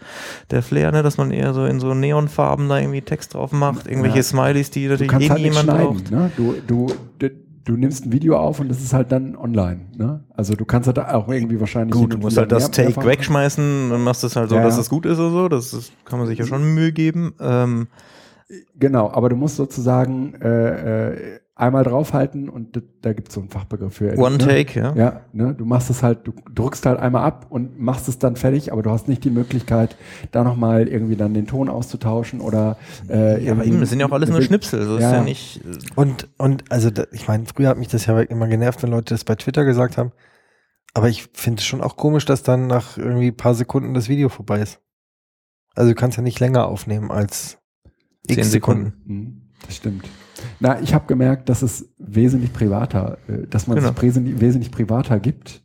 der 0.50 0.62
Flair, 0.62 0.90
ne, 0.90 1.02
dass 1.02 1.18
man 1.18 1.30
eher 1.30 1.54
so 1.54 1.66
in 1.66 1.78
so 1.78 1.94
Neonfarben 1.94 2.68
da 2.68 2.78
irgendwie 2.78 3.02
Text 3.02 3.34
drauf 3.34 3.52
macht, 3.52 3.86
irgendwelche 3.86 4.16
Ja. 4.18 4.22
Smileys, 4.22 4.70
die 4.70 4.88
natürlich 4.88 5.12
eh 5.12 5.30
halt 5.30 5.42
niemand 5.42 5.66
braucht. 5.68 6.10
Ne? 6.10 6.30
Du, 6.36 6.54
du, 6.66 6.86
du, 7.64 7.76
nimmst 7.76 8.06
ein 8.06 8.12
Video 8.12 8.36
auf 8.38 8.60
und 8.60 8.68
das 8.68 8.80
ist 8.80 8.92
halt 8.92 9.12
dann 9.12 9.36
online. 9.36 9.80
Ne? 9.96 10.24
Also 10.34 10.54
du 10.54 10.64
kannst 10.64 10.86
halt 10.86 10.98
auch 10.98 11.28
irgendwie 11.28 11.58
wahrscheinlich. 11.60 11.94
Gut, 11.94 12.12
du 12.14 12.18
musst 12.18 12.36
halt 12.36 12.52
das 12.52 12.70
Take 12.70 12.88
mehrfach- 12.90 13.06
wegschmeißen 13.06 13.92
und 13.92 14.02
machst 14.04 14.24
es 14.24 14.36
halt 14.36 14.48
so, 14.50 14.56
Ja, 14.56 14.62
dass 14.62 14.78
es 14.78 14.88
gut 14.88 15.06
ist 15.06 15.18
oder 15.18 15.30
so. 15.30 15.48
Das 15.48 15.72
ist, 15.72 15.92
kann 16.04 16.18
man 16.18 16.28
sich 16.28 16.38
ja 16.38 16.46
schon 16.46 16.74
Mühe 16.74 16.92
geben. 16.92 17.34
Ähm, 17.40 17.88
Genau, 18.78 19.10
aber 19.10 19.30
du 19.30 19.36
musst 19.36 19.56
sozusagen 19.56 20.34
äh, 20.34 21.12
äh, 21.36 21.40
einmal 21.62 21.84
draufhalten 21.84 22.48
und 22.48 22.82
da 23.02 23.12
gibt 23.12 23.28
es 23.28 23.34
so 23.34 23.40
einen 23.40 23.48
Fachbegriff 23.48 23.94
für. 23.94 24.18
One 24.18 24.36
ne? 24.36 24.38
Take, 24.38 24.78
ja. 24.78 24.94
Ja, 24.94 25.20
ne, 25.32 25.54
du 25.54 25.64
machst 25.64 25.88
es 25.90 26.02
halt, 26.02 26.26
du 26.26 26.32
drückst 26.54 26.84
halt 26.84 26.98
einmal 26.98 27.22
ab 27.24 27.46
und 27.48 27.78
machst 27.80 28.08
es 28.08 28.18
dann 28.18 28.36
fertig, 28.36 28.72
aber 28.72 28.82
du 28.82 28.90
hast 28.90 29.08
nicht 29.08 29.24
die 29.24 29.30
Möglichkeit, 29.30 29.96
da 30.32 30.44
nochmal 30.44 30.88
irgendwie 30.88 31.16
dann 31.16 31.32
den 31.34 31.46
Ton 31.46 31.68
auszutauschen 31.68 32.40
oder 32.40 32.76
äh, 33.08 33.42
Ja, 33.44 33.52
aber 33.52 33.64
eben, 33.64 33.80
das 33.80 33.90
sind 33.90 34.00
ja 34.00 34.06
auch 34.06 34.12
alles 34.12 34.28
nur 34.28 34.42
Schnipsel. 34.42 34.84
So 34.84 34.96
ist 34.96 35.02
Ja. 35.02 35.14
ja 35.14 35.22
nicht. 35.22 35.60
äh, 35.64 35.78
Und, 35.94 36.28
und 36.36 36.64
also 36.70 36.90
da, 36.90 37.04
ich 37.12 37.28
meine, 37.28 37.46
früher 37.46 37.68
hat 37.68 37.78
mich 37.78 37.88
das 37.88 38.06
ja 38.06 38.18
immer 38.20 38.48
genervt, 38.48 38.82
wenn 38.82 38.90
Leute 38.90 39.14
das 39.14 39.24
bei 39.24 39.36
Twitter 39.36 39.64
gesagt 39.64 39.96
haben. 39.96 40.12
Aber 40.94 41.08
ich 41.08 41.28
finde 41.32 41.60
es 41.60 41.64
schon 41.64 41.80
auch 41.80 41.96
komisch, 41.96 42.24
dass 42.26 42.42
dann 42.42 42.66
nach 42.66 42.98
irgendwie 42.98 43.28
ein 43.28 43.36
paar 43.36 43.54
Sekunden 43.54 43.94
das 43.94 44.08
Video 44.08 44.28
vorbei 44.28 44.60
ist. 44.60 44.80
Also 45.74 45.90
du 45.90 45.94
kannst 45.94 46.18
ja 46.18 46.22
nicht 46.22 46.38
länger 46.40 46.66
aufnehmen 46.66 47.10
als 47.10 47.58
Zehn 48.26 48.38
x 48.38 48.50
Sekunden. 48.50 48.92
Mhm, 49.06 49.42
Das 49.64 49.76
stimmt. 49.76 50.04
Na, 50.62 50.80
ich 50.80 50.94
habe 50.94 51.06
gemerkt, 51.08 51.48
dass 51.48 51.62
es 51.62 51.88
wesentlich 51.98 52.52
privater, 52.52 53.18
äh, 53.28 53.46
dass 53.48 53.66
man 53.66 53.76
Genau. 53.78 53.90
es 53.90 54.00
wesentlich, 54.02 54.40
wesentlich 54.40 54.70
privater 54.70 55.18
gibt, 55.18 55.60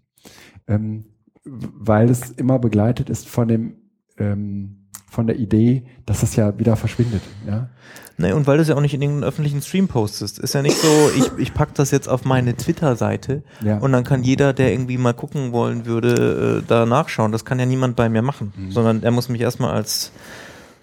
ähm, 0.68 1.06
weil 1.46 2.10
es 2.10 2.32
immer 2.32 2.58
begleitet 2.60 3.10
ist 3.10 3.28
von 3.30 3.48
dem 3.48 3.76
ähm, 4.18 4.74
von 5.10 5.26
der 5.28 5.38
Idee, 5.40 5.84
dass 6.06 6.22
es 6.24 6.36
ja 6.36 6.58
wieder 6.60 6.76
verschwindet. 6.76 7.22
Ja? 7.48 7.70
Ne, 8.18 8.36
und 8.36 8.46
weil 8.48 8.58
du 8.58 8.64
es 8.64 8.68
ja 8.68 8.76
auch 8.76 8.82
nicht 8.82 8.94
in 8.94 9.02
irgendeinen 9.02 9.28
öffentlichen 9.30 9.62
Stream 9.62 9.88
postest. 9.88 10.38
Ist 10.40 10.54
ja 10.54 10.62
nicht 10.62 10.76
so, 10.78 10.88
ich, 11.16 11.32
ich 11.38 11.54
pack 11.54 11.74
das 11.76 11.92
jetzt 11.92 12.10
auf 12.10 12.26
meine 12.26 12.56
Twitter-Seite 12.56 13.44
Ja. 13.64 13.78
und 13.78 13.92
dann 13.94 14.04
kann 14.04 14.24
jeder, 14.24 14.52
der 14.54 14.72
irgendwie 14.72 14.98
mal 14.98 15.14
gucken 15.14 15.54
wollen 15.54 15.86
würde, 15.86 16.62
äh, 16.64 16.68
da 16.68 16.86
nachschauen. 16.86 17.32
Das 17.32 17.46
kann 17.46 17.58
ja 17.60 17.66
niemand 17.66 17.96
bei 17.96 18.10
mir 18.10 18.22
machen. 18.22 18.52
Mhm. 18.58 18.72
Sondern 18.72 19.04
er 19.04 19.12
muss 19.12 19.30
mich 19.30 19.40
erstmal 19.42 19.74
als 19.74 20.12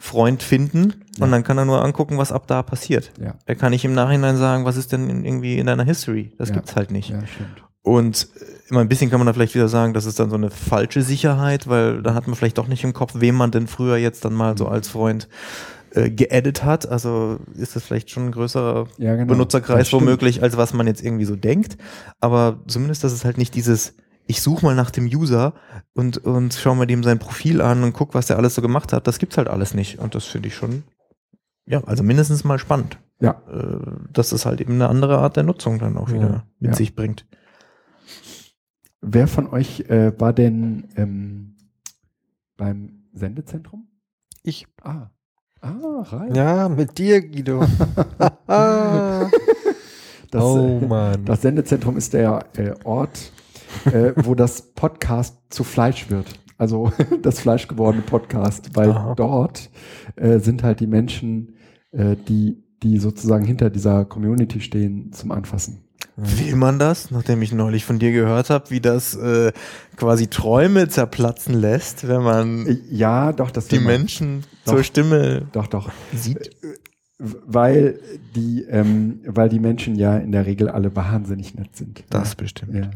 Freund 0.04 0.42
finden 0.42 0.92
Ja. 1.16 1.24
und 1.24 1.30
dann 1.32 1.42
kann 1.44 1.56
er 1.56 1.64
nur 1.64 1.82
angucken, 1.82 2.18
was 2.18 2.30
ab 2.30 2.46
da 2.46 2.62
passiert. 2.62 3.10
ja, 3.18 3.34
Er 3.46 3.54
kann 3.54 3.70
nicht 3.70 3.86
im 3.86 3.94
Nachhinein 3.94 4.36
sagen, 4.36 4.66
was 4.66 4.76
ist 4.76 4.92
denn 4.92 5.24
irgendwie 5.24 5.56
in 5.58 5.66
deiner 5.66 5.84
History. 5.84 6.32
Das 6.36 6.50
Ja. 6.50 6.56
gibt's 6.56 6.76
halt 6.76 6.90
nicht. 6.90 7.08
ja, 7.08 7.26
stimmt. 7.26 7.62
Und 7.80 8.28
äh, 8.38 8.68
immer 8.70 8.80
ein 8.80 8.88
bisschen 8.88 9.08
kann 9.10 9.18
man 9.18 9.26
da 9.26 9.32
vielleicht 9.32 9.54
wieder 9.54 9.68
sagen, 9.68 9.94
das 9.94 10.04
ist 10.04 10.20
dann 10.20 10.28
so 10.28 10.36
eine 10.36 10.50
falsche 10.50 11.00
Sicherheit, 11.00 11.68
weil 11.68 12.02
da 12.02 12.12
hat 12.12 12.26
man 12.26 12.36
vielleicht 12.36 12.58
doch 12.58 12.68
nicht 12.68 12.84
im 12.84 12.92
Kopf, 12.92 13.12
wem 13.16 13.34
man 13.34 13.50
denn 13.50 13.66
früher 13.66 13.96
jetzt 13.96 14.24
dann 14.26 14.34
mal 14.34 14.58
so 14.58 14.68
als 14.68 14.88
Freund 14.88 15.26
äh, 15.92 16.10
geedit 16.10 16.64
hat. 16.64 16.86
Also 16.86 17.38
ist 17.56 17.74
das 17.74 17.82
vielleicht 17.84 18.10
schon 18.10 18.26
ein 18.26 18.32
größerer 18.32 18.86
Ja, 18.98 19.14
genau. 19.16 19.32
Benutzerkreis 19.32 19.90
womöglich, 19.92 20.42
als 20.42 20.56
was 20.58 20.74
man 20.74 20.86
jetzt 20.86 21.02
irgendwie 21.02 21.24
so 21.24 21.34
denkt. 21.36 21.78
Aber 22.20 22.58
zumindest, 22.66 23.04
dass 23.04 23.12
es 23.12 23.24
halt 23.24 23.38
nicht 23.38 23.54
dieses, 23.54 23.94
ich 24.26 24.40
suche 24.42 24.64
mal 24.64 24.74
nach 24.74 24.90
dem 24.90 25.06
User 25.06 25.54
und, 25.94 26.18
und 26.18 26.54
schau 26.54 26.74
mal 26.74 26.86
dem 26.86 27.02
sein 27.02 27.18
Profil 27.18 27.60
an 27.60 27.82
und 27.82 27.92
guck, 27.92 28.14
was 28.14 28.26
der 28.26 28.36
alles 28.38 28.54
so 28.54 28.62
gemacht 28.62 28.92
hat. 28.92 29.06
Das 29.06 29.18
gibt's 29.18 29.36
halt 29.36 29.48
alles 29.48 29.74
nicht. 29.74 29.98
Und 29.98 30.14
das 30.14 30.24
finde 30.24 30.48
ich 30.48 30.54
schon, 30.54 30.82
ja, 31.66 31.82
also 31.84 32.02
mindestens 32.02 32.44
mal 32.44 32.58
spannend. 32.58 32.98
Ja. 33.20 33.42
Äh, 33.50 33.78
dass 34.12 34.32
es 34.32 34.44
halt 34.46 34.60
eben 34.60 34.74
eine 34.74 34.88
andere 34.88 35.18
Art 35.18 35.36
der 35.36 35.42
Nutzung 35.44 35.78
dann 35.78 35.96
auch 35.96 36.08
Ja. 36.08 36.14
wieder 36.14 36.46
mit 36.58 36.72
Ja. 36.72 36.76
sich 36.76 36.94
bringt. 36.94 37.26
Wer 39.00 39.28
von 39.28 39.48
euch 39.48 39.80
äh, 39.90 40.18
war 40.18 40.32
denn 40.32 40.88
ähm, 40.96 41.56
beim 42.56 43.04
Sendezentrum? 43.12 43.86
Ich. 44.42 44.66
Ah. 44.82 45.10
Ah, 45.60 46.02
Ralf. 46.02 46.34
Ja, 46.36 46.68
mit 46.68 46.98
dir, 46.98 47.20
Guido. 47.26 47.64
Das, 50.30 50.42
oh 50.42 50.80
Mann. 50.80 51.24
Das 51.26 51.42
Sendezentrum 51.42 51.96
ist 51.96 52.12
der 52.12 52.44
äh, 52.56 52.74
Ort, 52.82 53.30
äh, 53.86 54.12
wo 54.16 54.34
das 54.34 54.72
Podcast 54.74 55.36
zu 55.50 55.64
Fleisch 55.64 56.10
wird. 56.10 56.26
Also 56.58 56.92
das 57.22 57.40
fleischgewordene 57.40 58.02
Podcast, 58.04 58.70
weil 58.74 58.90
Aha. 58.90 59.14
dort 59.16 59.70
äh, 60.16 60.38
sind 60.38 60.62
halt 60.62 60.80
die 60.80 60.86
Menschen, 60.86 61.56
äh, 61.92 62.16
die, 62.28 62.62
die 62.82 62.98
sozusagen 62.98 63.44
hinter 63.44 63.70
dieser 63.70 64.04
Community 64.04 64.60
stehen, 64.60 65.12
zum 65.12 65.32
Anfassen. 65.32 65.80
Will 66.16 66.54
man 66.54 66.78
das, 66.78 67.10
nachdem 67.10 67.42
ich 67.42 67.52
neulich 67.52 67.84
von 67.84 67.98
dir 67.98 68.12
gehört 68.12 68.48
habe, 68.48 68.70
wie 68.70 68.80
das 68.80 69.16
äh, 69.16 69.52
quasi 69.96 70.28
Träume 70.28 70.86
zerplatzen 70.88 71.54
lässt, 71.54 72.06
wenn 72.06 72.22
man 72.22 72.66
Äh, 72.68 72.78
Ja, 72.88 73.32
doch, 73.32 73.50
das 73.50 73.66
die. 73.66 73.80
Menschen 73.80 74.44
Doch. 74.64 74.74
zur 74.74 74.84
Stimme 74.84 75.48
Doch, 75.50 75.66
doch. 75.66 75.90
sieht? 76.14 76.50
Weil 77.18 77.98
die, 78.36 78.62
ähm, 78.68 79.20
weil 79.26 79.48
die 79.48 79.58
Menschen 79.58 79.96
ja 79.96 80.16
in 80.16 80.30
der 80.30 80.46
Regel 80.46 80.68
alle 80.68 80.94
wahnsinnig 80.94 81.54
nett 81.54 81.74
sind. 81.74 82.04
Das 82.10 82.34
bestimmt. 82.36 82.74
Ja. 82.74 82.90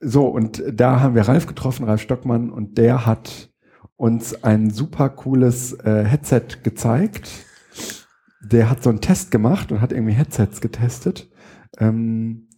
So, 0.00 0.26
und 0.26 0.62
da 0.72 1.00
haben 1.00 1.14
wir 1.14 1.28
Ralf 1.28 1.46
getroffen, 1.46 1.84
Ralf 1.84 2.00
Stockmann, 2.00 2.50
und 2.50 2.78
der 2.78 3.06
hat 3.06 3.50
uns 3.96 4.42
ein 4.44 4.70
super 4.70 5.10
cooles 5.10 5.74
äh, 5.74 6.04
Headset 6.04 6.62
gezeigt. 6.62 7.30
Der 8.42 8.70
hat 8.70 8.82
so 8.82 8.88
einen 8.88 9.02
Test 9.02 9.30
gemacht 9.30 9.70
und 9.70 9.82
hat 9.82 9.92
irgendwie 9.92 10.14
Headsets 10.14 10.62
getestet. 10.62 11.30
Ähm, 11.78 12.48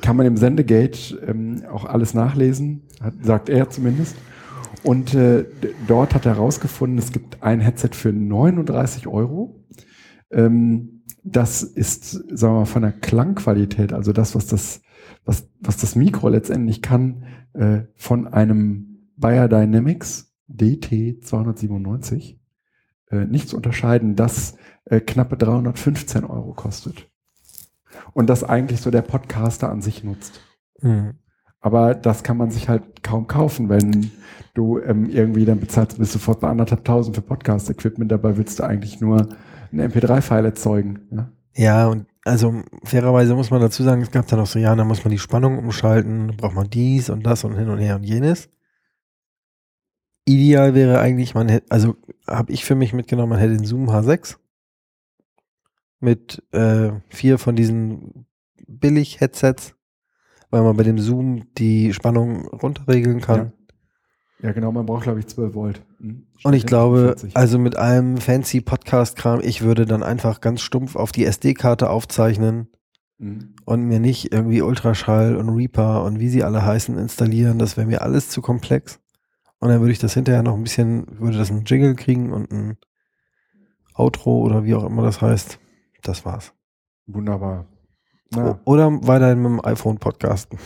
kann 0.00 0.16
man 0.16 0.26
im 0.26 0.36
Sendegate 0.36 1.16
ähm, 1.26 1.62
auch 1.70 1.84
alles 1.84 2.14
nachlesen, 2.14 2.88
hat, 3.02 3.14
sagt 3.22 3.48
er 3.50 3.68
zumindest. 3.68 4.16
Und 4.82 5.14
äh, 5.14 5.44
dort 5.86 6.14
hat 6.14 6.24
er 6.24 6.36
herausgefunden, 6.36 6.98
es 6.98 7.12
gibt 7.12 7.42
ein 7.42 7.60
Headset 7.60 7.90
für 7.92 8.12
39 8.12 9.06
Euro. 9.06 9.62
Ähm, 10.30 11.02
das 11.22 11.62
ist, 11.62 12.12
sagen 12.12 12.54
wir 12.54 12.60
mal, 12.60 12.64
von 12.64 12.82
der 12.82 12.92
Klangqualität, 12.92 13.92
also 13.92 14.12
das, 14.12 14.34
was 14.34 14.46
das, 14.46 14.80
was, 15.24 15.48
was 15.60 15.76
das 15.76 15.96
Mikro 15.96 16.28
letztendlich 16.28 16.82
kann, 16.82 17.24
äh, 17.52 17.82
von 17.94 18.26
einem 18.26 19.10
Bayer 19.16 19.48
Dynamics 19.48 20.34
DT 20.48 21.24
297 21.24 22.40
äh, 23.10 23.26
nicht 23.26 23.48
zu 23.48 23.56
unterscheiden, 23.56 24.16
das 24.16 24.56
äh, 24.84 25.00
knappe 25.00 25.36
315 25.36 26.24
Euro 26.24 26.52
kostet. 26.54 27.08
Und 28.12 28.28
das 28.28 28.44
eigentlich 28.44 28.80
so 28.80 28.90
der 28.90 29.02
Podcaster 29.02 29.70
an 29.70 29.82
sich 29.82 30.04
nutzt. 30.04 30.40
Hm. 30.80 31.14
Aber 31.60 31.94
das 31.94 32.22
kann 32.22 32.38
man 32.38 32.50
sich 32.50 32.68
halt 32.68 33.02
kaum 33.02 33.26
kaufen, 33.26 33.68
wenn 33.68 34.10
du 34.54 34.78
ähm, 34.78 35.08
irgendwie 35.10 35.44
dann 35.44 35.60
bezahlst, 35.60 35.98
bist 35.98 36.12
sofort 36.12 36.40
bei 36.40 36.48
anderthalb 36.48 36.84
tausend 36.84 37.14
für 37.14 37.22
Podcast-Equipment, 37.22 38.10
dabei 38.10 38.36
willst 38.36 38.58
du 38.58 38.64
eigentlich 38.64 39.00
nur 39.00 39.28
ein 39.70 39.80
MP3-File 39.80 40.46
erzeugen. 40.46 41.00
Ja? 41.10 41.30
Ja, 41.54 41.86
und 41.88 42.06
also 42.30 42.62
fairerweise 42.84 43.34
muss 43.34 43.50
man 43.50 43.60
dazu 43.60 43.82
sagen, 43.82 44.02
es 44.02 44.10
gab 44.10 44.26
dann 44.28 44.40
auch 44.40 44.46
so, 44.46 44.58
ja, 44.58 44.74
da 44.74 44.84
muss 44.84 45.04
man 45.04 45.10
die 45.10 45.18
Spannung 45.18 45.58
umschalten, 45.58 46.36
braucht 46.36 46.54
man 46.54 46.70
dies 46.70 47.10
und 47.10 47.24
das 47.24 47.44
und 47.44 47.56
hin 47.56 47.68
und 47.68 47.78
her 47.78 47.96
und 47.96 48.04
jenes. 48.04 48.48
Ideal 50.24 50.74
wäre 50.74 51.00
eigentlich, 51.00 51.34
man 51.34 51.48
hätte, 51.48 51.66
also 51.70 51.96
habe 52.26 52.52
ich 52.52 52.64
für 52.64 52.76
mich 52.76 52.92
mitgenommen, 52.92 53.30
man 53.30 53.38
hätte 53.40 53.56
den 53.56 53.64
Zoom 53.64 53.90
H6 53.90 54.36
mit 55.98 56.42
äh, 56.52 56.92
vier 57.08 57.38
von 57.38 57.56
diesen 57.56 58.26
Billig-Headsets, 58.66 59.74
weil 60.50 60.62
man 60.62 60.76
bei 60.76 60.84
dem 60.84 60.98
Zoom 60.98 61.52
die 61.54 61.92
Spannung 61.92 62.46
runterregeln 62.46 63.20
kann. 63.20 63.38
Ja, 63.38 63.52
genau, 64.42 64.72
man 64.72 64.86
braucht, 64.86 65.04
glaube 65.04 65.20
ich, 65.20 65.26
12 65.26 65.54
Volt. 65.54 65.82
Hm, 65.98 66.26
Und 66.44 66.54
ich 66.54 66.66
glaube, 66.66 67.14
40. 67.18 67.36
also 67.36 67.58
mit 67.58 67.76
allem 67.76 68.16
fancy 68.16 68.60
Podcast-Kram, 68.60 69.40
ich 69.42 69.62
würde 69.62 69.84
dann 69.86 70.02
einfach 70.02 70.40
ganz 70.40 70.60
stumpf 70.62 70.96
auf 70.96 71.12
die 71.12 71.24
SD-Karte 71.24 71.90
aufzeichnen 71.90 72.68
Hm. 73.18 73.54
und 73.66 73.82
mir 73.82 74.00
nicht 74.00 74.32
irgendwie 74.32 74.62
Ultraschall 74.62 75.36
und 75.36 75.50
Reaper 75.50 76.04
und 76.04 76.20
wie 76.20 76.28
sie 76.30 76.42
alle 76.42 76.64
heißen 76.64 76.96
installieren. 76.96 77.58
Das 77.58 77.76
wäre 77.76 77.86
mir 77.86 78.00
alles 78.02 78.30
zu 78.30 78.40
komplex. 78.40 78.98
Und 79.58 79.68
dann 79.68 79.80
würde 79.80 79.92
ich 79.92 79.98
das 79.98 80.14
hinterher 80.14 80.42
noch 80.42 80.54
ein 80.54 80.62
bisschen, 80.62 81.06
würde 81.20 81.36
das 81.36 81.50
einen 81.50 81.64
Jingle 81.66 81.94
kriegen 81.94 82.32
und 82.32 82.50
ein 82.50 82.78
Outro 83.94 84.38
oder 84.40 84.64
wie 84.64 84.74
auch 84.74 84.84
immer 84.84 85.02
das 85.02 85.20
heißt. 85.20 85.58
Das 86.02 86.24
war's. 86.24 86.54
Wunderbar. 87.06 87.66
Na, 88.34 88.58
Oder 88.64 88.90
weiterhin 89.06 89.42
mit 89.42 89.50
dem 89.50 89.64
iPhone 89.64 89.98
podcasten. 89.98 90.58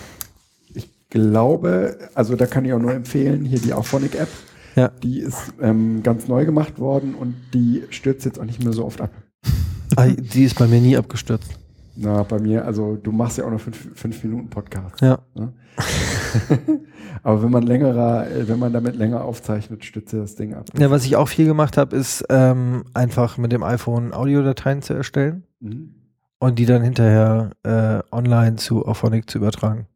Glaube, 1.14 1.96
also 2.14 2.36
da 2.36 2.44
kann 2.46 2.64
ich 2.66 2.72
auch 2.74 2.78
nur 2.78 2.92
empfehlen, 2.92 3.44
hier 3.46 3.58
die 3.58 3.72
Auphonic-App. 3.72 4.28
Ja. 4.76 4.88
Die 5.02 5.20
ist 5.20 5.54
ähm, 5.62 6.02
ganz 6.02 6.28
neu 6.28 6.44
gemacht 6.44 6.78
worden 6.78 7.14
und 7.14 7.34
die 7.54 7.84
stürzt 7.90 8.24
jetzt 8.26 8.38
auch 8.40 8.44
nicht 8.44 8.62
mehr 8.62 8.72
so 8.74 8.84
oft 8.84 9.00
ab. 9.00 9.10
Ah, 9.96 10.06
Die 10.08 10.42
ist 10.44 10.58
bei 10.58 10.66
mir 10.66 10.80
nie 10.80 10.96
abgestürzt. 10.96 11.50
Na, 11.94 12.24
bei 12.24 12.40
mir, 12.40 12.64
also 12.64 12.96
du 12.96 13.12
machst 13.12 13.38
ja 13.38 13.44
auch 13.44 13.50
noch 13.50 13.60
fünf, 13.60 13.90
fünf 13.94 14.24
Minuten 14.24 14.48
Podcast. 14.50 15.00
Ja. 15.00 15.20
Ne? 15.36 15.52
Aber 17.22 17.42
wenn 17.42 17.50
man 17.50 17.62
längerer, 17.62 18.28
äh, 18.28 18.48
wenn 18.48 18.58
man 18.58 18.72
damit 18.72 18.96
länger 18.96 19.22
aufzeichnet, 19.22 19.84
stützt 19.84 20.12
das 20.12 20.34
Ding 20.34 20.54
ab. 20.54 20.66
Ja, 20.76 20.90
was 20.90 21.04
ich 21.04 21.14
auch 21.16 21.28
viel 21.28 21.46
gemacht 21.46 21.76
habe, 21.76 21.94
ist 21.94 22.24
ähm, 22.28 22.84
einfach 22.94 23.38
mit 23.38 23.52
dem 23.52 23.62
iPhone 23.62 24.12
Audiodateien 24.12 24.82
zu 24.82 24.94
erstellen 24.94 25.44
Mhm. 25.60 25.94
und 26.40 26.58
die 26.58 26.66
dann 26.66 26.82
hinterher 26.82 27.50
äh, 27.62 28.00
online 28.14 28.56
zu 28.56 28.84
Auphonic 28.86 29.30
zu 29.30 29.38
übertragen. 29.38 29.86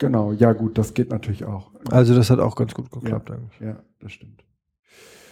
Genau, 0.00 0.32
ja 0.32 0.54
gut, 0.54 0.78
das 0.78 0.94
geht 0.94 1.10
natürlich 1.10 1.44
auch. 1.44 1.72
Also 1.90 2.14
das 2.14 2.30
hat 2.30 2.40
auch 2.40 2.56
ganz 2.56 2.72
gut 2.72 2.90
geklappt 2.90 3.30
eigentlich. 3.30 3.60
Ja, 3.60 3.82
das 4.00 4.12
stimmt. 4.12 4.42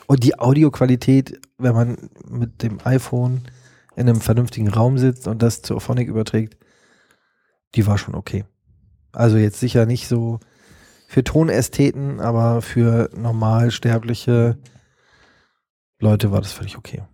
Und 0.06 0.24
die 0.24 0.38
Audioqualität, 0.38 1.40
wenn 1.56 1.74
man 1.74 2.10
mit 2.28 2.62
dem 2.62 2.78
iPhone 2.84 3.40
in 3.96 4.08
einem 4.08 4.20
vernünftigen 4.20 4.68
Raum 4.68 4.98
sitzt 4.98 5.26
und 5.26 5.42
das 5.42 5.62
zu 5.62 5.74
Auphonic 5.74 6.06
überträgt, 6.08 6.58
die 7.74 7.86
war 7.86 7.96
schon 7.96 8.14
okay. 8.14 8.44
Also 9.10 9.38
jetzt 9.38 9.58
sicher 9.58 9.86
nicht 9.86 10.06
so 10.06 10.38
für 11.06 11.24
Tonästheten, 11.24 12.20
aber 12.20 12.60
für 12.60 13.08
normalsterbliche 13.16 14.58
Leute 15.98 16.30
war 16.30 16.42
das 16.42 16.52
völlig 16.52 16.76
okay. 16.76 17.04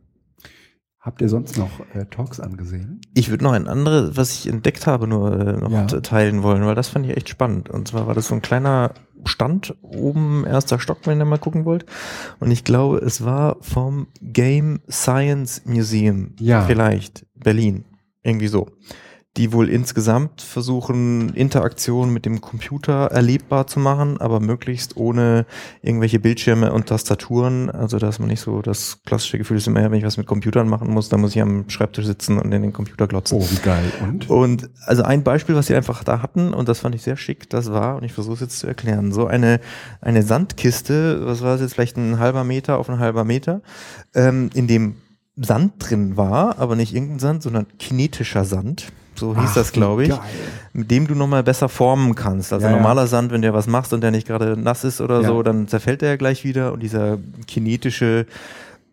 Habt 1.04 1.20
ihr 1.20 1.28
sonst 1.28 1.58
noch 1.58 1.68
äh, 1.94 2.06
Talks 2.06 2.40
angesehen? 2.40 3.02
Ich 3.12 3.28
würde 3.28 3.44
noch 3.44 3.52
ein 3.52 3.68
anderes, 3.68 4.16
was 4.16 4.32
ich 4.32 4.48
entdeckt 4.48 4.86
habe, 4.86 5.06
nur 5.06 5.38
äh, 5.38 5.52
noch 5.58 5.70
Ja. 5.70 5.84
teilen 5.84 6.42
wollen, 6.42 6.64
weil 6.64 6.74
das 6.74 6.88
fand 6.88 7.04
ich 7.04 7.14
echt 7.14 7.28
spannend. 7.28 7.68
Und 7.68 7.86
zwar 7.88 8.06
war 8.06 8.14
das 8.14 8.28
so 8.28 8.34
ein 8.34 8.40
kleiner 8.40 8.94
Stand 9.26 9.74
oben, 9.82 10.46
erster 10.46 10.78
Stock, 10.78 11.00
wenn 11.04 11.18
ihr 11.20 11.26
mal 11.26 11.36
gucken 11.38 11.66
wollt. 11.66 11.84
Und 12.40 12.50
ich 12.50 12.64
glaube, 12.64 12.98
es 12.98 13.22
war 13.22 13.58
vom 13.60 14.06
Game 14.22 14.80
Science 14.90 15.62
Museum. 15.66 16.32
Ja. 16.40 16.62
Vielleicht. 16.62 17.26
Berlin. 17.34 17.84
Irgendwie 18.22 18.48
so. 18.48 18.68
Die 19.36 19.52
wohl 19.52 19.68
insgesamt 19.68 20.42
versuchen, 20.42 21.34
Interaktion 21.34 22.12
mit 22.12 22.24
dem 22.24 22.40
Computer 22.40 23.06
erlebbar 23.06 23.66
zu 23.66 23.80
machen, 23.80 24.20
aber 24.20 24.38
möglichst 24.38 24.96
ohne 24.96 25.44
irgendwelche 25.82 26.20
Bildschirme 26.20 26.72
und 26.72 26.86
Tastaturen. 26.86 27.68
Also, 27.68 27.98
dass 27.98 28.20
man 28.20 28.28
nicht 28.28 28.40
so 28.40 28.62
das 28.62 29.00
klassische 29.04 29.38
Gefühl 29.38 29.56
ist 29.56 29.66
immer, 29.66 29.82
wenn 29.90 29.98
ich 29.98 30.04
was 30.04 30.16
mit 30.16 30.28
Computern 30.28 30.68
machen 30.68 30.88
muss, 30.88 31.08
dann 31.08 31.20
muss 31.20 31.34
ich 31.34 31.42
am 31.42 31.68
Schreibtisch 31.68 32.06
sitzen 32.06 32.38
und 32.38 32.52
in 32.52 32.62
den 32.62 32.72
Computer 32.72 33.08
glotzen. 33.08 33.38
Oh, 33.38 33.46
wie 33.50 33.60
geil. 33.60 33.90
Und? 34.02 34.30
Und 34.30 34.70
also 34.86 35.02
ein 35.02 35.24
Beispiel, 35.24 35.56
was 35.56 35.66
sie 35.66 35.74
einfach 35.74 36.04
da 36.04 36.22
hatten, 36.22 36.54
und 36.54 36.68
das 36.68 36.78
fand 36.78 36.94
ich 36.94 37.02
sehr 37.02 37.16
schick, 37.16 37.50
das 37.50 37.72
war, 37.72 37.96
und 37.96 38.04
ich 38.04 38.12
versuche 38.12 38.34
es 38.34 38.40
jetzt 38.40 38.58
zu 38.60 38.68
erklären, 38.68 39.12
so 39.12 39.26
eine, 39.26 39.60
eine 40.00 40.22
Sandkiste, 40.22 41.26
was 41.26 41.42
war 41.42 41.56
es 41.56 41.60
jetzt, 41.60 41.74
vielleicht 41.74 41.96
ein 41.96 42.20
halber 42.20 42.44
Meter 42.44 42.78
auf 42.78 42.88
ein 42.88 43.00
halber 43.00 43.24
Meter, 43.24 43.62
ähm, 44.14 44.50
in 44.54 44.68
dem 44.68 44.96
Sand 45.36 45.74
drin 45.78 46.16
war, 46.16 46.58
aber 46.58 46.76
nicht 46.76 46.94
irgendein 46.94 47.18
Sand, 47.18 47.42
sondern 47.42 47.66
kinetischer 47.78 48.44
Sand. 48.44 48.92
So 49.16 49.34
hieß 49.36 49.50
Ach, 49.50 49.54
das, 49.54 49.72
glaube 49.72 50.04
ich. 50.04 50.08
Geil. 50.10 50.20
Mit 50.72 50.90
dem 50.90 51.06
du 51.06 51.14
nochmal 51.14 51.42
besser 51.42 51.68
formen 51.68 52.14
kannst. 52.14 52.52
Also 52.52 52.66
ja. 52.66 52.72
normaler 52.72 53.06
Sand, 53.06 53.30
wenn 53.32 53.42
der 53.42 53.54
was 53.54 53.66
machst 53.66 53.92
und 53.92 54.00
der 54.00 54.10
nicht 54.10 54.26
gerade 54.26 54.56
nass 54.56 54.82
ist 54.84 55.00
oder 55.00 55.20
Ja. 55.20 55.28
so, 55.28 55.42
dann 55.42 55.68
zerfällt 55.68 56.02
der 56.02 56.10
ja 56.10 56.16
gleich 56.16 56.44
wieder. 56.44 56.72
Und 56.72 56.82
dieser 56.82 57.18
kinetische, 57.46 58.26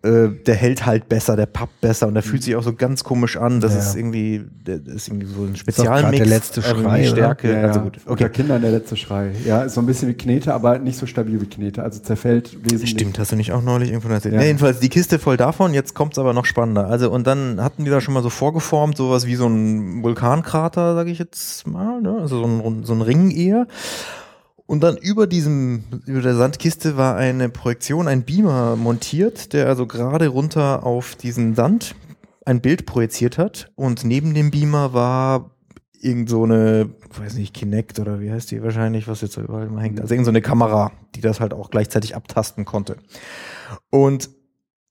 äh, 0.04 0.30
der 0.48 0.56
hält 0.56 0.86
halt 0.88 1.08
besser, 1.10 1.36
der 1.36 1.46
pappt 1.46 1.80
besser 1.80 2.08
und 2.08 2.16
der 2.16 2.24
fühlt 2.24 2.42
sich 2.42 2.56
auch 2.56 2.64
so 2.64 2.74
ganz 2.74 3.04
komisch 3.04 3.38
an. 3.38 3.62
Das 3.62 3.74
Ja. 3.74 3.80
ist 3.82 3.96
irgendwie, 3.96 4.44
das 4.66 4.80
ist 4.88 5.08
irgendwie 5.10 5.28
so 5.28 5.44
ein 5.44 5.56
Spezialmix. 5.56 6.18
der 6.18 6.26
letzte 6.26 6.62
Schrei? 6.64 7.04
Stärke. 7.06 7.52
Ja, 7.54 7.68
Also 7.68 7.80
ja. 7.80 7.84
gut. 7.86 7.98
Unter 8.08 8.26
Okay. 8.26 8.34
Kindern 8.34 8.62
der 8.64 8.72
letzte 8.72 8.98
Schrei. 8.98 9.32
Ja, 9.46 9.62
ist 9.62 9.76
so 9.76 9.82
ein 9.82 9.86
bisschen 9.86 10.10
wie 10.10 10.16
Knete, 10.16 10.54
aber 10.56 10.80
nicht 10.80 10.98
so 10.98 11.06
stabil 11.06 11.40
wie 11.40 11.46
Knete. 11.46 11.84
Also 11.84 12.00
zerfällt 12.00 12.58
wesentlich. 12.64 12.90
Stimmt, 12.90 13.20
hast 13.20 13.32
du 13.32 13.36
nicht 13.36 13.52
auch 13.52 13.62
neulich 13.62 13.90
irgendwo 13.92 14.10
erzählt? 14.10 14.34
Nee, 14.36 14.48
jedenfalls 14.48 14.80
die 14.80 14.90
Kiste 14.90 15.20
voll 15.20 15.38
davon, 15.38 15.74
jetzt 15.76 15.94
kommt's 15.94 16.18
aber 16.18 16.34
noch 16.34 16.46
spannender. 16.46 16.88
Also 16.88 17.12
und 17.12 17.28
dann 17.28 17.62
hatten 17.62 17.86
die 17.86 17.92
da 17.92 18.02
schon 18.02 18.16
mal 18.16 18.24
so 18.24 18.30
vorgeformt, 18.32 18.98
sowas 18.98 19.28
wie 19.28 19.36
so 19.36 19.46
ein 19.48 20.02
Vulkankrater, 20.02 20.96
sage 20.96 21.12
ich 21.12 21.20
jetzt 21.20 21.68
mal, 21.68 22.02
ne? 22.02 22.18
also 22.22 22.40
so 22.40 22.46
ein, 22.48 22.84
so 22.86 22.94
ein 22.94 23.02
Ring 23.02 23.30
eher. 23.30 23.68
Und 24.72 24.80
dann 24.80 24.96
über 24.96 25.28
diesem, 25.28 25.84
über 26.06 26.22
der 26.22 26.34
Sandkiste 26.36 26.96
war 26.96 27.18
eine 27.18 27.50
Projektion, 27.50 28.08
ein 28.08 28.24
Beamer 28.24 28.78
montiert, 28.78 29.52
der 29.52 29.68
also 29.68 29.86
gerade 29.86 30.30
runter 30.30 30.86
auf 30.86 31.16
diesen 31.16 31.56
Sand 31.56 31.94
ein 32.46 32.62
Bild 32.62 32.86
projiziert 32.86 33.38
hat. 33.38 33.70
Und 33.76 34.06
neben 34.06 34.34
dem 34.34 34.50
Beamer 34.50 34.94
war 34.94 35.52
irgend 36.00 36.30
so 36.30 36.46
eine, 36.46 36.90
weiß 37.14 37.34
nicht, 37.34 37.54
Kinect 37.54 38.00
oder 38.00 38.22
wie 38.22 38.32
heißt 38.32 38.50
die 38.50 38.64
wahrscheinlich, 38.64 39.10
was 39.10 39.20
jetzt 39.20 39.34
so 39.34 39.42
überall 39.42 39.68
mal 39.68 39.82
hängt. 39.84 40.00
Also 40.00 40.14
irgend 40.14 40.24
so 40.24 40.32
eine 40.32 40.42
Kamera, 40.42 40.94
die 41.16 41.22
das 41.22 41.42
halt 41.42 41.54
auch 41.54 41.70
gleichzeitig 41.70 42.16
abtasten 42.16 42.64
konnte. 42.64 42.96
Und 43.90 44.30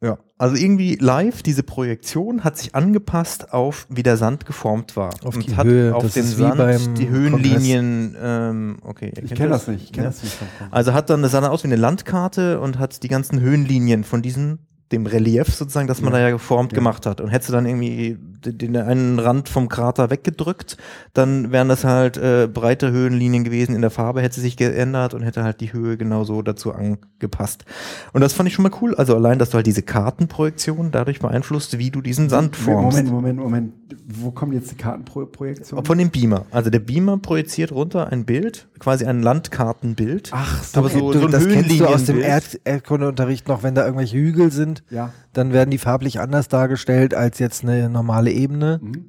ja, 0.03 0.19
also 0.39 0.57
irgendwie 0.57 0.97
live, 0.97 1.43
diese 1.43 1.63
Projektion 1.63 2.43
hat 2.45 2.57
sich 2.57 2.75
angepasst 2.75 3.53
auf, 3.53 3.87
wie 3.91 4.03
der 4.03 4.17
Sand 4.17 4.47
geformt 4.47 4.97
war. 4.97 5.11
Auf 5.25 5.37
und 5.37 5.47
die 5.47 5.57
hat 5.57 5.67
Höhe, 5.67 5.95
auf 5.95 6.03
das 6.03 6.15
den 6.15 6.25
ist 6.25 6.39
wie 6.39 6.43
Sand 6.43 6.57
beim 6.57 6.95
die 6.95 7.09
Höhenlinien, 7.11 8.17
ähm, 8.21 8.77
okay. 8.83 9.13
Ich 9.23 9.35
kenne 9.35 9.51
das 9.51 9.69
nicht. 9.69 9.85
Ich 9.85 9.93
kenne 9.93 10.07
Ja. 10.07 10.11
das 10.11 10.23
nicht. 10.23 10.37
Also 10.71 10.95
hat 10.95 11.11
dann, 11.11 11.23
das 11.23 11.33
sah 11.33 11.41
dann 11.43 11.51
aus 11.51 11.63
wie 11.65 11.69
eine 11.69 11.77
Landkarte 11.77 12.61
und 12.61 12.79
hat 12.79 13.03
die 13.03 13.09
ganzen 13.09 13.41
Höhenlinien 13.41 14.05
von 14.05 14.23
diesem, 14.23 14.61
dem 14.93 15.07
Relief 15.07 15.55
sozusagen, 15.55 15.87
das 15.87 16.01
man 16.01 16.13
Ja. 16.13 16.19
da 16.19 16.25
ja 16.25 16.31
geformt 16.31 16.73
Ja. 16.73 16.77
gemacht 16.77 17.05
hat. 17.07 17.21
Und 17.21 17.29
hättest 17.29 17.51
du 17.51 17.53
dann 17.53 17.67
irgendwie 17.67 18.19
den, 18.45 18.77
einen 18.77 19.19
Rand 19.19 19.49
vom 19.49 19.69
Krater 19.69 20.11
weggedrückt, 20.11 20.77
dann 21.13 21.53
wären 21.53 21.69
das 21.69 21.85
halt 21.85 22.17
äh, 22.17 22.49
breite 22.53 22.91
Höhenlinien 22.91 23.45
gewesen 23.45 23.75
in 23.75 23.81
der 23.81 23.91
Farbe, 23.91 24.23
hätte 24.23 24.37
sie 24.37 24.41
sich 24.43 24.57
geändert 24.57 25.15
und 25.15 25.23
hätte 25.23 25.43
halt 25.45 25.61
die 25.61 25.73
Höhe 25.73 25.97
genauso 25.97 26.43
dazu 26.43 26.73
angepasst. 26.73 27.65
Und 28.13 28.21
das 28.21 28.33
fand 28.33 28.49
ich 28.49 28.55
schon 28.55 28.63
mal 28.63 28.73
cool. 28.81 28.95
Also 28.95 29.15
allein, 29.15 29.39
dass 29.39 29.51
du 29.51 29.57
halt 29.57 29.67
diese 29.67 29.83
Kartenprojektion 29.83 30.91
dadurch 30.91 31.21
beeinflusst, 31.21 31.79
wie 31.79 31.91
du 31.91 32.01
diesen 32.01 32.29
Sand 32.29 32.57
formst. 32.57 32.97
Moment, 32.99 33.11
Moment, 33.11 33.39
Moment. 33.39 33.73
Wo 34.07 34.31
kommen 34.31 34.53
jetzt 34.53 34.71
die 34.71 34.77
Kartenprojektionen? 34.77 35.85
Von 35.85 35.99
dem 35.99 36.11
Beamer. 36.11 36.47
Also 36.51 36.71
der 36.71 36.79
Beamer 36.81 37.19
projiziert 37.19 37.73
runter 37.73 38.09
ein 38.13 38.25
Bild, 38.25 38.69
quasi 38.79 39.05
ein 39.05 39.23
Landkartenbild. 39.23 40.31
Ach 40.33 40.63
so. 40.65 40.79
Aber 40.79 40.89
so, 40.89 41.13
du, 41.13 41.21
so 41.21 41.29
das 41.29 41.47
kennst 41.49 41.79
du 41.79 41.87
aus 41.87 42.05
dem. 42.05 42.21
Erd 42.21 42.61
Erdkundeunterricht 42.65 43.49
noch, 43.49 43.63
wenn 43.63 43.75
da 43.75 43.85
irgendwelche 43.85 44.17
Hügel 44.17 44.53
sind, 44.53 44.83
Ja. 44.91 45.13
dann 45.33 45.53
werden 45.53 45.71
die 45.71 45.79
farblich 45.79 46.21
anders 46.21 46.49
dargestellt 46.49 47.15
als 47.15 47.39
jetzt 47.39 47.63
eine 47.65 47.89
normale 47.89 48.30
Ebene. 48.31 48.81
Mhm. 48.83 49.05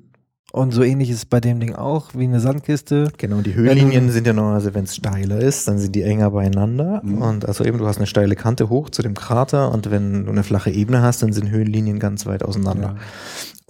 Und 0.53 0.71
so 0.73 0.83
ähnlich 0.83 1.09
ist 1.09 1.17
es 1.17 1.25
bei 1.25 1.39
dem 1.39 1.61
Ding 1.61 1.75
auch, 1.75 2.09
wie 2.13 2.25
eine 2.25 2.41
Sandkiste. 2.41 3.13
Genau, 3.17 3.37
und 3.37 3.47
die 3.47 3.55
Höhenlinien 3.55 4.09
sind 4.09 4.27
ja 4.27 4.33
normalerweise, 4.33 4.73
wenn 4.73 4.83
es 4.83 4.95
steiler 4.95 5.39
ist, 5.39 5.65
dann 5.69 5.79
sind 5.79 5.95
die 5.95 6.01
enger 6.01 6.31
beieinander. 6.31 7.01
Mhm. 7.05 7.21
Und 7.21 7.47
also 7.47 7.63
eben, 7.63 7.77
du 7.77 7.87
hast 7.87 7.97
eine 7.97 8.07
steile 8.07 8.35
Kante 8.35 8.67
hoch 8.67 8.89
zu 8.89 9.01
dem 9.01 9.13
Krater 9.13 9.71
und 9.71 9.91
wenn 9.91 10.25
du 10.25 10.31
eine 10.31 10.43
flache 10.43 10.69
Ebene 10.69 11.01
hast, 11.01 11.23
dann 11.23 11.31
sind 11.31 11.49
Höhenlinien 11.49 11.99
ganz 11.99 12.25
weit 12.25 12.43
auseinander. 12.43 12.95
Ja. 12.97 13.01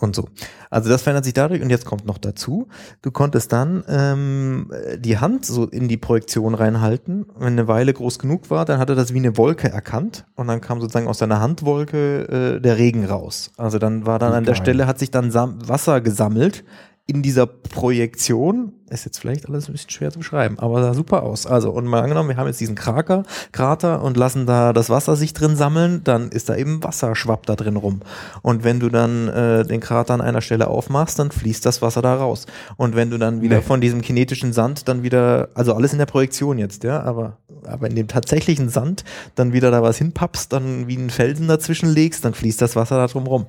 Und 0.02 0.16
so. 0.16 0.26
Also 0.72 0.90
das 0.90 1.04
verändert 1.04 1.26
sich 1.26 1.34
dadurch 1.34 1.62
und 1.62 1.70
jetzt 1.70 1.86
kommt 1.86 2.06
noch 2.06 2.18
dazu, 2.18 2.68
du 3.04 3.12
konntest 3.12 3.54
dann 3.54 3.84
ähm, 3.88 4.72
die 4.98 5.20
Hand 5.20 5.46
so 5.46 5.66
in 5.68 5.88
die 5.88 5.98
Projektion 5.98 6.56
reinhalten. 6.56 7.28
Wenn 7.38 7.54
eine 7.54 7.68
Weile 7.68 7.94
groß 7.94 8.18
genug 8.18 8.50
war, 8.50 8.66
dann 8.66 8.80
hat 8.80 8.90
er 8.90 8.96
das 8.96 9.14
wie 9.14 9.20
eine 9.20 9.38
Wolke 9.38 9.70
erkannt 9.70 10.26
und 10.36 10.48
dann 10.48 10.60
kam 10.60 10.82
sozusagen 10.82 11.08
aus 11.08 11.20
seiner 11.20 11.40
Handwolke 11.40 12.56
äh, 12.58 12.60
der 12.60 12.78
Regen 12.78 13.06
raus. 13.06 13.52
Also 13.58 13.78
dann 13.78 14.08
war 14.08 14.18
dann 14.18 14.32
Wie 14.32 14.38
an 14.38 14.46
der. 14.46 14.56
Stelle, 14.56 14.88
hat 14.88 14.98
sich 14.98 15.12
dann 15.12 15.30
Sam 15.30 15.68
Wasser 15.68 16.02
gesammelt 16.02 16.64
in 17.12 17.22
dieser 17.22 17.46
Projektion. 17.46 18.74
Ist 18.90 19.06
jetzt 19.06 19.20
vielleicht 19.20 19.48
alles 19.48 19.70
ein 19.70 19.72
bisschen 19.72 19.90
schwer 19.90 20.12
zu 20.12 20.20
beschreiben, 20.20 20.60
aber 20.60 20.82
sah 20.82 20.94
super 20.94 21.24
aus. 21.24 21.46
Also 21.48 21.72
und 21.72 21.86
mal 21.86 22.02
angenommen, 22.02 22.28
wir 22.28 22.36
haben 22.36 22.48
jetzt 22.48 22.60
diesen 22.60 22.76
Kraker, 22.76 23.24
Krater 23.54 24.02
und 24.02 24.18
lassen 24.18 24.46
da 24.46 24.74
das 24.74 24.90
Wasser 24.90 25.16
sich 25.16 25.34
drin 25.34 25.56
sammeln, 25.56 26.02
dann 26.04 26.28
ist 26.30 26.50
da 26.50 26.58
eben 26.58 26.84
Wasser 26.84 27.16
schwappt 27.16 27.48
da 27.48 27.56
drin 27.56 27.78
rum. 27.78 28.02
Und 28.42 28.66
wenn 28.66 28.82
du 28.82 28.90
dann 28.90 29.30
äh, 29.30 29.64
den 29.66 29.80
Krater 29.80 30.14
an 30.14 30.20
einer 30.20 30.42
Stelle 30.42 30.68
aufmachst, 30.68 31.20
dann 31.20 31.32
fließt 31.32 31.66
das 31.66 31.82
Wasser 31.82 32.02
da 32.02 32.16
raus. 32.16 32.48
Und 32.76 32.96
wenn 32.98 33.10
du 33.10 33.18
dann 33.18 33.42
wieder 33.42 33.58
Nee. 33.58 33.62
von 33.64 33.80
diesem 33.80 34.02
kinetischen 34.02 34.52
Sand 34.52 34.90
dann 34.90 35.04
wieder, 35.04 35.48
also 35.54 35.74
alles 35.74 35.94
in 35.94 36.00
der 36.00 36.06
Projektion 36.06 36.58
jetzt, 36.58 36.84
ja, 36.84 37.02
aber, 37.02 37.38
aber 37.66 37.88
in 37.90 37.96
dem 37.96 38.10
tatsächlichen 38.10 38.68
Sand 38.68 39.06
dann 39.36 39.54
wieder 39.54 39.72
da 39.72 39.82
was 39.82 39.98
hinpappst, 40.00 40.52
dann 40.52 40.88
wie 40.88 40.98
einen 40.98 41.10
Felsen 41.10 41.48
dazwischen 41.48 41.90
legst, 41.90 42.26
dann 42.26 42.34
fließt 42.34 42.62
das 42.62 42.76
Wasser 42.76 42.98
da 42.98 43.08
drum 43.08 43.26
rum. 43.26 43.46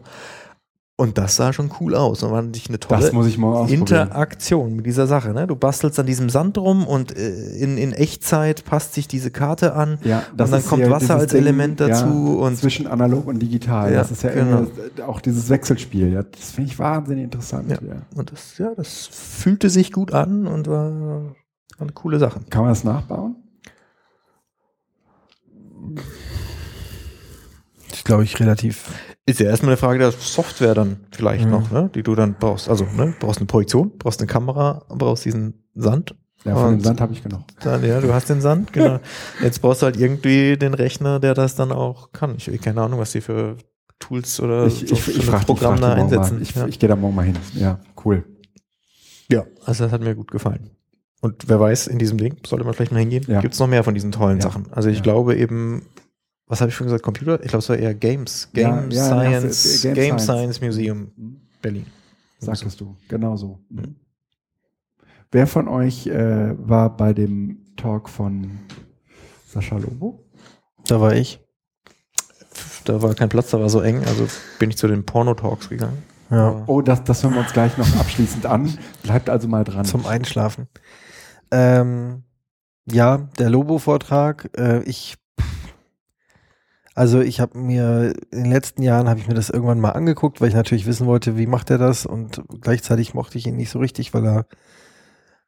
Und 0.96 1.16
das 1.16 1.36
sah 1.36 1.52
schon 1.52 1.70
cool 1.80 1.94
aus 1.94 2.22
und 2.22 2.30
war 2.30 2.42
natürlich 2.42 2.68
eine 2.68 2.78
tolle 2.78 3.10
ich. 3.10 3.72
Interaktion 3.72 4.76
mit 4.76 4.86
dieser 4.86 5.06
Sache. 5.06 5.32
Ne? 5.32 5.46
Du 5.46 5.56
bastelst 5.56 5.98
an 5.98 6.06
diesem 6.06 6.28
Sand 6.28 6.58
rum 6.58 6.86
und 6.86 7.16
äh, 7.16 7.56
in, 7.56 7.78
in 7.78 7.92
Echtzeit 7.92 8.64
passt 8.64 8.94
sich 8.94 9.08
diese 9.08 9.30
Karte 9.30 9.74
an. 9.74 9.98
Ja, 10.04 10.22
und 10.30 10.38
dann 10.38 10.64
kommt 10.64 10.82
hier 10.82 10.90
Wasser 10.90 11.16
als 11.16 11.32
Element 11.32 11.80
dazu 11.80 12.04
ja, 12.04 12.46
und 12.46 12.56
zwischen 12.56 12.86
analog 12.86 13.26
und 13.26 13.40
digital. 13.40 13.90
Ja, 13.90 14.00
das 14.00 14.10
ist 14.10 14.22
ja 14.22 14.32
genau. 14.32 14.66
auch 15.06 15.20
dieses 15.20 15.48
Wechselspiel. 15.48 16.12
Ja, 16.12 16.22
das 16.22 16.50
finde 16.50 16.70
ich 16.70 16.78
wahnsinnig 16.78 17.24
interessant. 17.24 17.70
Ja. 17.70 17.78
Ja. 17.80 18.02
Und 18.14 18.30
das, 18.30 18.58
ja, 18.58 18.72
das 18.76 19.08
fühlte 19.10 19.70
sich 19.70 19.92
gut 19.92 20.12
an 20.12 20.46
und 20.46 20.68
war, 20.68 21.34
eine 21.78 21.92
coole 21.92 22.18
Sache. 22.18 22.40
Kann 22.50 22.62
man 22.62 22.70
das 22.70 22.84
nachbauen? 22.84 23.36
ist, 28.02 28.04
glaube 28.04 28.24
ich, 28.24 28.40
relativ. 28.40 28.90
Ist 29.24 29.38
ja 29.40 29.46
erstmal 29.46 29.70
eine 29.70 29.76
Frage 29.76 29.98
der 30.00 30.10
Software 30.12 30.74
dann 30.74 31.00
vielleicht 31.12 31.44
Mhm. 31.44 31.50
noch, 31.50 31.70
ne? 31.70 31.90
die 31.94 32.02
du 32.02 32.14
dann 32.14 32.34
brauchst. 32.38 32.68
Also, 32.68 32.84
ne? 32.96 33.14
brauchst 33.20 33.38
eine 33.38 33.46
Projektion, 33.46 33.92
brauchst 33.98 34.20
eine 34.20 34.26
Kamera, 34.26 34.84
brauchst 34.88 35.24
diesen 35.24 35.64
Sand. 35.74 36.16
Ja, 36.44 36.56
von 36.56 36.72
dem 36.72 36.80
Sand 36.80 37.00
habe 37.00 37.12
ich 37.12 37.22
genug. 37.22 37.42
Dann, 37.60 37.84
ja, 37.84 38.00
du 38.00 38.12
hast 38.12 38.28
den 38.28 38.40
Sand, 38.40 38.72
genau. 38.72 38.98
Jetzt 39.40 39.62
brauchst 39.62 39.82
du 39.82 39.86
halt 39.86 39.96
irgendwie 39.96 40.56
den 40.56 40.74
Rechner, 40.74 41.20
der 41.20 41.34
das 41.34 41.54
dann 41.54 41.70
auch 41.70 42.10
kann. 42.10 42.34
Ich 42.36 42.48
habe 42.48 42.58
keine 42.58 42.82
Ahnung, 42.82 42.98
was 42.98 43.12
die 43.12 43.20
für 43.20 43.56
Tools 44.00 44.40
oder 44.40 44.66
Ich, 44.66 44.80
so 44.88 44.94
ich, 44.96 45.08
ich 45.08 45.16
ein 45.18 45.22
frage 45.22 45.44
Programm 45.46 45.80
da 45.80 45.92
einsetzen. 45.92 46.42
Ich, 46.42 46.56
ja. 46.56 46.66
ich 46.66 46.80
gehe 46.80 46.88
da 46.88 46.96
morgen 46.96 47.14
mal 47.14 47.24
hin. 47.26 47.36
Ja, 47.54 47.78
cool. 48.04 48.24
ja, 49.30 49.44
also 49.64 49.84
das 49.84 49.92
hat 49.92 50.00
mir 50.02 50.16
gut 50.16 50.32
gefallen. 50.32 50.70
Und 51.20 51.48
wer 51.48 51.60
weiß, 51.60 51.86
in 51.86 52.00
diesem 52.00 52.18
Ding, 52.18 52.34
sollte 52.44 52.64
man 52.64 52.74
vielleicht 52.74 52.90
mal 52.90 52.98
hingehen, 52.98 53.24
Ja. 53.28 53.40
gibt 53.40 53.54
es 53.54 53.60
noch 53.60 53.68
mehr 53.68 53.84
von 53.84 53.94
diesen 53.94 54.10
tollen 54.10 54.38
Ja. 54.38 54.42
Sachen. 54.42 54.66
Also 54.72 54.88
ich 54.88 54.96
Ja. 54.96 55.02
glaube 55.04 55.36
eben, 55.36 55.86
was 56.52 56.60
habe 56.60 56.68
ich 56.68 56.74
schon 56.74 56.86
gesagt, 56.86 57.02
Computer? 57.02 57.40
Ich 57.42 57.48
glaube, 57.48 57.58
es 57.60 57.68
war 57.70 57.76
eher 57.78 57.94
Games. 57.94 58.50
Game 58.52 58.90
Ja, 58.90 59.06
ja, 59.06 59.06
Science, 59.06 59.80
du- 59.80 59.88
Game 59.88 59.94
Game, 59.94 60.18
Science. 60.18 60.24
Science 60.24 60.60
Museum 60.60 61.10
Berlin. 61.62 61.86
Sagtest 62.40 62.78
du, 62.78 62.94
genau 63.08 63.36
so. 63.36 63.58
Mhm. 63.70 63.96
Wer 65.30 65.46
von 65.46 65.66
euch 65.66 66.06
äh, 66.08 66.54
war 66.58 66.94
bei 66.94 67.14
dem 67.14 67.64
Talk 67.76 68.10
von 68.10 68.58
Sascha 69.46 69.78
Lobo? 69.78 70.22
Da 70.86 71.00
war 71.00 71.14
ich. 71.14 71.40
Da 72.84 73.00
war 73.00 73.14
kein 73.14 73.30
Platz, 73.30 73.48
da 73.50 73.58
war 73.60 73.70
so 73.70 73.80
eng, 73.80 74.04
also 74.04 74.26
bin 74.58 74.68
ich 74.68 74.76
zu 74.76 74.88
den 74.88 75.06
Porno-Talks 75.06 75.70
gegangen. 75.70 76.02
Ja. 76.30 76.64
Oh, 76.66 76.82
das, 76.82 77.02
das 77.04 77.22
hören 77.22 77.32
wir 77.34 77.40
uns 77.40 77.52
gleich 77.54 77.78
noch 77.78 77.96
abschließend 77.96 78.44
an. 78.44 78.76
Bleibt 79.02 79.30
also 79.30 79.48
mal 79.48 79.64
dran. 79.64 79.86
Zum 79.86 80.04
Einschlafen. 80.04 80.66
Ähm, 81.50 82.24
ja, 82.90 83.28
der 83.38 83.48
Lobo-Vortrag. 83.48 84.50
Äh, 84.58 84.82
ich, 84.82 85.14
also 86.94 87.20
ich 87.20 87.40
habe 87.40 87.58
mir 87.58 88.12
in 88.30 88.44
den 88.44 88.52
letzten 88.52 88.82
Jahren 88.82 89.08
habe 89.08 89.18
ich 89.18 89.26
mir 89.26 89.34
das 89.34 89.50
irgendwann 89.50 89.80
mal 89.80 89.90
angeguckt, 89.92 90.40
weil 90.40 90.48
ich 90.48 90.54
natürlich 90.54 90.86
wissen 90.86 91.06
wollte, 91.06 91.38
wie 91.38 91.46
macht 91.46 91.70
er 91.70 91.78
das 91.78 92.04
und 92.04 92.42
gleichzeitig 92.60 93.14
mochte 93.14 93.38
ich 93.38 93.46
ihn 93.46 93.56
nicht 93.56 93.70
so 93.70 93.78
richtig, 93.78 94.12
weil 94.12 94.26
er 94.26 94.46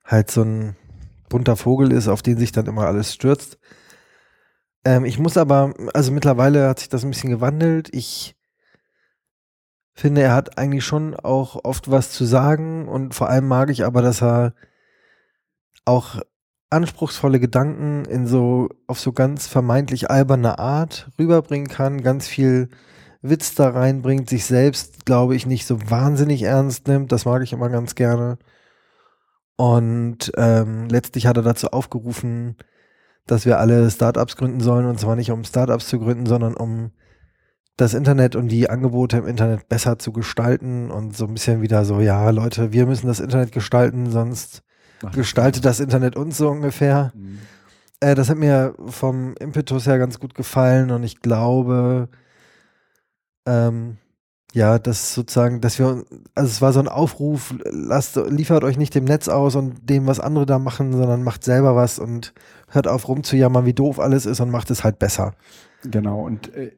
halt 0.05 0.30
so 0.30 0.42
ein 0.42 0.76
bunter 1.28 1.57
Vogel 1.57 1.92
ist, 1.92 2.09
auf 2.09 2.22
den 2.22 2.38
sich 2.38 2.53
dann 2.53 2.66
immer 2.66 2.86
alles 2.86 3.12
stürzt. 3.12 3.59
Ähm, 4.84 5.05
ich 5.05 5.18
muss 5.18 5.36
aber, 5.36 5.74
also 5.92 6.12
mittlerweile 6.12 6.68
hat 6.68 6.78
sich 6.78 6.88
das 6.88 7.05
ein 7.05 7.11
bisschen 7.11 7.30
gewandelt. 7.30 7.88
Ich 7.92 8.36
finde, 9.95 10.22
er 10.22 10.34
hat 10.34 10.59
eigentlich 10.59 10.84
schon 10.84 11.14
auch 11.14 11.64
oft 11.64 11.90
was 11.90 12.11
zu 12.11 12.24
sagen 12.24 12.88
und 12.88 13.14
vor 13.14 13.28
allem 13.28 13.49
mag 13.49 13.70
ich 13.70 13.84
aber, 13.84 14.03
dass 14.03 14.22
er 14.22 14.55
auch 15.84 16.20
anspruchsvolle 16.71 17.41
Gedanken 17.41 18.05
in 18.05 18.27
so 18.27 18.69
auf 18.87 18.99
so 19.01 19.12
ganz 19.12 19.47
vermeintlich 19.47 20.11
alberne 20.11 20.59
Art 20.59 21.11
rüberbringen 21.19 21.69
kann, 21.69 22.03
ganz 22.03 22.27
viel 22.27 22.69
Witz 23.23 23.55
da 23.55 23.71
reinbringt, 23.71 24.29
sich 24.29 24.45
selbst, 24.45 25.07
glaube 25.07 25.35
ich, 25.37 25.47
nicht 25.47 25.67
so 25.67 25.79
wahnsinnig 25.91 26.43
ernst 26.43 26.89
nimmt. 26.89 27.12
Das 27.12 27.25
mag 27.25 27.43
ich 27.43 27.53
immer 27.53 27.71
ganz 27.71 27.95
gerne. 27.95 28.39
Und 29.57 30.33
ähm, 30.37 30.89
letztlich 30.89 31.27
hat 31.27 31.37
er 31.37 31.43
dazu 31.43 31.69
aufgerufen, 31.69 32.57
dass 33.27 33.47
wir 33.47 33.59
alle 33.59 33.91
Startups 33.91 34.37
gründen 34.37 34.61
sollen 34.61 34.87
und 34.87 35.01
zwar 35.01 35.17
nicht 35.17 35.31
um 35.31 35.45
Startups 35.45 35.89
zu 35.89 35.99
gründen, 35.99 36.27
sondern 36.27 36.55
um 36.55 36.91
das 37.77 37.95
Internet 37.95 38.37
und 38.37 38.49
die 38.49 38.69
Angebote 38.71 39.17
im 39.19 39.27
Internet 39.27 39.69
besser 39.69 39.99
zu 39.99 40.12
gestalten 40.12 40.91
und 40.91 41.17
so 41.17 41.27
ein 41.27 41.35
bisschen 41.35 41.62
wieder 41.62 41.85
so, 41.85 42.01
ja, 42.01 42.31
Leute, 42.31 42.73
wir 42.73 42.87
müssen 42.87 43.07
das 43.07 43.21
Internet 43.21 43.53
gestalten, 43.53 44.11
sonst 44.11 44.64
gestaltet 45.13 45.65
das 45.65 45.81
Internet 45.81 46.17
uns 46.17 46.37
so 46.37 46.49
ungefähr. 46.49 47.13
Mhm. 47.15 47.39
Äh, 48.01 48.15
das 48.15 48.29
hat 48.29 48.39
mir 48.39 48.75
vom 48.87 49.35
Impetus 49.37 49.87
her 49.87 49.99
ganz 49.99 50.19
gut 50.21 50.35
gefallen 50.35 50.91
und 50.91 51.03
ich 51.03 51.21
glaube, 51.21 52.09
ähm, 53.47 53.99
ja, 54.53 54.79
dass 54.79 55.15
sozusagen, 55.15 55.61
dass 55.61 55.79
wir, 55.81 56.05
also 56.35 56.49
es 56.49 56.63
war 56.63 56.73
so 56.73 56.79
ein 56.79 56.89
Aufruf, 56.89 57.55
lasst, 57.65 58.17
liefert 58.17 58.63
euch 58.63 58.77
nicht 58.77 58.95
dem 58.95 59.05
Netz 59.05 59.29
aus 59.29 59.57
und 59.57 59.91
dem, 59.91 60.07
was 60.07 60.21
andere 60.21 60.47
da 60.47 60.61
machen, 60.61 60.93
sondern 60.93 61.25
macht 61.25 61.43
selber 61.43 61.75
was 61.75 61.99
und 61.99 62.33
hört 62.69 62.87
auf 62.87 63.09
rumzujammern, 63.09 63.67
wie 63.67 63.75
doof 63.75 63.99
alles 63.99 64.27
ist 64.27 64.41
und 64.41 64.51
macht 64.51 64.71
es 64.71 64.85
halt 64.85 65.01
besser. 65.01 65.35
Genau, 65.91 66.24
und 66.24 66.55
äh, 66.55 66.70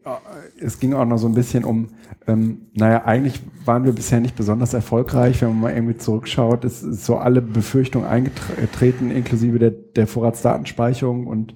es 0.61 0.81
ging 0.81 0.93
auch 0.93 1.05
noch 1.05 1.19
so 1.19 1.29
ein 1.29 1.35
bisschen 1.35 1.65
um, 1.65 1.91
ähm, 2.27 2.63
naja, 2.75 3.05
eigentlich 3.05 3.41
waren 3.65 3.85
wir 3.85 3.93
bisher 3.93 4.21
nicht 4.21 4.35
besonders 4.35 4.75
erfolgreich, 4.75 5.43
wenn 5.43 5.51
man 5.51 5.61
mal 5.61 5.75
irgendwie 5.75 5.97
zurückschaut, 5.97 6.65
es 6.65 6.83
ist 6.83 7.05
so 7.05 7.17
alle 7.17 7.41
Befürchtungen 7.41 8.09
eingetreten, 8.09 9.13
inklusive 9.13 9.61
der, 9.61 9.71
der 9.71 10.09
Vorratsdatenspeicherung 10.09 11.29
und 11.29 11.55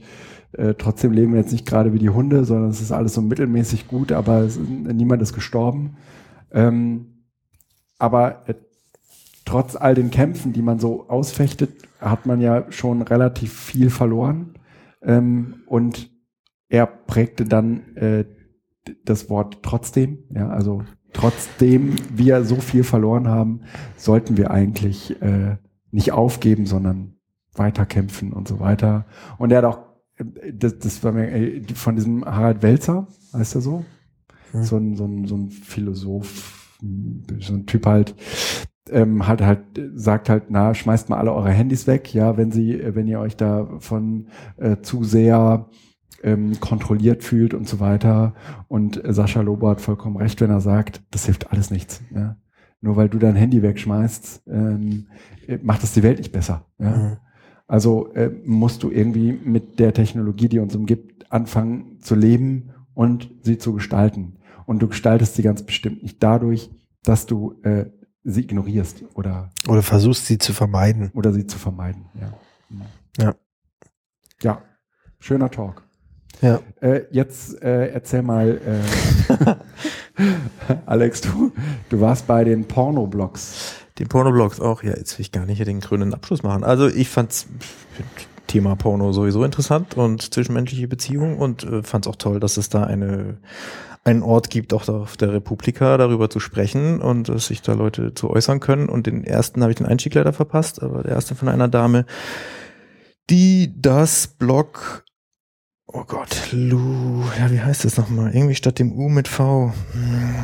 äh, 0.52 0.74
trotzdem 0.74 1.12
leben 1.12 1.32
wir 1.32 1.40
jetzt 1.40 1.52
nicht 1.52 1.66
gerade 1.66 1.92
wie 1.92 1.98
die 1.98 2.10
Hunde, 2.10 2.44
sondern 2.44 2.70
es 2.70 2.80
ist 2.80 2.92
alles 2.92 3.14
so 3.14 3.22
mittelmäßig 3.22 3.88
gut, 3.88 4.12
aber 4.12 4.40
es 4.40 4.58
niemand 4.58 5.20
ist 5.22 5.32
gestorben. 5.32 5.96
Ähm, 6.52 7.24
aber 7.98 8.48
äh, 8.48 8.54
trotz 9.44 9.74
all 9.74 9.96
den 9.96 10.10
Kämpfen, 10.10 10.52
die 10.52 10.62
man 10.62 10.78
so 10.78 11.08
ausfechtet, 11.08 11.70
hat 12.00 12.26
man 12.26 12.40
ja 12.40 12.70
schon 12.70 13.02
relativ 13.02 13.52
viel 13.52 13.90
verloren. 13.90 14.54
Ähm, 15.02 15.62
und 15.66 16.10
er 16.70 16.86
prägte 16.86 17.44
dann 17.44 17.96
äh, 17.96 18.24
das 19.04 19.28
Wort 19.28 19.58
trotzdem. 19.62 20.20
Ja, 20.30 20.48
also 20.48 20.82
trotzdem 21.12 21.96
wir 22.14 22.44
so 22.44 22.56
viel 22.56 22.84
verloren 22.84 23.28
haben, 23.28 23.62
sollten 23.96 24.36
wir 24.36 24.50
eigentlich 24.50 25.20
äh, 25.20 25.56
nicht 25.90 26.12
aufgeben, 26.12 26.66
sondern 26.66 27.16
weiterkämpfen 27.54 28.32
und 28.32 28.48
so 28.48 28.60
weiter. 28.60 29.06
Und 29.36 29.50
er 29.50 29.58
hat 29.58 29.64
auch, 29.64 29.80
äh, 30.16 30.52
das, 30.52 30.78
das 30.78 31.04
war 31.04 31.12
mir 31.12 31.30
äh, 31.30 31.62
von 31.74 31.96
diesem 31.96 32.24
Harald 32.24 32.62
Welzer, 32.62 33.08
heißt 33.34 33.56
er 33.56 33.60
so? 33.60 33.84
Hm. 34.52 34.62
So 34.62 34.76
ein, 34.76 34.96
so 34.96 35.04
ein, 35.04 35.26
so 35.26 35.36
ein 35.36 35.50
Philosoph, 35.50 36.78
so 37.40 37.52
ein 37.52 37.66
Typ 37.66 37.86
halt, 37.86 38.14
ähm, 38.90 39.26
halt 39.26 39.42
halt 39.42 39.60
sagt 39.94 40.28
halt, 40.28 40.44
na, 40.50 40.72
schmeißt 40.74 41.08
mal 41.08 41.18
alle 41.18 41.32
eure 41.32 41.50
Handys 41.50 41.86
weg, 41.88 42.14
ja, 42.14 42.36
wenn 42.36 42.52
sie, 42.52 42.80
äh, 42.80 42.94
wenn 42.94 43.08
ihr 43.08 43.18
euch 43.18 43.36
da 43.36 43.68
von 43.80 44.28
äh, 44.56 44.76
zu 44.80 45.02
sehr 45.02 45.68
ähm, 46.22 46.58
kontrolliert 46.60 47.22
fühlt 47.24 47.54
und 47.54 47.68
so 47.68 47.80
weiter. 47.80 48.34
Und 48.68 49.00
Sascha 49.04 49.40
Lobo 49.40 49.68
hat 49.68 49.80
vollkommen 49.80 50.16
recht, 50.16 50.40
wenn 50.40 50.50
er 50.50 50.60
sagt, 50.60 51.02
das 51.10 51.26
hilft 51.26 51.50
alles 51.52 51.70
nichts. 51.70 52.02
Ja? 52.14 52.36
Nur 52.80 52.96
weil 52.96 53.08
du 53.08 53.18
dein 53.18 53.36
Handy 53.36 53.62
wegschmeißt, 53.62 54.42
ähm, 54.48 55.06
äh, 55.46 55.58
macht 55.62 55.82
das 55.82 55.92
die 55.92 56.02
Welt 56.02 56.18
nicht 56.18 56.32
besser. 56.32 56.66
Ja? 56.78 56.90
Mhm. 56.90 57.16
Also 57.66 58.12
äh, 58.14 58.30
musst 58.44 58.82
du 58.82 58.90
irgendwie 58.90 59.32
mit 59.32 59.78
der 59.78 59.94
Technologie, 59.94 60.48
die 60.48 60.58
uns 60.58 60.74
umgibt, 60.74 61.30
anfangen 61.30 62.00
zu 62.00 62.14
leben 62.16 62.70
und 62.94 63.30
sie 63.42 63.58
zu 63.58 63.72
gestalten. 63.74 64.38
Und 64.66 64.80
du 64.82 64.88
gestaltest 64.88 65.36
sie 65.36 65.42
ganz 65.42 65.62
bestimmt 65.62 66.02
nicht 66.02 66.22
dadurch, 66.22 66.70
dass 67.04 67.26
du 67.26 67.54
äh, 67.62 67.86
sie 68.24 68.42
ignorierst 68.42 69.04
oder, 69.14 69.50
Oder 69.68 69.82
versuchst 69.82 70.26
sie 70.26 70.38
zu 70.38 70.52
vermeiden. 70.52 71.10
oder 71.14 71.32
sie 71.32 71.46
zu 71.46 71.58
vermeiden. 71.58 72.06
Ja. 72.20 73.24
Ja. 73.24 73.34
Ja, 74.42 74.62
schöner 75.18 75.50
Talk. 75.50 75.82
Ja. 76.40 76.60
Äh, 76.80 77.02
jetzt 77.10 77.62
äh, 77.62 77.88
erzähl 77.88 78.22
mal, 78.22 78.60
äh, 78.64 79.54
Alex, 80.86 81.20
du, 81.20 81.52
du 81.88 82.00
warst 82.00 82.26
bei 82.26 82.44
den 82.44 82.66
Pornoblogs. 82.66 83.74
Den 83.98 84.08
Pornoblogs 84.08 84.60
auch, 84.60 84.82
ja, 84.82 84.96
jetzt 84.96 85.18
will 85.18 85.22
ich 85.22 85.32
gar 85.32 85.44
nicht 85.44 85.58
hier 85.58 85.66
den 85.66 85.80
grünen 85.80 86.14
Abschluss 86.14 86.42
machen. 86.42 86.64
Also 86.64 86.88
ich 86.88 87.08
fand's 87.08 87.46
Thema 88.46 88.74
Porno 88.74 89.12
sowieso 89.12 89.44
interessant 89.44 89.96
und 89.96 90.34
zwischenmenschliche 90.34 90.88
Beziehungen 90.88 91.38
und 91.38 91.62
äh, 91.64 91.82
fand's 91.82 92.08
auch 92.08 92.16
toll, 92.16 92.40
dass 92.40 92.56
es 92.56 92.68
da 92.68 92.84
eine 92.84 93.38
einen 94.02 94.22
Ort 94.22 94.48
gibt, 94.48 94.72
auch 94.72 94.84
da 94.84 94.94
auf 94.94 95.16
der 95.16 95.32
Republika 95.32 95.98
darüber 95.98 96.30
zu 96.30 96.40
sprechen 96.40 97.00
und 97.00 97.28
dass 97.28 97.48
sich 97.48 97.60
da 97.60 97.74
Leute 97.74 98.14
zu 98.14 98.30
äußern 98.30 98.58
können. 98.60 98.88
Und 98.88 99.06
den 99.06 99.24
ersten 99.24 99.60
habe 99.62 99.72
ich 99.72 99.76
den 99.76 99.86
Einstieg 99.86 100.14
leider 100.14 100.32
verpasst, 100.32 100.82
aber 100.82 101.02
der 101.02 101.12
erste 101.12 101.34
von 101.34 101.48
einer 101.48 101.68
Dame, 101.68 102.06
die 103.28 103.74
das 103.76 104.26
Blog 104.26 105.04
Oh 105.92 106.04
Gott, 106.06 106.52
Lu, 106.52 107.24
ja, 107.36 107.50
wie 107.50 107.60
heißt 107.60 107.84
das 107.84 107.96
nochmal? 107.96 108.32
Irgendwie 108.32 108.54
statt 108.54 108.78
dem 108.78 108.92
U 108.92 109.08
mit 109.08 109.26
V. 109.26 109.72
Hm, 109.92 110.34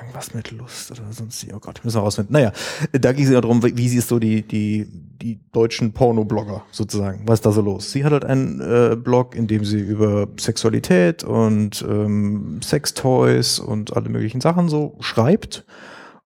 irgendwas 0.00 0.32
mit 0.32 0.52
Lust 0.52 0.92
oder 0.92 1.12
sonst. 1.12 1.44
Oh 1.52 1.58
Gott, 1.58 1.80
müssen 1.82 1.96
wir 1.96 2.02
rausfinden. 2.02 2.32
Naja, 2.32 2.52
da 2.92 3.12
ging 3.12 3.24
es 3.24 3.32
ja 3.32 3.40
darum, 3.40 3.64
wie 3.64 3.88
sie 3.88 3.96
ist 3.96 4.08
so 4.08 4.20
die, 4.20 4.42
die, 4.42 4.86
die 5.20 5.40
deutschen 5.50 5.92
Porno-Blogger 5.92 6.62
sozusagen. 6.70 7.26
Was 7.26 7.40
ist 7.40 7.46
da 7.46 7.50
so 7.50 7.62
los? 7.62 7.90
Sie 7.90 8.04
hat 8.04 8.12
halt 8.12 8.24
einen 8.24 8.60
äh, 8.60 8.94
Blog, 8.94 9.34
in 9.34 9.48
dem 9.48 9.64
sie 9.64 9.80
über 9.80 10.28
Sexualität 10.38 11.24
und 11.24 11.84
ähm, 11.88 12.60
Sextoys 12.62 13.58
und 13.58 13.96
alle 13.96 14.08
möglichen 14.08 14.40
Sachen 14.40 14.68
so 14.68 14.96
schreibt. 15.00 15.66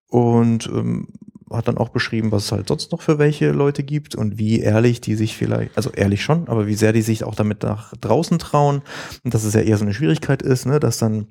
Und 0.07 0.65
ähm, 0.65 1.09
hat 1.51 1.67
dann 1.67 1.77
auch 1.77 1.89
beschrieben, 1.89 2.31
was 2.31 2.45
es 2.45 2.51
halt 2.51 2.67
sonst 2.67 2.91
noch 2.91 3.01
für 3.01 3.19
welche 3.19 3.51
Leute 3.51 3.83
gibt 3.83 4.15
und 4.15 4.37
wie 4.37 4.59
ehrlich 4.59 5.01
die 5.01 5.15
sich 5.15 5.37
vielleicht, 5.37 5.75
also 5.77 5.91
ehrlich 5.91 6.21
schon, 6.21 6.47
aber 6.47 6.67
wie 6.67 6.75
sehr 6.75 6.93
die 6.93 7.01
sich 7.01 7.23
auch 7.23 7.35
damit 7.35 7.63
nach 7.63 7.93
draußen 7.97 8.39
trauen. 8.39 8.81
Und 9.23 9.33
dass 9.33 9.43
es 9.43 9.53
ja 9.53 9.61
eher 9.61 9.77
so 9.77 9.85
eine 9.85 9.93
Schwierigkeit 9.93 10.41
ist, 10.41 10.65
ne, 10.65 10.79
dass 10.79 10.97
dann 10.97 11.27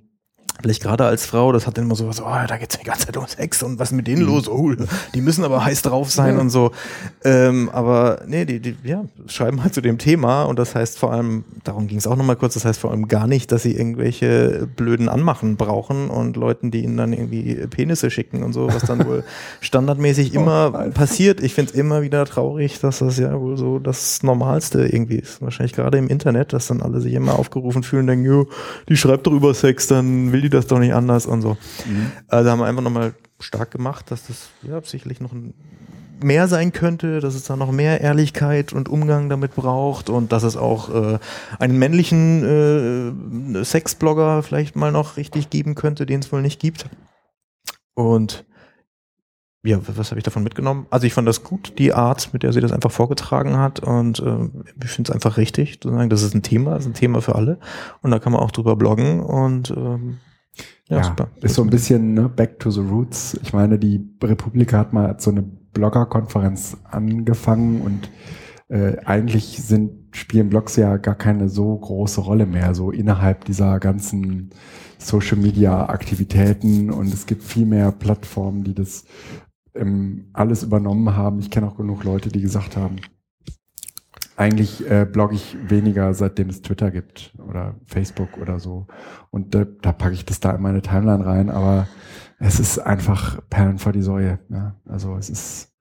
vielleicht 0.61 0.83
gerade 0.83 1.05
als 1.05 1.27
Frau, 1.27 1.53
das 1.53 1.67
hat 1.67 1.77
dann 1.77 1.85
immer 1.85 1.95
so 1.95 2.09
was, 2.09 2.21
oh, 2.21 2.47
da 2.47 2.57
geht's 2.57 2.79
die 2.79 2.85
ganze 2.85 3.07
Zeit 3.07 3.17
um 3.17 3.27
Sex 3.27 3.63
und 3.63 3.79
was 3.79 3.91
ist 3.91 3.97
mit 3.97 4.07
denen 4.07 4.23
los? 4.23 4.49
Oh, 4.49 4.73
die 5.15 5.21
müssen 5.21 5.45
aber 5.45 5.65
heiß 5.65 5.83
drauf 5.83 6.11
sein 6.11 6.39
und 6.39 6.51
so. 6.51 6.73
Ähm, 7.25 7.71
aber 7.73 8.23
nee, 8.27 8.45
die, 8.45 8.61
die 8.61 8.77
ja, 8.85 9.05
schreiben 9.27 9.63
halt 9.63 9.75
zu 9.75 9.81
dem 9.81 9.99
Thema 9.99 10.45
und 10.45 10.59
das 10.59 10.75
heißt 10.75 10.99
vor 10.99 11.13
allem, 11.13 11.45
darum 11.65 11.87
ging 11.87 11.99
es 11.99 12.07
auch 12.07 12.17
nochmal 12.17 12.37
kurz, 12.37 12.55
das 12.55 12.65
heißt 12.65 12.81
vor 12.81 12.91
allem 12.91 13.09
gar 13.09 13.27
nicht, 13.27 13.53
dass 13.53 13.63
sie 13.63 13.77
irgendwelche 13.77 14.69
blöden 14.77 15.09
Anmachen 15.09 15.57
brauchen 15.57 16.11
und 16.11 16.37
Leuten, 16.37 16.71
die 16.71 16.85
ihnen 16.85 16.97
dann 16.97 17.13
irgendwie 17.13 17.67
Penisse 17.67 18.11
schicken 18.11 18.43
und 18.43 18.53
so, 18.53 18.69
was 18.69 18.83
dann 18.83 19.07
wohl 19.07 19.25
standardmäßig 19.61 20.35
immer 20.35 20.67
Oh, 20.75 20.91
passiert. 20.91 21.43
Ich 21.43 21.55
finde 21.55 21.73
es 21.73 21.79
immer 21.79 22.03
wieder 22.03 22.25
traurig, 22.25 22.81
dass 22.81 22.99
das 22.99 23.19
ja 23.19 23.39
wohl 23.41 23.57
so 23.57 23.79
das 23.79 24.23
Normalste 24.23 24.87
irgendwie 24.87 25.17
ist. 25.17 25.41
Wahrscheinlich 25.43 25.75
gerade 25.75 25.99
im 25.99 26.09
Internet, 26.09 26.53
dass 26.53 26.69
dann 26.69 26.83
alle 26.83 27.01
sich 27.01 27.15
immer 27.15 27.39
aufgerufen 27.39 27.83
fühlen 27.83 28.03
und 28.03 28.07
denken, 28.09 28.25
jo, 28.25 28.49
die 28.89 28.97
schreibt 28.97 29.27
doch 29.27 29.33
über 29.33 29.55
Sex, 29.55 29.87
dann 29.87 30.33
will 30.33 30.43
die 30.43 30.46
das 30.51 30.67
doch 30.67 30.79
nicht 30.79 30.95
anders 30.95 31.27
und 31.27 31.43
so. 31.43 31.57
Also 32.29 32.51
haben 32.51 32.59
wir 32.59 32.67
einfach 32.67 32.83
nochmal 32.83 33.15
stark 33.41 33.71
gemacht, 33.71 34.11
dass 34.11 34.27
das 34.27 34.49
ja 34.63 34.81
sicherlich 34.83 35.21
noch 35.21 35.33
mehr 36.23 36.49
sein 36.49 36.73
könnte, 36.73 37.21
dass 37.21 37.35
es 37.35 37.45
da 37.45 37.57
noch 37.57 37.73
mehr 37.73 38.01
Ehrlichkeit 38.01 38.73
und 38.73 38.89
Umgang 38.89 39.29
damit 39.29 39.55
braucht 39.55 40.09
und 40.09 40.33
dass 40.33 40.43
es 40.43 40.57
auch 40.57 40.89
äh, 40.95 41.19
einen 41.59 41.79
männlichen 41.79 43.55
äh, 43.55 43.65
Sexblogger 43.65 44.43
vielleicht 44.43 44.77
mal 44.77 44.93
noch 44.93 45.17
richtig 45.17 45.51
geben 45.51 45.75
könnte, 45.75 46.07
den 46.07 46.21
es 46.21 46.33
wohl 46.33 46.43
nicht 46.43 46.61
gibt. 46.61 46.87
Und 47.95 48.45
ja, 49.63 49.81
was 49.87 50.11
habe 50.11 50.21
ich 50.21 50.25
davon 50.25 50.45
mitgenommen? 50.45 50.87
Also 50.91 51.07
ich 51.07 51.15
fand 51.15 51.27
das 51.27 51.43
gut, 51.43 51.75
die 51.79 51.93
Art, 51.93 52.33
mit 52.33 52.45
der 52.45 52.53
sie 52.53 52.61
das 52.61 52.73
einfach 52.73 52.93
vorgetragen 52.93 53.59
hat 53.59 53.81
und 53.81 54.21
äh, 54.21 54.49
ich 54.83 54.91
finde 54.91 55.11
es 55.11 55.15
einfach 55.15 55.37
richtig, 55.37 55.81
zu 55.81 55.91
sagen, 55.91 56.09
das 56.09 56.23
ist 56.23 56.35
ein 56.35 56.43
Thema, 56.43 56.73
das 56.73 56.85
ist 56.85 56.91
ein 56.91 56.95
Thema 56.95 57.21
für 57.21 57.35
alle 57.35 57.59
und 58.03 58.11
da 58.11 58.19
kann 58.19 58.33
man 58.33 58.41
auch 58.41 58.53
drüber 58.53 58.77
bloggen 58.77 59.21
und 59.21 59.71
ähm, 59.71 60.19
ja, 60.89 60.99
Ja, 60.99 61.05
super. 61.05 61.29
ist 61.41 61.55
so 61.55 61.63
ein 61.63 61.71
bisschen 61.71 62.15
ne, 62.15 62.29
back 62.29 62.59
to 62.59 62.71
the 62.71 62.81
roots. 62.81 63.39
Ich 63.43 63.53
meine, 63.53 63.79
die 63.79 64.09
Republika 64.23 64.79
hat 64.79 64.93
mal 64.93 65.17
so 65.19 65.31
eine 65.31 65.43
Blogger-Konferenz 65.43 66.77
angefangen 66.85 67.81
und 67.81 68.11
äh, 68.69 68.97
eigentlich 69.05 69.63
sind, 69.63 70.15
spielen 70.17 70.49
Blogs 70.49 70.77
ja 70.77 70.97
gar 70.97 71.15
keine 71.15 71.49
so 71.49 71.77
große 71.77 72.21
Rolle 72.21 72.47
mehr, 72.47 72.75
so 72.75 72.91
innerhalb 72.91 73.45
dieser 73.45 73.79
ganzen 73.79 74.51
Social 74.99 75.37
Media 75.37 75.89
Aktivitäten 75.89 76.91
und 76.91 77.13
es 77.13 77.27
gibt 77.27 77.43
viel 77.43 77.67
mehr 77.67 77.93
Plattformen, 77.93 78.65
die 78.65 78.75
das 78.75 79.05
ähm, 79.75 80.31
alles 80.33 80.63
übernommen 80.63 81.15
haben. 81.15 81.39
Ich 81.39 81.51
kenne 81.51 81.69
auch 81.69 81.77
genug 81.77 82.05
Leute, 82.05 82.31
die 82.31 82.41
gesagt 82.41 82.77
haben, 82.77 82.97
eigentlich 84.37 84.89
äh, 84.89 85.07
blogge 85.07 85.35
ich 85.35 85.57
weniger, 85.69 86.13
seitdem 86.15 86.51
es 86.51 86.63
Twitter 86.63 86.91
gibt 86.91 87.35
oder 87.49 87.75
Facebook 87.87 88.37
oder 88.39 88.61
so. 88.61 88.87
Und 89.31 89.55
da, 89.55 89.65
da 89.65 89.93
packe 89.93 90.15
ich 90.15 90.25
das 90.25 90.41
da 90.41 90.53
in 90.53 90.63
meine 90.63 90.83
Timeline 90.83 91.25
rein, 91.25 91.51
aber 91.51 91.89
es 92.39 92.61
ist 92.61 92.79
einfach 92.79 93.41
Perlen 93.49 93.79
vor 93.79 93.93
die 93.93 94.03
Säue. 94.03 94.39
Ja? 94.51 94.77
Also 94.85 95.17
es 95.17 95.31
ist, 95.31 95.73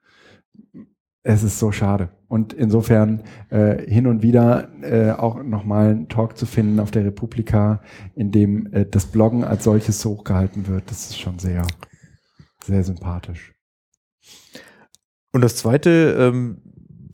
es 1.24 1.44
ist 1.44 1.60
so 1.60 1.72
schade. 1.72 2.10
Und 2.28 2.54
insofern 2.54 3.24
äh, 3.50 3.90
hin 3.90 4.08
und 4.08 4.24
wieder 4.24 4.70
äh, 4.82 5.12
auch 5.12 5.44
nochmal 5.44 5.90
einen 5.90 6.08
Talk 6.08 6.38
zu 6.38 6.46
finden 6.46 6.80
auf 6.80 6.92
der 6.92 7.06
Republika, 7.06 7.82
in 8.16 8.32
dem 8.32 8.72
äh, 8.74 8.86
das 8.86 9.06
Bloggen 9.08 9.44
als 9.44 9.66
solches 9.66 10.04
hochgehalten 10.06 10.68
wird, 10.68 10.90
das 10.90 11.10
ist 11.10 11.20
schon 11.20 11.40
sehr, 11.40 11.66
sehr 12.64 12.84
sympathisch. 12.84 13.54
Und 15.34 15.42
das 15.42 15.58
zweite 15.58 16.16
ähm, 16.18 16.62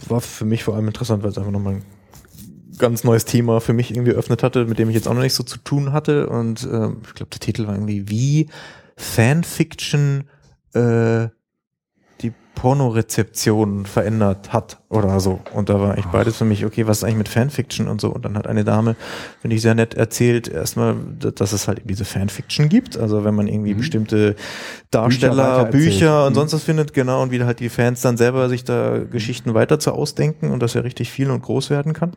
war 0.10 0.22
für 0.22 0.46
mich 0.46 0.64
vor 0.64 0.76
allem 0.76 0.88
interessant, 0.88 1.24
weil 1.24 1.32
es 1.32 1.38
einfach 1.38 1.52
nochmal 1.52 1.76
ein 1.76 1.84
ganz 2.78 3.04
neues 3.04 3.26
Thema 3.26 3.62
für 3.62 3.74
mich 3.74 3.92
irgendwie 3.92 4.12
eröffnet 4.12 4.44
hatte, 4.44 4.66
mit 4.66 4.80
dem 4.80 4.90
ich 4.90 4.96
jetzt 4.96 5.08
auch 5.08 5.14
noch 5.14 5.22
nicht 5.22 5.34
so 5.34 5.44
zu 5.44 5.58
tun 5.58 5.94
hatte. 5.94 6.30
Und 6.30 6.64
ähm, 6.64 7.02
ich 7.06 7.14
glaube, 7.14 7.30
der 7.30 7.40
Titel 7.40 7.68
war 7.68 7.76
irgendwie 7.76 8.10
wie 8.10 8.50
Fanfiction 8.98 10.30
äh, 10.74 11.28
Pornorezeption 12.56 13.86
verändert 13.86 14.54
hat 14.54 14.80
oder 14.90 15.20
so. 15.20 15.40
Und 15.54 15.70
da 15.70 15.80
war 15.80 15.94
eigentlich 15.94 16.06
beides 16.08 16.38
für 16.38 16.46
mich, 16.46 16.66
okay, 16.66 16.86
was 16.88 16.98
ist 17.00 17.04
eigentlich 17.04 17.18
mit 17.18 17.30
Fanfiction 17.30 17.88
und 17.88 18.02
so. 18.02 18.10
Und 18.10 18.26
dann 18.26 18.38
hat 18.38 18.48
eine 18.48 18.64
Dame, 18.64 18.96
finde 19.42 19.56
ich 19.56 19.62
sehr 19.62 19.76
nett, 19.76 19.94
erzählt 19.94 20.48
erstmal, 20.48 20.96
dass 21.20 21.54
es 21.54 21.68
halt 21.68 21.82
diese 21.86 22.06
Fanfiction 22.06 22.70
gibt. 22.70 22.98
Also 22.98 23.24
wenn 23.24 23.36
man 23.36 23.48
irgendwie 23.48 23.74
Mhm. 23.74 23.78
bestimmte 23.80 24.36
Darsteller, 24.92 25.38
weitererzählt. 25.38 25.72
Bücher 25.72 26.26
und 26.26 26.34
Mhm. 26.34 26.36
sonst 26.36 26.54
was 26.54 26.64
findet, 26.64 26.94
genau, 26.94 27.22
und 27.24 27.32
wie 27.32 27.42
halt 27.44 27.60
die 27.60 27.70
Fans 27.70 28.02
dann 28.02 28.18
selber 28.18 28.50
sich 28.50 28.64
da 28.64 29.00
Geschichten 29.00 29.54
weiter 29.54 29.80
zu 29.80 29.92
ausdenken 29.94 30.52
und 30.52 30.62
dass 30.62 30.76
er 30.76 30.84
richtig 30.84 31.10
viel 31.12 31.32
und 31.32 31.42
groß 31.42 31.70
werden 31.70 31.94
kann. 31.94 32.12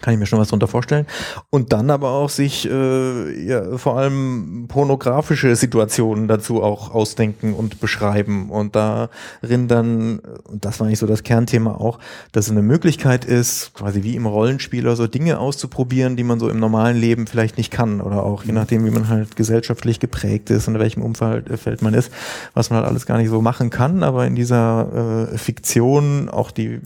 Kann 0.00 0.14
ich 0.14 0.20
mir 0.20 0.26
schon 0.26 0.38
was 0.38 0.48
drunter 0.48 0.68
vorstellen. 0.68 1.06
Und 1.50 1.72
dann 1.72 1.90
aber 1.90 2.10
auch 2.10 2.30
sich 2.30 2.68
äh, 2.68 3.46
ja, 3.46 3.76
vor 3.78 3.96
allem 3.96 4.66
pornografische 4.68 5.54
Situationen 5.56 6.28
dazu 6.28 6.62
auch 6.62 6.94
ausdenken 6.94 7.54
und 7.54 7.80
beschreiben. 7.80 8.50
Und 8.50 8.74
darin 8.74 9.68
dann, 9.68 10.20
und 10.44 10.64
das 10.64 10.80
war 10.80 10.86
eigentlich 10.86 10.98
so 10.98 11.06
das 11.06 11.22
Kernthema 11.22 11.72
auch, 11.74 11.98
dass 12.32 12.46
es 12.46 12.50
eine 12.50 12.62
Möglichkeit 12.62 13.24
ist, 13.24 13.74
quasi 13.74 14.02
wie 14.02 14.16
im 14.16 14.26
Rollenspieler 14.26 14.96
so 14.96 15.06
Dinge 15.06 15.38
auszuprobieren, 15.38 16.16
die 16.16 16.24
man 16.24 16.40
so 16.40 16.48
im 16.48 16.58
normalen 16.58 16.96
Leben 16.96 17.26
vielleicht 17.26 17.56
nicht 17.56 17.70
kann. 17.70 18.00
Oder 18.00 18.22
auch 18.22 18.44
je 18.44 18.52
nachdem, 18.52 18.84
wie 18.84 18.90
man 18.90 19.08
halt 19.08 19.36
gesellschaftlich 19.36 20.00
geprägt 20.00 20.50
ist 20.50 20.68
und 20.68 20.74
in 20.74 20.80
welchem 20.80 21.02
Umfeld 21.02 21.50
äh, 21.50 21.76
man 21.80 21.94
ist, 21.94 22.12
was 22.54 22.70
man 22.70 22.80
halt 22.80 22.88
alles 22.88 23.06
gar 23.06 23.18
nicht 23.18 23.30
so 23.30 23.40
machen 23.42 23.70
kann. 23.70 24.02
Aber 24.02 24.26
in 24.26 24.34
dieser 24.34 25.28
äh, 25.32 25.38
Fiktion 25.38 26.28
auch 26.28 26.50
die 26.50 26.80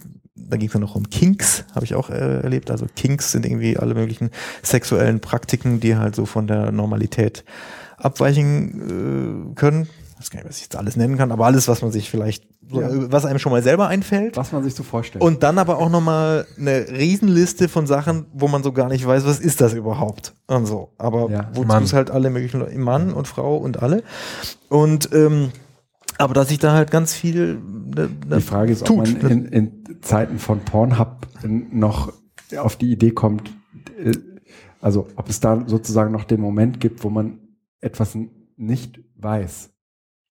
da 0.49 0.57
ging 0.57 0.68
es 0.68 0.72
dann 0.72 0.82
noch 0.82 0.94
um 0.94 1.09
Kinks, 1.11 1.64
habe 1.74 1.84
ich 1.84 1.94
auch 1.94 2.11
äh, 2.11 2.40
erlebt. 2.42 2.70
Also 2.70 2.86
Kinks 2.94 3.32
sind 3.32 3.44
irgendwie 3.47 3.76
alle 3.76 3.94
möglichen 3.94 4.30
sexuellen 4.62 5.20
Praktiken, 5.20 5.80
die 5.80 5.97
halt 5.97 6.14
so 6.14 6.26
von 6.26 6.47
der 6.47 6.72
Normalität 6.72 7.44
abweichen 7.99 9.51
äh, 9.53 9.55
können. 9.55 9.88
Ich 10.14 10.20
weiß 10.20 10.30
gar 10.30 10.38
nicht, 10.40 10.49
was 10.49 10.57
ich 10.57 10.62
jetzt 10.62 10.76
alles 10.76 10.97
nennen 10.97 11.18
kann, 11.18 11.30
aber 11.30 11.44
alles, 11.44 11.68
was 11.68 11.82
man 11.82 11.92
sich 11.92 12.09
vielleicht, 12.11 12.44
Ja. 12.70 12.88
was 13.12 13.26
einem 13.26 13.38
schon 13.38 13.53
mal 13.53 13.62
selber 13.62 13.88
einfällt. 13.88 14.36
Was 14.36 14.51
man 14.51 14.62
sich 14.64 14.74
so 14.74 14.82
vorstellt. 14.82 15.22
Und 15.22 15.42
dann 15.42 15.59
aber 15.59 15.78
auch 15.78 15.90
nochmal 15.90 16.47
eine 16.59 16.86
Riesenliste 16.88 17.68
von 17.68 17.86
Sachen, 17.86 18.24
wo 18.32 18.49
man 18.49 18.62
so 18.62 18.72
gar 18.72 18.88
nicht 18.88 19.07
weiß, 19.07 19.26
was 19.26 19.40
ist 19.40 19.61
das 19.61 19.74
überhaupt 19.74 20.32
und 20.47 20.64
so. 20.64 20.88
Aber 20.97 21.28
Ja. 21.30 21.51
wozu 21.53 21.76
es 21.84 21.92
halt 21.92 22.11
alle 22.11 22.30
möglichen 22.30 22.61
Leute, 22.61 22.78
Mann 22.78 23.12
und 23.12 23.28
Frau 23.28 23.59
und 23.59 23.82
alle. 23.82 24.03
Und 24.70 25.11
ähm, 25.12 25.51
aber 26.18 26.34
dass 26.34 26.48
sich 26.48 26.58
da 26.58 26.72
halt 26.72 26.90
ganz 26.90 27.14
viel 27.14 27.58
ne, 27.94 28.08
ne, 28.26 28.36
Die 28.36 28.42
Frage 28.42 28.72
ist, 28.72 28.82
ob 28.82 28.88
tut. 28.88 28.96
man 28.98 29.30
in, 29.30 29.46
in 29.46 30.02
Zeiten 30.02 30.38
von 30.38 30.60
Pornhub 30.60 31.26
noch 31.44 32.12
auf 32.56 32.76
die 32.76 32.90
Idee 32.92 33.10
kommt, 33.10 33.50
äh, 33.98 34.12
also 34.80 35.08
ob 35.16 35.28
es 35.28 35.40
da 35.40 35.64
sozusagen 35.66 36.12
noch 36.12 36.24
den 36.24 36.40
Moment 36.40 36.80
gibt, 36.80 37.02
wo 37.04 37.10
man 37.10 37.38
etwas 37.80 38.16
nicht 38.56 39.00
weiß. 39.16 39.70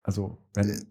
Also 0.03 0.37
wenn 0.53 0.85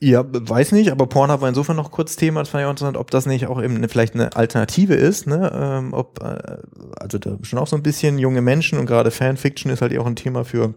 Ja, 0.00 0.24
weiß 0.26 0.72
nicht, 0.72 0.90
aber 0.90 1.06
Pornhub 1.06 1.40
war 1.40 1.48
insofern 1.48 1.76
noch 1.76 1.90
kurz 1.90 2.16
Thema, 2.16 2.40
das 2.40 2.48
fand 2.48 2.62
ich 2.62 2.66
auch 2.66 2.70
interessant, 2.70 2.96
ob 2.96 3.10
das 3.10 3.26
nicht 3.26 3.46
auch 3.46 3.62
eben 3.62 3.76
eine, 3.76 3.88
vielleicht 3.88 4.14
eine 4.14 4.34
Alternative 4.34 4.94
ist, 4.94 5.26
ne? 5.26 5.52
Ähm, 5.54 5.92
ob, 5.92 6.20
äh, 6.22 6.58
also 6.96 7.18
da 7.18 7.38
schon 7.42 7.58
auch 7.58 7.66
so 7.66 7.76
ein 7.76 7.82
bisschen 7.82 8.18
junge 8.18 8.42
Menschen 8.42 8.78
und 8.78 8.86
gerade 8.86 9.10
Fanfiction 9.10 9.70
ist 9.70 9.82
halt 9.82 9.92
ja 9.92 10.00
auch 10.00 10.06
ein 10.06 10.16
Thema 10.16 10.44
für 10.44 10.74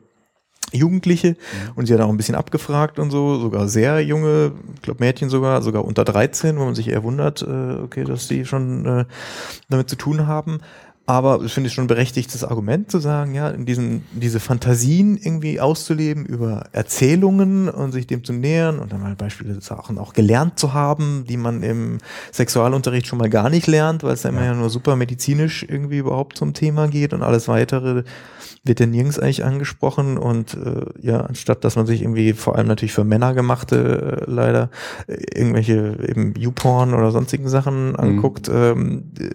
Jugendliche 0.72 1.36
und 1.76 1.86
sie 1.86 1.94
hat 1.94 2.02
auch 2.02 2.10
ein 2.10 2.18
bisschen 2.18 2.36
abgefragt 2.36 3.00
und 3.00 3.12
so, 3.12 3.40
sogar 3.40 3.68
sehr 3.68 4.02
junge, 4.02 4.54
ich 4.76 4.82
glaube 4.82 5.04
Mädchen 5.04 5.30
sogar, 5.30 5.62
sogar 5.62 5.86
unter 5.86 6.04
13, 6.04 6.58
wo 6.58 6.66
man 6.66 6.76
sich 6.76 6.90
eher 6.90 7.04
wundert, 7.04 7.42
äh, 7.42 7.82
okay, 7.84 8.04
dass 8.04 8.28
die 8.28 8.46
schon 8.46 8.86
äh, 8.86 9.06
damit 9.70 9.90
zu 9.90 9.96
tun 9.96 10.28
haben. 10.28 10.60
Aber 11.08 11.42
ich 11.44 11.54
finde 11.54 11.68
es 11.68 11.74
schon 11.74 11.84
ein 11.86 11.88
berechtigtes 11.88 12.44
Argument 12.44 12.90
zu 12.90 12.98
sagen, 12.98 13.36
ja, 13.36 13.50
in 13.50 13.68
diesen, 13.68 14.06
diese 14.12 14.40
Fantasien 14.40 15.18
irgendwie 15.18 15.60
auszuleben 15.60 16.26
über 16.26 16.64
Erzählungen 16.72 17.70
und 17.70 17.92
sich 17.92 18.08
dem 18.08 18.24
zu 18.24 18.34
nähern 18.34 18.80
und 18.80 18.92
dann 18.92 19.02
mal 19.02 19.16
Beispiele 19.16 19.62
Sachen 19.62 20.00
auch 20.00 20.14
gelernt 20.14 20.58
zu 20.58 20.74
haben, 20.74 21.26
die 21.30 21.38
man 21.38 21.62
im 21.62 22.00
Sexualunterricht 22.32 23.06
schon 23.06 23.20
mal 23.20 23.30
gar 23.30 23.52
nicht 23.52 23.68
lernt, 23.68 24.04
weil 24.04 24.14
es 24.14 24.24
da 24.24 24.30
immer 24.30 24.46
ja. 24.46 24.56
nur 24.56 24.72
super 24.72 24.96
medizinisch 24.96 25.64
irgendwie 25.64 26.00
überhaupt 26.00 26.38
zum 26.38 26.54
Thema 26.54 26.88
geht 26.88 27.14
und 27.14 27.22
alles 27.22 27.48
weitere 27.48 28.04
wird 28.64 28.80
ja 28.80 28.88
nirgends 28.88 29.20
eigentlich 29.20 29.46
angesprochen 29.46 30.18
und 30.18 30.56
äh, 30.56 30.86
ja, 31.00 31.22
anstatt 31.22 31.64
dass 31.64 31.76
man 31.76 31.86
sich 31.86 32.02
irgendwie 32.02 32.34
vor 32.34 32.56
allem 32.56 32.68
natürlich 32.68 32.94
für 32.94 33.04
Männer 33.04 33.36
gemachte 33.36 34.24
äh, 34.26 34.32
leider 34.32 34.72
äh, 35.06 35.18
irgendwelche 35.36 36.00
eben 36.08 36.34
YouPorn 36.36 36.96
oder 36.96 37.12
sonstigen 37.12 37.48
Sachen 37.48 37.96
anguckt, 37.96 38.50
ähm, 38.52 39.12
äh, 39.20 39.30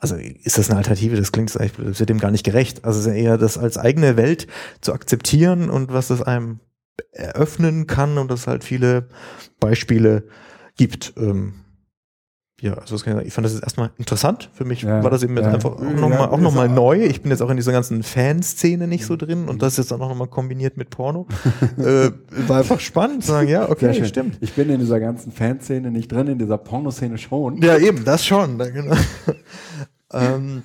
also 0.00 0.14
ist 0.16 0.58
das 0.58 0.70
eine 0.70 0.78
Alternative? 0.78 1.16
Das 1.16 1.32
klingt 1.32 1.52
das 1.54 1.98
wird 1.98 2.08
dem 2.08 2.20
gar 2.20 2.30
nicht 2.30 2.44
gerecht. 2.44 2.84
Also 2.84 3.00
ist 3.00 3.06
eher 3.06 3.36
das 3.36 3.58
als 3.58 3.76
eigene 3.76 4.16
Welt 4.16 4.46
zu 4.80 4.92
akzeptieren 4.92 5.70
und 5.70 5.92
was 5.92 6.08
das 6.08 6.22
einem 6.22 6.60
eröffnen 7.12 7.86
kann 7.88 8.16
und 8.16 8.30
dass 8.30 8.40
es 8.40 8.46
halt 8.46 8.62
viele 8.62 9.08
Beispiele 9.58 10.28
gibt. 10.76 11.14
Ähm, 11.16 11.64
ja, 12.60 12.74
also 12.74 12.96
ich, 12.96 13.32
fand 13.32 13.44
das 13.44 13.52
jetzt 13.52 13.62
erstmal 13.62 13.90
interessant. 13.98 14.50
Für 14.52 14.64
mich 14.64 14.82
Ja, 14.82 15.04
war 15.04 15.10
das 15.10 15.22
eben 15.22 15.36
jetzt 15.36 15.46
ja. 15.46 15.52
einfach 15.52 15.76
auch 15.76 15.80
Ja, 15.80 15.90
nochmal 15.90 16.32
ist 16.32 16.40
noch 16.40 16.54
mal 16.54 16.68
neu. 16.68 17.04
Ich 17.04 17.22
bin 17.22 17.30
jetzt 17.30 17.40
auch 17.40 17.50
in 17.50 17.56
dieser 17.56 17.70
ganzen 17.70 18.02
Fanszene 18.02 18.88
nicht 18.88 19.06
so 19.06 19.14
drin 19.14 19.48
und 19.48 19.62
das 19.62 19.76
jetzt 19.76 19.92
auch 19.92 19.98
noch 19.98 20.12
mal 20.16 20.26
kombiniert 20.26 20.76
mit 20.76 20.90
Porno. 20.90 21.28
äh, 21.78 22.10
war 22.48 22.58
einfach 22.58 22.80
spannend 22.80 23.24
zu 23.24 23.30
sagen, 23.30 23.48
ja, 23.48 23.70
okay, 23.70 24.04
stimmt. 24.04 24.38
Ich 24.40 24.54
bin 24.54 24.70
in 24.70 24.80
dieser 24.80 24.98
ganzen 24.98 25.30
Fanszene 25.30 25.92
nicht 25.92 26.10
drin, 26.10 26.26
in 26.26 26.38
dieser 26.38 26.58
Pornoszene 26.58 27.16
schon. 27.16 27.62
Ja, 27.62 27.78
eben, 27.78 28.04
das 28.04 28.26
schon. 28.26 28.58
Da, 28.58 28.68
genau. 28.68 28.96
ähm, 30.12 30.62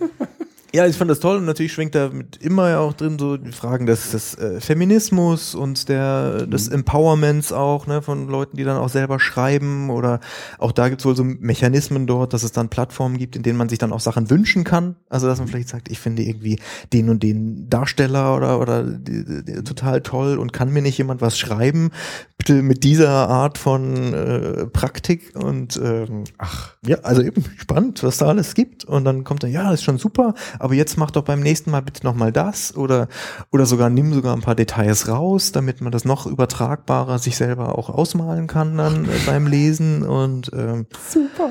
Ja, 0.75 0.87
ich 0.87 0.95
fand 0.95 1.11
das 1.11 1.19
toll 1.19 1.37
und 1.37 1.45
natürlich 1.45 1.71
schwingt 1.71 1.93
da 1.93 2.09
mit 2.09 2.37
immer 2.37 2.67
ja 2.67 2.79
auch 2.79 2.93
drin 2.93 3.19
so 3.19 3.37
die 3.37 3.51
Fragen 3.51 3.85
des, 3.85 4.09
des 4.09 4.33
äh, 4.39 4.59
Feminismus 4.59 5.53
und 5.53 5.87
der 5.87 6.47
des 6.47 6.67
Empowerments 6.67 7.53
auch, 7.53 7.85
ne, 7.85 8.01
von 8.01 8.27
Leuten, 8.27 8.57
die 8.57 8.63
dann 8.63 8.77
auch 8.77 8.89
selber 8.89 9.19
schreiben 9.19 9.91
oder 9.91 10.19
auch 10.57 10.71
da 10.71 10.89
gibt's 10.89 11.05
wohl 11.05 11.15
so 11.15 11.23
Mechanismen 11.23 12.07
dort, 12.07 12.33
dass 12.33 12.41
es 12.41 12.53
dann 12.53 12.69
Plattformen 12.69 13.19
gibt, 13.19 13.35
in 13.35 13.43
denen 13.43 13.55
man 13.55 13.69
sich 13.69 13.77
dann 13.77 13.93
auch 13.93 13.99
Sachen 13.99 14.31
wünschen 14.31 14.63
kann. 14.63 14.95
Also 15.09 15.27
dass 15.27 15.37
man 15.37 15.47
vielleicht 15.47 15.69
sagt, 15.69 15.91
ich 15.91 15.99
finde 15.99 16.23
irgendwie 16.23 16.59
den 16.91 17.09
und 17.09 17.21
den 17.21 17.69
Darsteller 17.69 18.35
oder 18.35 18.59
oder 18.59 18.81
die, 18.81 19.43
die, 19.43 19.63
total 19.63 20.01
toll 20.01 20.39
und 20.39 20.53
kann 20.53 20.71
mir 20.71 20.81
nicht 20.81 20.97
jemand 20.97 21.21
was 21.21 21.37
schreiben, 21.37 21.91
bitte 22.39 22.63
mit 22.63 22.83
dieser 22.83 23.29
Art 23.29 23.59
von 23.59 24.15
äh, 24.15 24.65
Praktik 24.65 25.35
und 25.35 25.79
ähm, 25.83 26.23
ach 26.39 26.73
ja, 26.83 26.97
also 27.03 27.21
eben 27.21 27.45
spannend, 27.57 28.01
was 28.01 28.17
da 28.17 28.25
alles 28.25 28.55
gibt 28.55 28.85
und 28.85 29.05
dann 29.05 29.23
kommt 29.23 29.43
dann 29.43 29.51
ja, 29.51 29.71
ist 29.71 29.83
schon 29.83 29.99
super, 29.99 30.33
aber 30.63 30.73
jetzt 30.73 30.97
mach 30.97 31.11
doch 31.11 31.23
beim 31.23 31.39
nächsten 31.41 31.69
Mal 31.71 31.81
bitte 31.81 32.03
nochmal 32.05 32.31
das 32.31 32.75
oder, 32.75 33.07
oder 33.51 33.65
sogar 33.65 33.89
nimm 33.89 34.13
sogar 34.13 34.35
ein 34.35 34.41
paar 34.41 34.55
Details 34.55 35.07
raus, 35.07 35.51
damit 35.51 35.81
man 35.81 35.91
das 35.91 36.05
noch 36.05 36.25
übertragbarer 36.25 37.19
sich 37.19 37.35
selber 37.37 37.77
auch 37.77 37.89
ausmalen 37.89 38.47
kann 38.47 38.77
dann 38.77 39.05
äh, 39.05 39.09
beim 39.25 39.45
Lesen 39.47 40.03
und 40.03 40.51
ähm, 40.53 40.87
Super. 41.09 41.49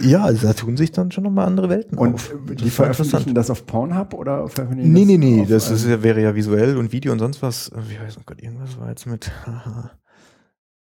ja, 0.00 0.24
also 0.24 0.46
da 0.46 0.52
tun 0.54 0.76
sich 0.76 0.90
dann 0.92 1.10
schon 1.12 1.24
nochmal 1.24 1.46
andere 1.46 1.68
Welten 1.68 1.96
Und 1.98 2.14
auf. 2.14 2.30
äh, 2.32 2.34
Das 2.54 2.56
die 2.56 2.70
veröffentlichen 2.70 3.34
das 3.34 3.50
auf 3.50 3.66
Pornhub 3.66 4.14
oder 4.14 4.48
veröffentlichen 4.48 4.92
Nee, 4.92 5.00
das 5.00 5.06
nee, 5.06 5.18
nee, 5.18 5.46
das 5.48 5.70
ist, 5.70 5.86
ja- 5.86 6.02
wäre 6.02 6.20
ja 6.22 6.34
visuell 6.34 6.76
und 6.76 6.92
Video 6.92 7.12
und 7.12 7.18
sonst 7.20 7.42
was. 7.42 7.70
Wie 7.88 7.98
heißt 7.98 8.16
oh 8.18 8.22
Gott, 8.26 8.40
irgendwas 8.42 8.78
war 8.80 8.88
jetzt 8.88 9.06
mit 9.06 9.30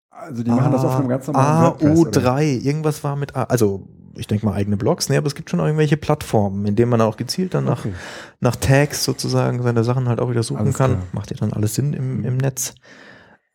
Also 0.10 0.44
die 0.44 0.52
machen 0.52 0.72
das 0.72 0.84
auf 0.84 0.96
einem 0.98 1.08
ganz 1.08 1.28
normalen 1.28 1.64
WordPress, 1.64 2.00
oder? 2.00 2.22
AO3, 2.36 2.44
irgendwas 2.66 3.04
war 3.04 3.16
mit 3.16 3.36
A, 3.36 3.44
also 3.44 3.88
ich 4.16 4.28
denke 4.28 4.46
mal 4.46 4.54
eigene 4.54 4.78
Blogs, 4.78 5.10
nee, 5.10 5.18
aber 5.18 5.28
es 5.28 5.36
gibt 5.36 5.50
schon 5.50 5.60
irgendwelche 5.60 5.98
Plattformen, 5.98 6.66
in 6.66 6.76
denen 6.76 6.90
man 6.90 7.02
auch 7.02 7.18
gezielt 7.18 7.54
dann 7.54 7.66
nach, 7.66 7.80
Okay. 7.86 7.94
nach 8.40 8.56
Tags 8.56 9.04
sozusagen 9.04 9.62
seine 9.64 9.84
Sachen 9.84 10.08
halt 10.10 10.20
auch 10.20 10.30
wieder 10.30 10.44
suchen 10.44 10.62
Alles 10.62 10.78
kann. 10.78 10.92
klar. 10.92 11.04
Macht 11.14 11.32
ja 11.32 11.38
dann 11.38 11.54
alles 11.54 11.76
Sinn 11.76 11.94
im, 11.94 12.20
Mhm. 12.20 12.26
im 12.26 12.38
Netz. 12.38 12.76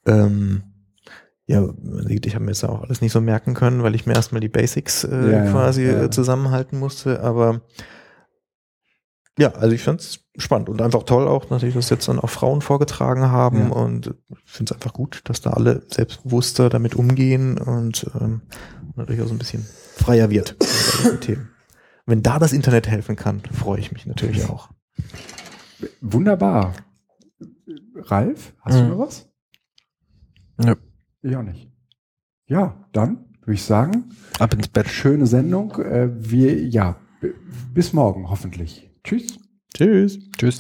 Ähm, 0.06 0.62
ja, 1.46 1.60
man 1.60 2.06
sieht, 2.06 2.24
ich 2.26 2.34
habe 2.34 2.44
mir 2.44 2.52
das 2.52 2.62
ja 2.62 2.70
auch 2.70 2.82
alles 2.82 3.00
nicht 3.02 3.12
so 3.12 3.20
merken 3.20 3.54
können, 3.54 3.82
weil 3.82 3.94
ich 3.94 4.06
mir 4.06 4.14
erstmal 4.14 4.40
die 4.40 4.48
Basics 4.48 5.04
äh, 5.04 5.10
Ja, 5.30 5.44
ja, 5.44 5.50
quasi 5.50 5.84
ja. 5.84 6.04
Äh, 6.04 6.10
zusammenhalten 6.10 6.78
musste, 6.78 7.20
aber 7.22 7.60
ja, 9.38 9.50
also 9.54 9.74
ich 9.74 9.82
fand's 9.82 10.20
spannend 10.36 10.68
und 10.68 10.80
einfach 10.80 11.02
toll 11.02 11.26
auch, 11.26 11.50
natürlich, 11.50 11.74
dass 11.74 11.90
jetzt 11.90 12.06
dann 12.08 12.20
auch 12.20 12.30
Frauen 12.30 12.60
vorgetragen 12.62 13.30
haben 13.30 13.68
Ja. 13.68 13.72
und 13.74 14.14
ich 14.46 14.50
finde 14.52 14.70
es 14.70 14.74
einfach 14.80 14.92
gut, 14.92 15.22
dass 15.24 15.40
da 15.40 15.50
alle 15.50 15.82
selbstbewusster 15.90 16.68
damit 16.70 16.94
umgehen 16.94 17.58
und 17.58 18.06
ähm, 18.20 18.42
natürlich 18.94 19.22
auch 19.22 19.26
so 19.28 19.34
ein 19.34 19.38
bisschen 19.38 19.66
freier 19.94 20.30
wird. 20.30 20.56
Wenn 22.06 22.22
da 22.22 22.38
das 22.38 22.52
Internet 22.52 22.88
helfen 22.88 23.16
kann, 23.16 23.40
freue 23.52 23.80
ich 23.80 23.92
mich 23.92 24.06
natürlich 24.06 24.44
auch. 24.44 24.70
Wunderbar. 26.00 26.74
Ralf, 27.96 28.54
hast 28.60 28.78
du 28.78 28.82
Mhm. 28.84 28.88
noch 28.90 28.98
was? 28.98 29.28
Nö. 30.58 30.74
Ich 31.22 31.34
auch 31.36 31.42
nicht. 31.42 31.70
Ja, 32.46 32.86
dann 32.92 33.24
würde 33.40 33.54
ich 33.54 33.62
sagen, 33.62 34.10
Ab 34.38 34.52
ins 34.54 34.68
Bett. 34.68 34.88
schöne 34.88 35.26
Sendung. 35.26 35.72
Äh, 35.80 36.10
wir, 36.14 36.62
ja, 36.66 36.96
bis 37.72 37.92
morgen 37.92 38.28
hoffentlich. 38.28 38.90
Tschüss. 39.02 39.38
Tschüss. 39.74 40.18
Tschüss. 40.36 40.58